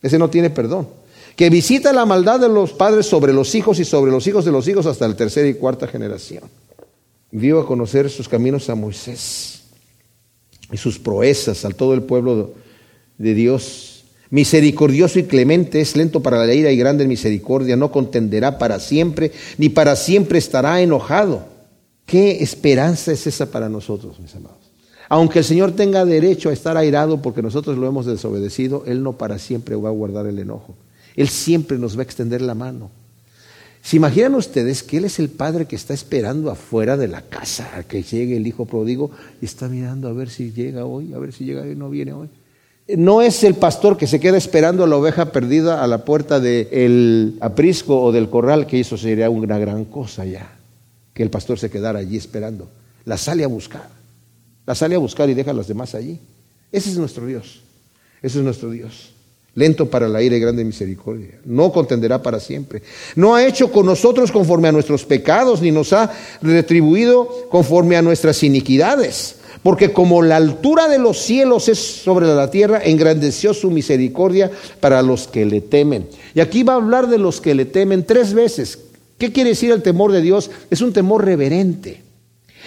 Ese 0.03 0.19
no 0.19 0.31
tiene 0.31 0.51
perdón. 0.51 0.89
Que 1.35 1.51
visita 1.51 1.93
la 1.93 2.07
maldad 2.07 2.41
de 2.41 2.49
los 2.49 2.73
padres 2.73 3.07
sobre 3.07 3.33
los 3.33 3.55
hijos 3.55 3.79
y 3.79 3.85
sobre 3.85 4.11
los 4.11 4.27
hijos 4.27 4.45
de 4.45 4.53
los 4.53 4.67
hijos 4.69 4.87
hasta 4.87 5.07
la 5.07 5.17
tercera 5.17 5.47
y 5.49 5.55
cuarta 5.55 5.87
generación. 5.87 6.45
Dio 7.31 7.61
a 7.61 7.67
conocer 7.67 8.09
sus 8.09 8.29
caminos 8.29 8.71
a 8.71 8.75
Moisés 8.75 9.63
y 10.73 10.77
sus 10.77 10.99
proezas 10.99 11.65
al 11.65 11.75
todo 11.75 11.93
el 11.93 12.03
pueblo 12.03 12.55
de 13.19 13.35
Dios. 13.35 14.05
Misericordioso 14.31 15.19
y 15.19 15.25
clemente 15.25 15.81
es 15.81 15.95
lento 15.97 16.21
para 16.21 16.45
la 16.45 16.53
ira 16.53 16.71
y 16.71 16.77
grande 16.77 17.05
en 17.05 17.09
misericordia, 17.09 17.77
no 17.77 17.93
contenderá 17.93 18.59
para 18.59 18.81
siempre, 18.81 19.31
ni 19.59 19.69
para 19.69 19.95
siempre 19.95 20.39
estará 20.39 20.81
enojado. 20.81 21.47
¿Qué 22.07 22.43
esperanza 22.43 23.13
es 23.13 23.27
esa 23.27 23.47
para 23.47 23.69
nosotros, 23.69 24.19
mis 24.21 24.35
amados? 24.35 24.59
Aunque 25.09 25.41
el 25.41 25.45
Señor 25.45 25.73
tenga 25.73 26.05
derecho 26.05 26.49
a 26.49 26.53
estar 26.53 26.77
airado 26.77 27.21
porque 27.21 27.43
nosotros 27.43 27.77
lo 27.77 27.87
hemos 27.87 28.07
desobedecido, 28.07 28.85
Él 28.87 29.03
no 29.03 29.13
para 29.15 29.39
siempre 29.39 29.77
va 29.77 29.89
a 29.89 29.93
guardar 29.93 30.27
el 30.27 30.39
enojo. 30.39 30.75
Él 31.17 31.29
siempre 31.29 31.79
nos 31.79 31.97
va 31.97 32.01
a 32.01 32.05
extender 32.05 32.43
la 32.43 32.55
mano. 32.55 32.91
¿Se 33.83 33.97
imaginan 33.97 34.35
ustedes 34.35 34.83
que 34.83 34.97
Él 34.97 35.05
es 35.05 35.19
el 35.19 35.29
Padre 35.29 35.67
que 35.67 35.77
está 35.77 35.95
esperando 35.95 36.51
afuera 36.51 36.97
de 36.97 37.09
la 37.09 37.23
casa 37.23 37.71
a 37.77 37.83
que 37.85 38.03
llegue 38.03 38.37
el 38.37 38.47
Hijo 38.47 38.67
pródigo 38.67 39.11
y 39.41 39.45
está 39.45 39.69
mirando 39.69 40.09
a 40.09 40.13
ver 40.13 40.29
si 40.29 40.51
llega 40.51 40.85
hoy, 40.85 41.13
a 41.13 41.19
ver 41.19 41.33
si 41.33 41.45
llega 41.45 41.63
hoy, 41.63 41.77
no 41.77 41.89
viene 41.89 42.13
hoy? 42.13 42.29
No 42.89 43.23
es 43.23 43.43
el 43.43 43.55
pastor 43.55 43.97
que 43.97 44.07
se 44.07 44.21
queda 44.21 44.37
esperando 44.37 44.85
a 44.85 44.87
la 44.87 44.97
oveja 44.97 45.33
perdida 45.33 45.83
a 45.83 45.87
la 45.87 46.05
puerta 46.05 46.39
del 46.41 47.37
aprisco 47.41 48.01
o 48.01 48.13
del 48.13 48.29
corral, 48.29 48.67
que 48.67 48.81
eso 48.81 48.97
sería 48.97 49.29
una 49.31 49.59
gran 49.59 49.85
cosa 49.85 50.25
ya, 50.25 50.56
que 51.17 51.23
el 51.23 51.31
pastor 51.31 51.59
se 51.59 51.71
quedara 51.71 52.01
allí 52.01 52.19
esperando. 52.19 52.69
La 53.07 53.17
sale 53.17 53.43
a 53.43 53.47
buscar, 53.47 53.89
la 54.67 54.75
sale 54.75 54.97
a 54.97 54.99
buscar 54.99 55.31
y 55.31 55.35
deja 55.35 55.53
a 55.53 55.55
los 55.55 55.67
demás 55.67 55.95
allí. 55.95 56.21
Ese 56.71 56.91
es 56.91 56.99
nuestro 56.99 57.25
Dios, 57.25 57.63
ese 58.21 58.39
es 58.39 58.45
nuestro 58.45 58.71
Dios 58.71 59.15
lento 59.57 59.89
para 59.89 60.07
la 60.07 60.23
ira 60.23 60.37
y 60.37 60.41
grande 60.41 60.65
misericordia. 60.65 61.41
No 61.47 61.73
contenderá 61.73 62.23
para 62.23 62.39
siempre. 62.39 62.83
No 63.17 63.35
ha 63.35 63.47
hecho 63.47 63.73
con 63.73 63.87
nosotros 63.87 64.31
conforme 64.31 64.69
a 64.69 64.73
nuestros 64.73 65.05
pecados, 65.05 65.63
ni 65.63 65.71
nos 65.71 65.95
ha 65.95 66.13
retribuido 66.43 67.49
conforme 67.49 67.97
a 67.97 68.03
nuestras 68.03 68.43
iniquidades. 68.43 69.37
Porque 69.63 69.93
como 69.93 70.23
la 70.23 70.37
altura 70.37 70.89
de 70.89 70.99
los 70.99 71.19
cielos 71.19 71.69
es 71.69 71.79
sobre 71.79 72.27
la 72.27 72.51
tierra, 72.51 72.83
engrandeció 72.85 73.55
su 73.55 73.71
misericordia 73.71 74.51
para 74.79 75.03
los 75.03 75.27
que 75.27 75.47
le 75.47 75.63
temen. 75.63 76.07
Y 76.35 76.41
aquí 76.41 76.63
va 76.63 76.75
a 76.75 76.77
hablar 76.77 77.09
de 77.09 77.19
los 77.19 77.41
que 77.41 77.55
le 77.55 77.65
temen 77.65 78.05
tres 78.05 78.35
veces. 78.35 78.79
¿Qué 79.19 79.33
quiere 79.33 79.51
decir 79.51 79.71
el 79.71 79.83
temor 79.83 80.13
de 80.13 80.21
Dios? 80.21 80.51
Es 80.71 80.81
un 80.81 80.93
temor 80.93 81.25
reverente. 81.25 82.03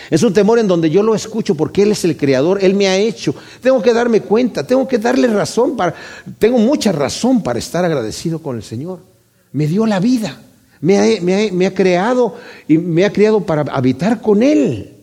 Es 0.09 0.23
un 0.23 0.33
temor 0.33 0.59
en 0.59 0.67
donde 0.67 0.89
yo 0.89 1.03
lo 1.03 1.13
escucho 1.13 1.55
porque 1.55 1.83
Él 1.83 1.91
es 1.91 2.03
el 2.05 2.17
creador, 2.17 2.63
Él 2.63 2.73
me 2.73 2.87
ha 2.87 2.97
hecho. 2.97 3.35
Tengo 3.61 3.81
que 3.81 3.93
darme 3.93 4.21
cuenta, 4.21 4.65
tengo 4.65 4.87
que 4.87 4.97
darle 4.97 5.27
razón 5.27 5.75
para, 5.75 5.93
tengo 6.39 6.57
mucha 6.57 6.91
razón 6.91 7.43
para 7.43 7.59
estar 7.59 7.85
agradecido 7.85 8.39
con 8.39 8.55
el 8.55 8.63
Señor. 8.63 8.99
Me 9.51 9.67
dio 9.67 9.85
la 9.85 9.99
vida, 9.99 10.41
me 10.81 10.97
ha, 10.97 11.21
me 11.51 11.65
ha 11.65 11.73
creado 11.73 12.35
y 12.67 12.77
me 12.77 13.05
ha 13.05 13.11
creado 13.11 13.41
para 13.41 13.61
habitar 13.61 14.21
con 14.21 14.41
Él. 14.41 14.95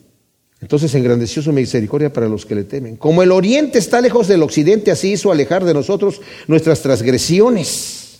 Entonces 0.59 0.93
engrandeció 0.95 1.41
su 1.41 1.53
misericordia 1.53 2.11
para 2.11 2.27
los 2.27 2.45
que 2.45 2.55
le 2.55 2.63
temen. 2.63 2.97
Como 2.97 3.21
el 3.21 3.31
oriente 3.31 3.77
está 3.77 4.01
lejos 4.01 4.27
del 4.27 4.41
occidente, 4.41 4.89
así 4.89 5.11
hizo 5.11 5.31
alejar 5.31 5.63
de 5.63 5.73
nosotros 5.73 6.19
nuestras 6.47 6.81
transgresiones. 6.81 8.17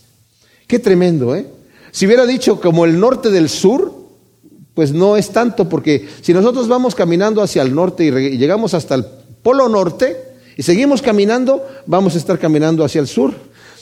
Qué 0.67 0.77
tremendo, 0.77 1.35
¿eh? 1.35 1.47
Si 1.91 2.05
hubiera 2.05 2.25
dicho 2.25 2.59
como 2.59 2.85
el 2.85 2.99
norte 2.99 3.29
del 3.29 3.49
sur, 3.49 3.93
pues 4.73 4.91
no 4.93 5.17
es 5.17 5.29
tanto, 5.29 5.67
porque 5.67 6.07
si 6.21 6.33
nosotros 6.33 6.67
vamos 6.67 6.93
caminando 6.93 7.41
hacia 7.41 7.63
el 7.63 7.73
norte 7.73 8.05
y 8.05 8.37
llegamos 8.37 8.73
hasta 8.73 8.95
el 8.95 9.05
polo 9.41 9.67
norte 9.69 10.15
y 10.55 10.63
seguimos 10.63 11.01
caminando, 11.01 11.65
vamos 11.85 12.15
a 12.15 12.17
estar 12.19 12.37
caminando 12.37 12.83
hacia 12.83 13.01
el 13.01 13.07
sur. 13.07 13.33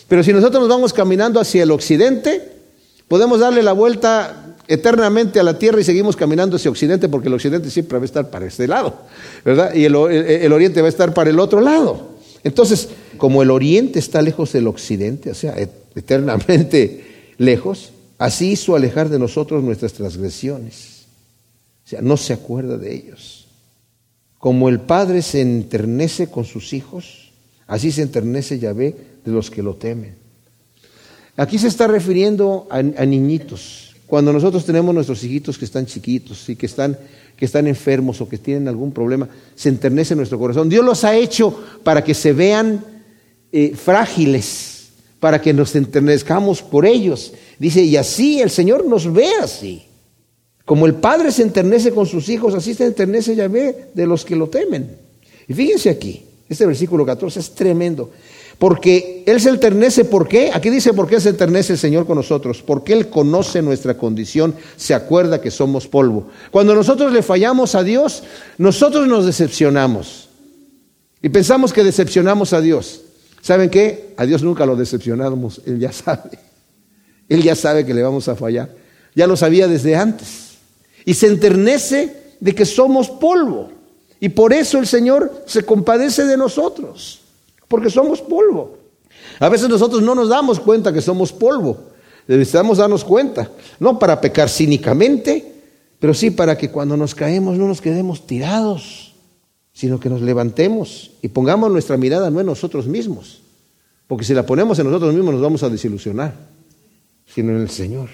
Pero 0.08 0.24
si 0.24 0.32
nosotros 0.32 0.62
nos 0.62 0.70
vamos 0.70 0.94
caminando 0.94 1.40
hacia 1.40 1.64
el 1.64 1.72
occidente, 1.72 2.42
podemos 3.08 3.40
darle 3.40 3.64
la 3.64 3.74
vuelta 3.74 4.56
eternamente 4.68 5.40
a 5.40 5.44
la 5.44 5.60
tierra 5.60 5.82
y 5.82 5.84
seguimos 5.84 6.16
caminando 6.16 6.56
hacia 6.56 6.72
occidente 6.72 7.10
porque 7.10 7.28
el 7.28 7.34
occidente 7.34 7.70
siempre 7.70 7.98
va 7.98 8.04
a 8.04 8.06
estar 8.06 8.30
para 8.30 8.46
este 8.46 8.68
lado, 8.68 8.96
¿verdad? 9.44 9.74
Y 9.74 9.86
el, 9.86 9.96
el 9.96 10.54
oriente 10.54 10.82
va 10.82 10.88
a 10.88 10.90
estar 10.90 11.14
para 11.14 11.30
el 11.30 11.40
otro 11.40 11.62
lado. 11.62 12.16
Entonces, 12.44 12.90
como 13.18 13.42
el 13.42 13.52
oriente 13.52 14.00
está 14.00 14.22
lejos 14.22 14.54
del 14.54 14.68
occidente, 14.68 15.32
o 15.32 15.36
sea, 15.36 15.56
eternamente 15.96 17.34
lejos, 17.38 17.92
así 18.18 18.52
hizo 18.52 18.76
alejar 18.76 19.10
de 19.10 19.20
nosotros 19.20 19.64
nuestras 19.64 19.94
transgresiones. 19.94 21.06
O 21.86 21.90
sea, 21.90 22.02
no 22.02 22.18
se 22.18 22.34
acuerda 22.34 22.78
de 22.78 22.94
ellos. 22.94 23.48
Como 24.40 24.70
el 24.70 24.80
Padre 24.80 25.22
se 25.22 25.42
enternece 25.42 26.28
con 26.28 26.46
sus 26.46 26.74
hijos, 26.74 27.32
así 27.68 27.92
se 27.92 28.02
enternece 28.02 28.60
Yahvé 28.60 28.96
de 29.24 29.32
los 29.32 29.50
que 29.50 29.64
lo 29.64 29.76
temen. 29.76 30.16
Aquí 31.38 31.60
se 31.60 31.68
está 31.68 31.88
refiriendo 31.88 32.68
a, 32.70 32.82
niñitos. 32.82 33.96
Cuando 34.08 34.32
nosotros 34.32 34.66
tenemos 34.66 34.94
nuestros 34.96 35.24
hijitos 35.24 35.58
que 35.58 35.66
están 35.66 35.86
chiquitos 35.86 36.48
y 36.48 36.56
que 36.56 36.66
están, 36.66 36.98
que 37.36 37.46
están 37.46 37.68
enfermos 37.68 38.22
o 38.22 38.30
que 38.30 38.38
tienen 38.38 38.68
algún 38.68 38.92
problema, 38.92 39.28
se 39.56 39.70
enternece 39.70 40.16
nuestro 40.16 40.40
corazón. 40.40 40.70
Dios 40.70 40.86
los 40.86 41.04
ha 41.04 41.16
hecho 41.16 41.60
para 41.84 42.04
que 42.04 42.14
se 42.14 42.32
vean 42.32 42.86
eh, 43.52 43.76
frágiles, 43.76 44.75
para 45.26 45.42
que 45.42 45.54
nos 45.54 45.76
enternezcamos 45.76 46.62
por 46.62 46.86
ellos. 46.86 47.34
Dice, 47.58 47.82
y 47.82 47.98
así 47.98 48.42
el 48.42 48.52
Señor 48.52 48.86
nos 48.86 49.12
ve 49.12 49.28
así. 49.42 49.82
Como 50.66 50.86
el 50.86 50.94
Padre 50.94 51.32
se 51.32 51.42
enternece 51.42 51.90
con 51.90 52.06
sus 52.06 52.30
hijos, 52.30 52.54
así 52.54 52.76
se 52.76 52.86
enternece 52.86 53.36
Yahvé 53.36 53.88
de 53.96 54.06
los 54.06 54.24
que 54.24 54.36
lo 54.36 54.50
temen. 54.50 54.88
Y 55.48 55.54
fíjense 55.56 55.90
aquí, 55.90 56.24
este 56.48 56.68
versículo 56.68 57.04
14 57.08 57.40
es 57.40 57.56
tremendo. 57.56 58.12
Porque 58.60 59.24
Él 59.26 59.42
se 59.42 59.50
enternece, 59.50 60.06
¿por 60.06 60.28
qué? 60.28 60.52
Aquí 60.54 60.70
dice, 60.70 60.94
¿por 60.94 61.08
qué 61.08 61.20
se 61.20 61.30
enternece 61.30 61.74
el 61.74 61.80
Señor 61.80 62.06
con 62.06 62.18
nosotros? 62.18 62.62
Porque 62.62 62.94
Él 62.94 63.10
conoce 63.10 63.64
nuestra 63.64 63.98
condición, 63.98 64.54
se 64.78 64.94
acuerda 64.94 65.42
que 65.42 65.50
somos 65.50 65.88
polvo. 65.88 66.28
Cuando 66.52 66.76
nosotros 66.76 67.12
le 67.12 67.24
fallamos 67.24 67.74
a 67.74 67.82
Dios, 67.82 68.22
nosotros 68.60 69.08
nos 69.08 69.26
decepcionamos. 69.26 70.30
Y 71.24 71.30
pensamos 71.30 71.74
que 71.74 71.84
decepcionamos 71.84 72.54
a 72.54 72.62
Dios. 72.62 73.05
¿Saben 73.46 73.70
qué? 73.70 74.16
A 74.18 74.26
Dios 74.26 74.42
nunca 74.42 74.66
lo 74.66 74.76
decepcionamos, 74.76 75.62
Él 75.68 75.80
ya 75.80 75.92
sabe. 75.92 76.40
Él 77.30 77.44
ya 77.44 77.54
sabe 77.54 77.86
que 77.86 77.94
le 77.94 78.02
vamos 78.02 78.28
a 78.28 78.36
fallar. 78.36 78.76
Ya 79.14 79.28
lo 79.28 79.38
sabía 79.38 79.68
desde 79.68 79.96
antes 79.96 80.56
y 81.06 81.14
se 81.14 81.28
enternece 81.28 82.34
de 82.40 82.56
que 82.56 82.66
somos 82.66 83.08
polvo. 83.08 83.70
Y 84.20 84.30
por 84.30 84.52
eso 84.52 84.80
el 84.80 84.88
Señor 84.88 85.44
se 85.46 85.64
compadece 85.64 86.26
de 86.26 86.38
nosotros, 86.38 87.22
porque 87.68 87.92
somos 87.92 88.20
polvo. 88.20 88.80
A 89.38 89.48
veces 89.48 89.70
nosotros 89.70 90.02
no 90.02 90.16
nos 90.16 90.30
damos 90.30 90.60
cuenta 90.60 90.92
que 90.92 91.02
somos 91.02 91.32
polvo. 91.32 91.78
Necesitamos 92.28 92.80
darnos 92.80 93.06
cuenta, 93.06 93.52
no 93.80 94.00
para 94.00 94.20
pecar 94.20 94.50
cínicamente, 94.50 95.54
pero 96.00 96.16
sí 96.16 96.32
para 96.32 96.58
que 96.58 96.72
cuando 96.72 96.98
nos 96.98 97.14
caemos 97.14 97.60
no 97.60 97.68
nos 97.68 97.80
quedemos 97.80 98.26
tirados, 98.26 99.05
sino 99.76 100.00
que 100.00 100.10
nos 100.10 100.22
levantemos 100.22 101.12
y 101.22 101.28
pongamos 101.28 101.70
nuestra 101.70 101.98
mirada 101.98 102.30
no 102.30 102.40
en 102.40 102.46
nosotros 102.46 102.88
mismos, 102.88 103.42
porque 104.08 104.24
si 104.24 104.34
la 104.34 104.46
ponemos 104.46 104.80
en 104.80 104.86
nosotros 104.88 105.14
mismos 105.14 105.34
nos 105.34 105.44
vamos 105.44 105.64
a 105.64 105.70
desilusionar, 105.70 106.34
sino 107.26 107.52
en 107.52 107.62
el 107.62 107.70
Señor. 107.70 108.08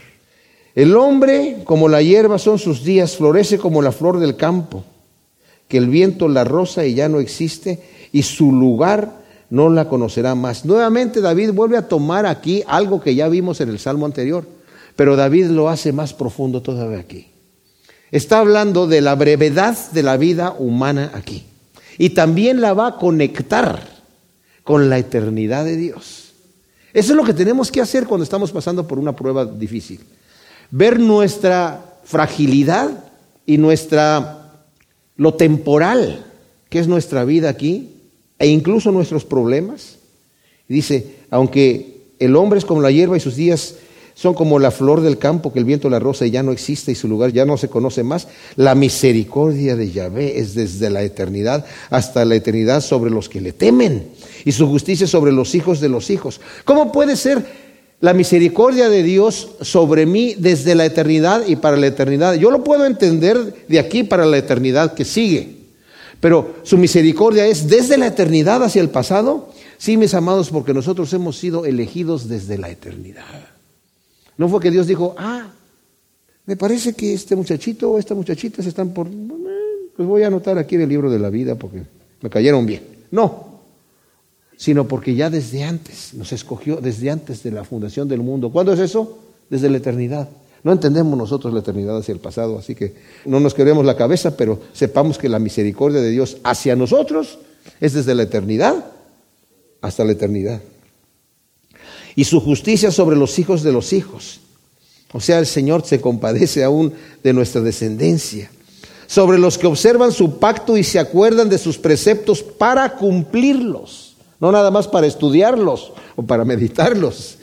El 0.74 0.96
hombre, 0.96 1.62
como 1.64 1.88
la 1.88 2.02
hierba 2.02 2.40
son 2.40 2.58
sus 2.58 2.84
días, 2.84 3.16
florece 3.16 3.60
como 3.60 3.84
la 3.84 3.92
flor 3.92 4.20
del 4.20 4.38
campo, 4.38 4.84
que 5.68 5.78
el 5.78 5.88
viento 5.88 6.28
la 6.28 6.44
roza 6.46 6.84
y 6.84 6.96
ya 6.96 7.08
no 7.10 7.20
existe, 7.20 7.80
y 8.12 8.24
su 8.24 8.52
lugar 8.52 9.22
no 9.52 9.70
la 9.70 9.88
conocerá 9.88 10.34
más. 10.34 10.66
Nuevamente 10.66 11.22
David 11.22 11.52
vuelve 11.52 11.78
a 11.78 11.88
tomar 11.88 12.26
aquí 12.26 12.64
algo 12.66 13.02
que 13.02 13.14
ya 13.14 13.28
vimos 13.28 13.62
en 13.62 13.70
el 13.70 13.78
Salmo 13.78 14.08
anterior, 14.08 14.48
pero 14.96 15.16
David 15.16 15.48
lo 15.52 15.70
hace 15.70 15.94
más 15.94 16.16
profundo 16.16 16.64
todavía 16.64 16.98
aquí. 16.98 17.28
Está 18.10 18.40
hablando 18.40 18.88
de 18.88 19.02
la 19.02 19.14
brevedad 19.14 19.78
de 19.92 20.02
la 20.02 20.18
vida 20.18 20.56
humana 20.58 21.12
aquí. 21.14 21.46
Y 22.02 22.10
también 22.10 22.62
la 22.62 22.74
va 22.74 22.88
a 22.88 22.98
conectar 22.98 23.80
con 24.64 24.90
la 24.90 24.98
eternidad 24.98 25.66
de 25.66 25.78
Dios. 25.78 26.34
Eso 26.94 27.14
es 27.14 27.16
lo 27.16 27.24
que 27.24 27.36
tenemos 27.36 27.72
que 27.72 27.80
hacer 27.80 28.08
cuando 28.08 28.24
estamos 28.24 28.52
pasando 28.52 28.88
por 28.88 28.98
una 28.98 29.16
prueba 29.16 29.46
difícil 29.46 30.00
ver 30.72 31.00
nuestra 31.00 32.00
fragilidad 32.06 32.90
y 33.46 33.60
nuestra 33.60 34.66
lo 35.16 35.36
temporal 35.36 36.26
que 36.70 36.80
es 36.80 36.88
nuestra 36.88 37.24
vida 37.24 37.50
aquí 37.50 37.90
e 38.40 38.48
incluso 38.48 38.92
nuestros 38.92 39.24
problemas. 39.24 40.00
dice, 40.68 41.18
aunque 41.30 42.16
el 42.18 42.36
hombre 42.36 42.58
es 42.58 42.66
como 42.66 42.82
la 42.82 42.90
hierba 42.90 43.16
y 43.16 43.20
sus 43.20 43.36
días 43.36 43.76
son 44.14 44.34
como 44.34 44.60
la 44.60 44.72
flor 44.72 45.02
del 45.02 45.18
campo 45.18 45.52
que 45.52 45.60
el 45.60 45.66
viento 45.66 45.90
la 45.90 46.00
rosa 46.00 46.26
y 46.26 46.32
ya 46.32 46.44
no 46.44 46.52
existe 46.52 46.92
y 46.92 46.96
su 46.96 47.08
lugar 47.08 47.32
ya 47.32 47.46
no 47.46 47.58
se 47.58 47.70
conoce 47.70 48.04
más, 48.04 48.28
la 48.56 48.76
misericordia 48.76 49.76
de 49.76 49.92
Yahvé 49.92 50.40
es 50.40 50.54
desde 50.54 50.90
la 50.90 51.04
eternidad 51.04 51.66
hasta 51.90 52.26
la 52.26 52.36
eternidad 52.36 52.82
sobre 52.82 53.12
los 53.12 53.30
que 53.30 53.42
le 53.42 53.54
temen 53.54 54.10
y 54.46 54.52
su 54.52 54.68
justicia 54.68 55.08
sobre 55.08 55.32
los 55.32 55.56
hijos 55.56 55.80
de 55.80 55.90
los 55.90 56.10
hijos. 56.10 56.42
¿Cómo 56.66 56.92
puede 56.92 57.16
ser 57.16 57.44
la 58.02 58.14
misericordia 58.14 58.90
de 58.90 59.04
Dios 59.04 59.52
sobre 59.62 60.06
mí 60.06 60.34
desde 60.38 60.76
la 60.76 60.86
eternidad 60.86 61.44
y 61.48 61.56
para 61.56 61.78
la 61.78 61.88
eternidad. 61.88 62.34
Yo 62.34 62.50
lo 62.50 62.64
puedo 62.64 62.86
entender 62.86 63.66
de 63.68 63.80
aquí 63.80 64.04
para 64.04 64.26
la 64.26 64.38
eternidad 64.38 64.96
que 64.96 65.06
sigue, 65.06 65.58
pero 66.20 66.56
su 66.64 66.78
misericordia 66.78 67.46
es 67.46 67.70
desde 67.70 67.98
la 67.98 68.08
eternidad 68.08 68.64
hacia 68.64 68.82
el 68.82 68.90
pasado. 68.90 69.50
Sí, 69.78 69.98
mis 69.98 70.16
amados, 70.16 70.50
porque 70.50 70.74
nosotros 70.74 71.14
hemos 71.14 71.38
sido 71.38 71.66
elegidos 71.66 72.28
desde 72.28 72.58
la 72.58 72.70
eternidad. 72.70 73.51
No 74.38 74.50
fue 74.50 74.60
que 74.60 74.72
Dios 74.72 74.88
dijo, 74.88 75.16
ah, 75.18 75.48
me 76.46 76.56
parece 76.56 76.94
que 76.94 77.14
este 77.14 77.36
muchachito 77.36 77.92
o 77.92 78.00
esta 78.00 78.16
muchachita 78.16 78.64
se 78.64 78.70
están 78.70 78.94
por... 78.94 79.08
Pues 79.96 80.08
voy 80.08 80.24
a 80.24 80.28
anotar 80.28 80.58
aquí 80.58 80.76
en 80.76 80.82
el 80.82 80.90
libro 80.90 81.12
de 81.12 81.20
la 81.20 81.30
vida 81.30 81.56
porque 81.56 81.84
me 82.22 82.30
cayeron 82.30 82.66
bien. 82.66 82.82
No, 83.12 83.52
sino 84.58 84.88
porque 84.88 85.16
ya 85.16 85.30
desde 85.30 85.64
antes 85.64 86.14
nos 86.14 86.32
escogió, 86.32 86.78
desde 86.78 87.10
antes 87.10 87.44
de 87.44 87.52
la 87.52 87.64
fundación 87.64 88.08
del 88.08 88.22
mundo. 88.22 88.52
¿Cuándo 88.52 88.74
es 88.74 88.80
eso? 88.80 89.20
Desde 89.50 89.70
la 89.70 89.78
eternidad. 89.78 90.30
No 90.64 90.72
entendemos 90.72 91.18
nosotros 91.18 91.54
la 91.54 91.62
eternidad 91.62 91.98
hacia 91.98 92.14
el 92.14 92.20
pasado, 92.20 92.60
así 92.60 92.76
que 92.76 92.94
no 93.26 93.40
nos 93.40 93.54
queremos 93.54 93.86
la 93.86 93.98
cabeza, 93.98 94.38
pero 94.38 94.60
sepamos 94.74 95.18
que 95.18 95.30
la 95.30 95.40
misericordia 95.40 96.00
de 96.00 96.12
Dios 96.12 96.38
hacia 96.44 96.76
nosotros 96.76 97.40
es 97.80 97.94
desde 97.94 98.14
la 98.14 98.24
eternidad 98.24 98.86
hasta 99.82 100.04
la 100.04 100.12
eternidad. 100.12 100.62
Y 102.16 102.26
su 102.26 102.40
justicia 102.40 102.92
sobre 102.92 103.16
los 103.16 103.40
hijos 103.40 103.64
de 103.64 103.72
los 103.72 103.94
hijos. 103.94 104.42
O 105.14 105.20
sea, 105.20 105.40
el 105.40 105.46
Señor 105.46 105.86
se 105.86 106.00
compadece 106.02 106.64
aún 106.64 106.94
de 107.24 107.34
nuestra 107.34 107.62
descendencia. 107.62 108.52
Sobre 109.08 109.38
los 109.38 109.58
que 109.58 109.68
observan 109.68 110.12
su 110.12 110.40
pacto 110.40 110.78
y 110.78 110.84
se 110.84 111.00
acuerdan 111.00 111.50
de 111.50 111.58
sus 111.58 111.78
preceptos 111.78 112.42
para 112.42 112.96
cumplirlos 112.96 114.12
no 114.42 114.52
nada 114.52 114.72
más 114.72 114.88
para 114.88 115.08
estudiarlos 115.08 115.94
o 116.16 116.24
para 116.24 116.44
meditarlos, 116.44 117.38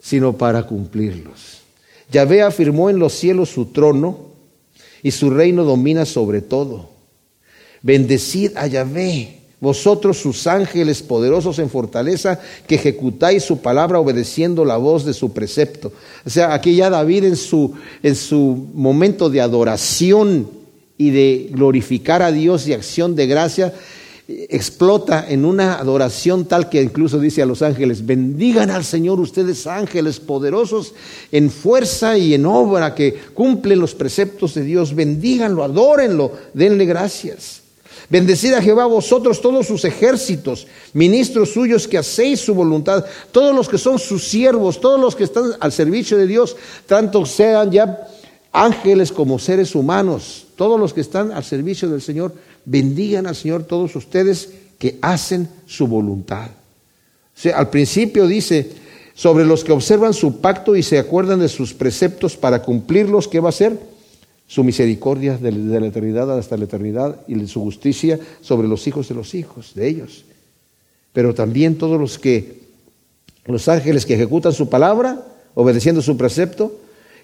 sino 0.00 0.38
para 0.38 0.62
cumplirlos. 0.62 1.58
Yahvé 2.10 2.42
afirmó 2.42 2.88
en 2.88 3.00
los 3.00 3.12
cielos 3.12 3.50
su 3.50 3.66
trono 3.66 4.30
y 5.02 5.10
su 5.10 5.30
reino 5.30 5.64
domina 5.64 6.06
sobre 6.06 6.40
todo. 6.40 6.90
Bendecid 7.82 8.56
a 8.56 8.68
Yahvé, 8.68 9.40
vosotros 9.60 10.18
sus 10.18 10.46
ángeles 10.46 11.02
poderosos 11.02 11.58
en 11.58 11.70
fortaleza, 11.70 12.40
que 12.66 12.74
ejecutáis 12.74 13.42
su 13.42 13.58
palabra 13.58 13.98
obedeciendo 13.98 14.64
la 14.64 14.76
voz 14.76 15.04
de 15.04 15.14
su 15.14 15.32
precepto. 15.32 15.92
O 16.24 16.30
sea, 16.30 16.52
aquí 16.52 16.76
ya 16.76 16.90
David 16.90 17.24
en 17.24 17.36
su, 17.36 17.72
en 18.02 18.14
su 18.14 18.68
momento 18.74 19.30
de 19.30 19.40
adoración 19.40 20.48
y 20.98 21.10
de 21.10 21.48
glorificar 21.52 22.22
a 22.22 22.32
Dios 22.32 22.66
y 22.68 22.74
acción 22.74 23.16
de 23.16 23.26
gracia, 23.26 23.72
explota 24.28 25.24
en 25.28 25.44
una 25.44 25.76
adoración 25.76 26.46
tal 26.46 26.68
que 26.68 26.82
incluso 26.82 27.20
dice 27.20 27.42
a 27.42 27.46
los 27.46 27.62
ángeles, 27.62 28.04
bendigan 28.04 28.70
al 28.70 28.84
Señor 28.84 29.20
ustedes 29.20 29.66
ángeles 29.66 30.18
poderosos 30.18 30.94
en 31.30 31.48
fuerza 31.50 32.18
y 32.18 32.34
en 32.34 32.44
obra 32.44 32.94
que 32.94 33.14
cumplen 33.34 33.78
los 33.78 33.94
preceptos 33.94 34.54
de 34.54 34.62
Dios, 34.62 34.94
bendíganlo, 34.94 35.62
adórenlo, 35.62 36.32
denle 36.54 36.86
gracias. 36.86 37.65
Bendecid 38.08 38.54
a 38.54 38.62
Jehová 38.62 38.86
vosotros 38.86 39.40
todos 39.40 39.66
sus 39.66 39.84
ejércitos, 39.84 40.66
ministros 40.92 41.50
suyos 41.50 41.88
que 41.88 41.98
hacéis 41.98 42.40
su 42.40 42.54
voluntad, 42.54 43.04
todos 43.32 43.54
los 43.54 43.68
que 43.68 43.78
son 43.78 43.98
sus 43.98 44.28
siervos, 44.28 44.80
todos 44.80 45.00
los 45.00 45.16
que 45.16 45.24
están 45.24 45.52
al 45.58 45.72
servicio 45.72 46.16
de 46.16 46.26
Dios, 46.26 46.56
tanto 46.86 47.26
sean 47.26 47.70
ya 47.72 48.06
ángeles 48.52 49.10
como 49.10 49.38
seres 49.38 49.74
humanos, 49.74 50.46
todos 50.56 50.78
los 50.78 50.94
que 50.94 51.00
están 51.00 51.32
al 51.32 51.44
servicio 51.44 51.88
del 51.88 52.00
Señor, 52.00 52.32
bendigan 52.64 53.26
al 53.26 53.34
Señor 53.34 53.64
todos 53.64 53.96
ustedes 53.96 54.50
que 54.78 54.98
hacen 55.02 55.48
su 55.66 55.86
voluntad. 55.86 56.48
al 57.54 57.70
principio 57.70 58.26
dice, 58.26 58.70
sobre 59.14 59.46
los 59.46 59.64
que 59.64 59.72
observan 59.72 60.12
su 60.12 60.40
pacto 60.40 60.76
y 60.76 60.82
se 60.82 60.98
acuerdan 60.98 61.40
de 61.40 61.48
sus 61.48 61.72
preceptos 61.72 62.36
para 62.36 62.62
cumplirlos, 62.62 63.26
¿qué 63.26 63.40
va 63.40 63.48
a 63.48 63.50
hacer? 63.50 63.95
Su 64.46 64.62
misericordia 64.62 65.38
desde 65.40 65.80
la 65.80 65.86
eternidad 65.86 66.36
hasta 66.38 66.56
la 66.56 66.64
eternidad 66.64 67.20
y 67.26 67.46
su 67.46 67.60
justicia 67.60 68.18
sobre 68.40 68.68
los 68.68 68.86
hijos 68.86 69.08
de 69.08 69.14
los 69.14 69.34
hijos 69.34 69.74
de 69.74 69.88
ellos. 69.88 70.24
Pero 71.12 71.34
también 71.34 71.78
todos 71.78 72.00
los 72.00 72.18
que, 72.18 72.60
los 73.46 73.68
ángeles 73.68 74.06
que 74.06 74.14
ejecutan 74.14 74.52
su 74.52 74.68
palabra, 74.68 75.26
obedeciendo 75.54 76.00
su 76.02 76.16
precepto, 76.16 76.78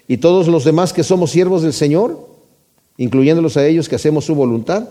y 0.07 0.17
todos 0.17 0.47
los 0.47 0.65
demás 0.65 0.91
que 0.91 1.03
somos 1.03 1.31
siervos 1.31 1.61
del 1.61 1.73
Señor, 1.73 2.27
incluyéndolos 2.97 3.55
a 3.55 3.65
ellos 3.65 3.87
que 3.87 3.95
hacemos 3.95 4.25
su 4.25 4.35
voluntad. 4.35 4.89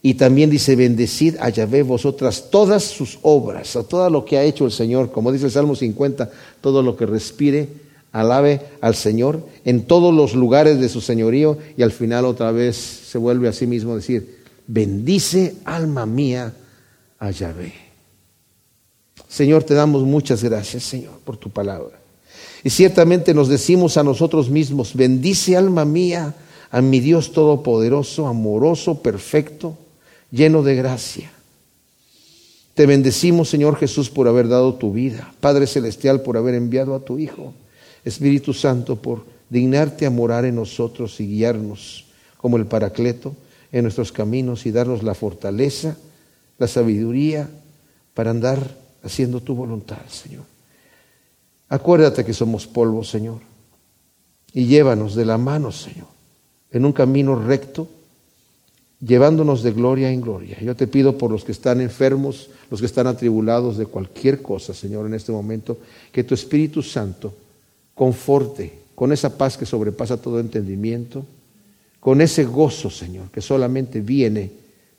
Y 0.00 0.14
también 0.14 0.50
dice, 0.50 0.76
bendecid 0.76 1.36
a 1.40 1.48
Yahvé 1.48 1.82
vosotras 1.82 2.50
todas 2.50 2.84
sus 2.84 3.18
obras, 3.22 3.74
a 3.74 3.82
todo 3.84 4.10
lo 4.10 4.24
que 4.24 4.36
ha 4.36 4.44
hecho 4.44 4.66
el 4.66 4.70
Señor, 4.70 5.10
como 5.10 5.32
dice 5.32 5.46
el 5.46 5.50
Salmo 5.50 5.74
50, 5.74 6.30
todo 6.60 6.82
lo 6.82 6.94
que 6.94 7.06
respire 7.06 7.68
alabe 8.14 8.60
al 8.80 8.94
Señor 8.94 9.44
en 9.64 9.82
todos 9.82 10.14
los 10.14 10.34
lugares 10.34 10.78
de 10.80 10.88
su 10.88 11.00
señorío 11.00 11.58
y 11.76 11.82
al 11.82 11.90
final 11.90 12.24
otra 12.24 12.52
vez 12.52 12.76
se 12.76 13.18
vuelve 13.18 13.48
a 13.48 13.52
sí 13.52 13.66
mismo 13.66 13.92
a 13.92 13.96
decir, 13.96 14.38
bendice 14.68 15.56
alma 15.64 16.06
mía 16.06 16.54
a 17.18 17.30
Yahvé. 17.32 17.74
Señor, 19.28 19.64
te 19.64 19.74
damos 19.74 20.04
muchas 20.04 20.44
gracias, 20.44 20.84
Señor, 20.84 21.18
por 21.24 21.36
tu 21.36 21.50
palabra. 21.50 21.98
Y 22.62 22.70
ciertamente 22.70 23.34
nos 23.34 23.48
decimos 23.48 23.96
a 23.96 24.04
nosotros 24.04 24.48
mismos, 24.48 24.94
bendice 24.94 25.56
alma 25.56 25.84
mía 25.84 26.34
a 26.70 26.80
mi 26.80 27.00
Dios 27.00 27.32
todopoderoso, 27.32 28.28
amoroso, 28.28 29.02
perfecto, 29.02 29.76
lleno 30.30 30.62
de 30.62 30.76
gracia. 30.76 31.32
Te 32.74 32.86
bendecimos, 32.86 33.48
Señor 33.48 33.76
Jesús, 33.76 34.08
por 34.08 34.28
haber 34.28 34.46
dado 34.46 34.74
tu 34.74 34.92
vida, 34.92 35.34
Padre 35.40 35.66
Celestial, 35.66 36.22
por 36.22 36.36
haber 36.36 36.54
enviado 36.54 36.94
a 36.94 37.00
tu 37.00 37.18
Hijo. 37.18 37.54
Espíritu 38.04 38.52
Santo, 38.52 38.96
por 38.96 39.24
dignarte 39.48 40.06
a 40.06 40.10
morar 40.10 40.44
en 40.44 40.56
nosotros 40.56 41.20
y 41.20 41.26
guiarnos 41.26 42.06
como 42.36 42.56
el 42.56 42.66
Paracleto 42.66 43.34
en 43.72 43.82
nuestros 43.82 44.12
caminos 44.12 44.66
y 44.66 44.70
darnos 44.70 45.02
la 45.02 45.14
fortaleza, 45.14 45.96
la 46.58 46.68
sabiduría 46.68 47.48
para 48.14 48.30
andar 48.30 48.76
haciendo 49.02 49.40
tu 49.40 49.54
voluntad, 49.54 49.98
Señor. 50.08 50.44
Acuérdate 51.68 52.24
que 52.24 52.32
somos 52.32 52.66
polvo, 52.66 53.02
Señor, 53.02 53.40
y 54.52 54.66
llévanos 54.66 55.14
de 55.14 55.24
la 55.24 55.38
mano, 55.38 55.72
Señor, 55.72 56.06
en 56.70 56.84
un 56.84 56.92
camino 56.92 57.34
recto, 57.34 57.88
llevándonos 59.00 59.62
de 59.62 59.72
gloria 59.72 60.10
en 60.10 60.20
gloria. 60.20 60.58
Yo 60.60 60.76
te 60.76 60.86
pido 60.86 61.18
por 61.18 61.30
los 61.30 61.44
que 61.44 61.52
están 61.52 61.80
enfermos, 61.80 62.50
los 62.70 62.80
que 62.80 62.86
están 62.86 63.06
atribulados 63.06 63.76
de 63.76 63.86
cualquier 63.86 64.40
cosa, 64.40 64.72
Señor, 64.72 65.06
en 65.06 65.14
este 65.14 65.32
momento, 65.32 65.78
que 66.12 66.22
tu 66.24 66.34
Espíritu 66.34 66.82
Santo 66.82 67.34
conforte 67.94 68.84
con 68.94 69.12
esa 69.12 69.36
paz 69.36 69.56
que 69.56 69.66
sobrepasa 69.66 70.16
todo 70.16 70.40
entendimiento, 70.40 71.24
con 72.00 72.20
ese 72.20 72.44
gozo, 72.44 72.90
Señor, 72.90 73.30
que 73.30 73.40
solamente 73.40 74.00
viene 74.00 74.50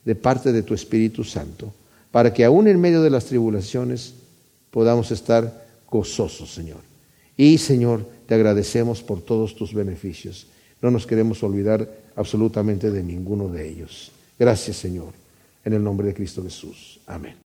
de 0.04 0.16
parte 0.16 0.52
de 0.52 0.64
tu 0.64 0.74
Espíritu 0.74 1.24
Santo, 1.24 1.72
para 2.12 2.34
que 2.34 2.46
aún 2.46 2.68
en 2.68 2.80
medio 2.80 3.02
de 3.02 3.10
las 3.10 3.26
tribulaciones 3.26 4.14
podamos 4.72 5.12
estar 5.12 5.66
gozosos, 5.90 6.54
Señor. 6.54 6.80
Y, 7.38 7.58
Señor, 7.58 8.06
te 8.28 8.36
agradecemos 8.36 9.02
por 9.02 9.22
todos 9.22 9.56
tus 9.56 9.74
beneficios. 9.74 10.48
No 10.82 10.92
nos 10.92 11.06
queremos 11.06 11.44
olvidar 11.44 11.90
absolutamente 12.16 12.92
de 12.92 13.04
ninguno 13.04 13.50
de 13.50 13.70
ellos. 13.70 14.12
Gracias, 14.38 14.78
Señor, 14.78 15.14
en 15.64 15.74
el 15.74 15.84
nombre 15.84 16.08
de 16.08 16.14
Cristo 16.14 16.44
Jesús. 16.44 17.00
Amén. 17.08 17.36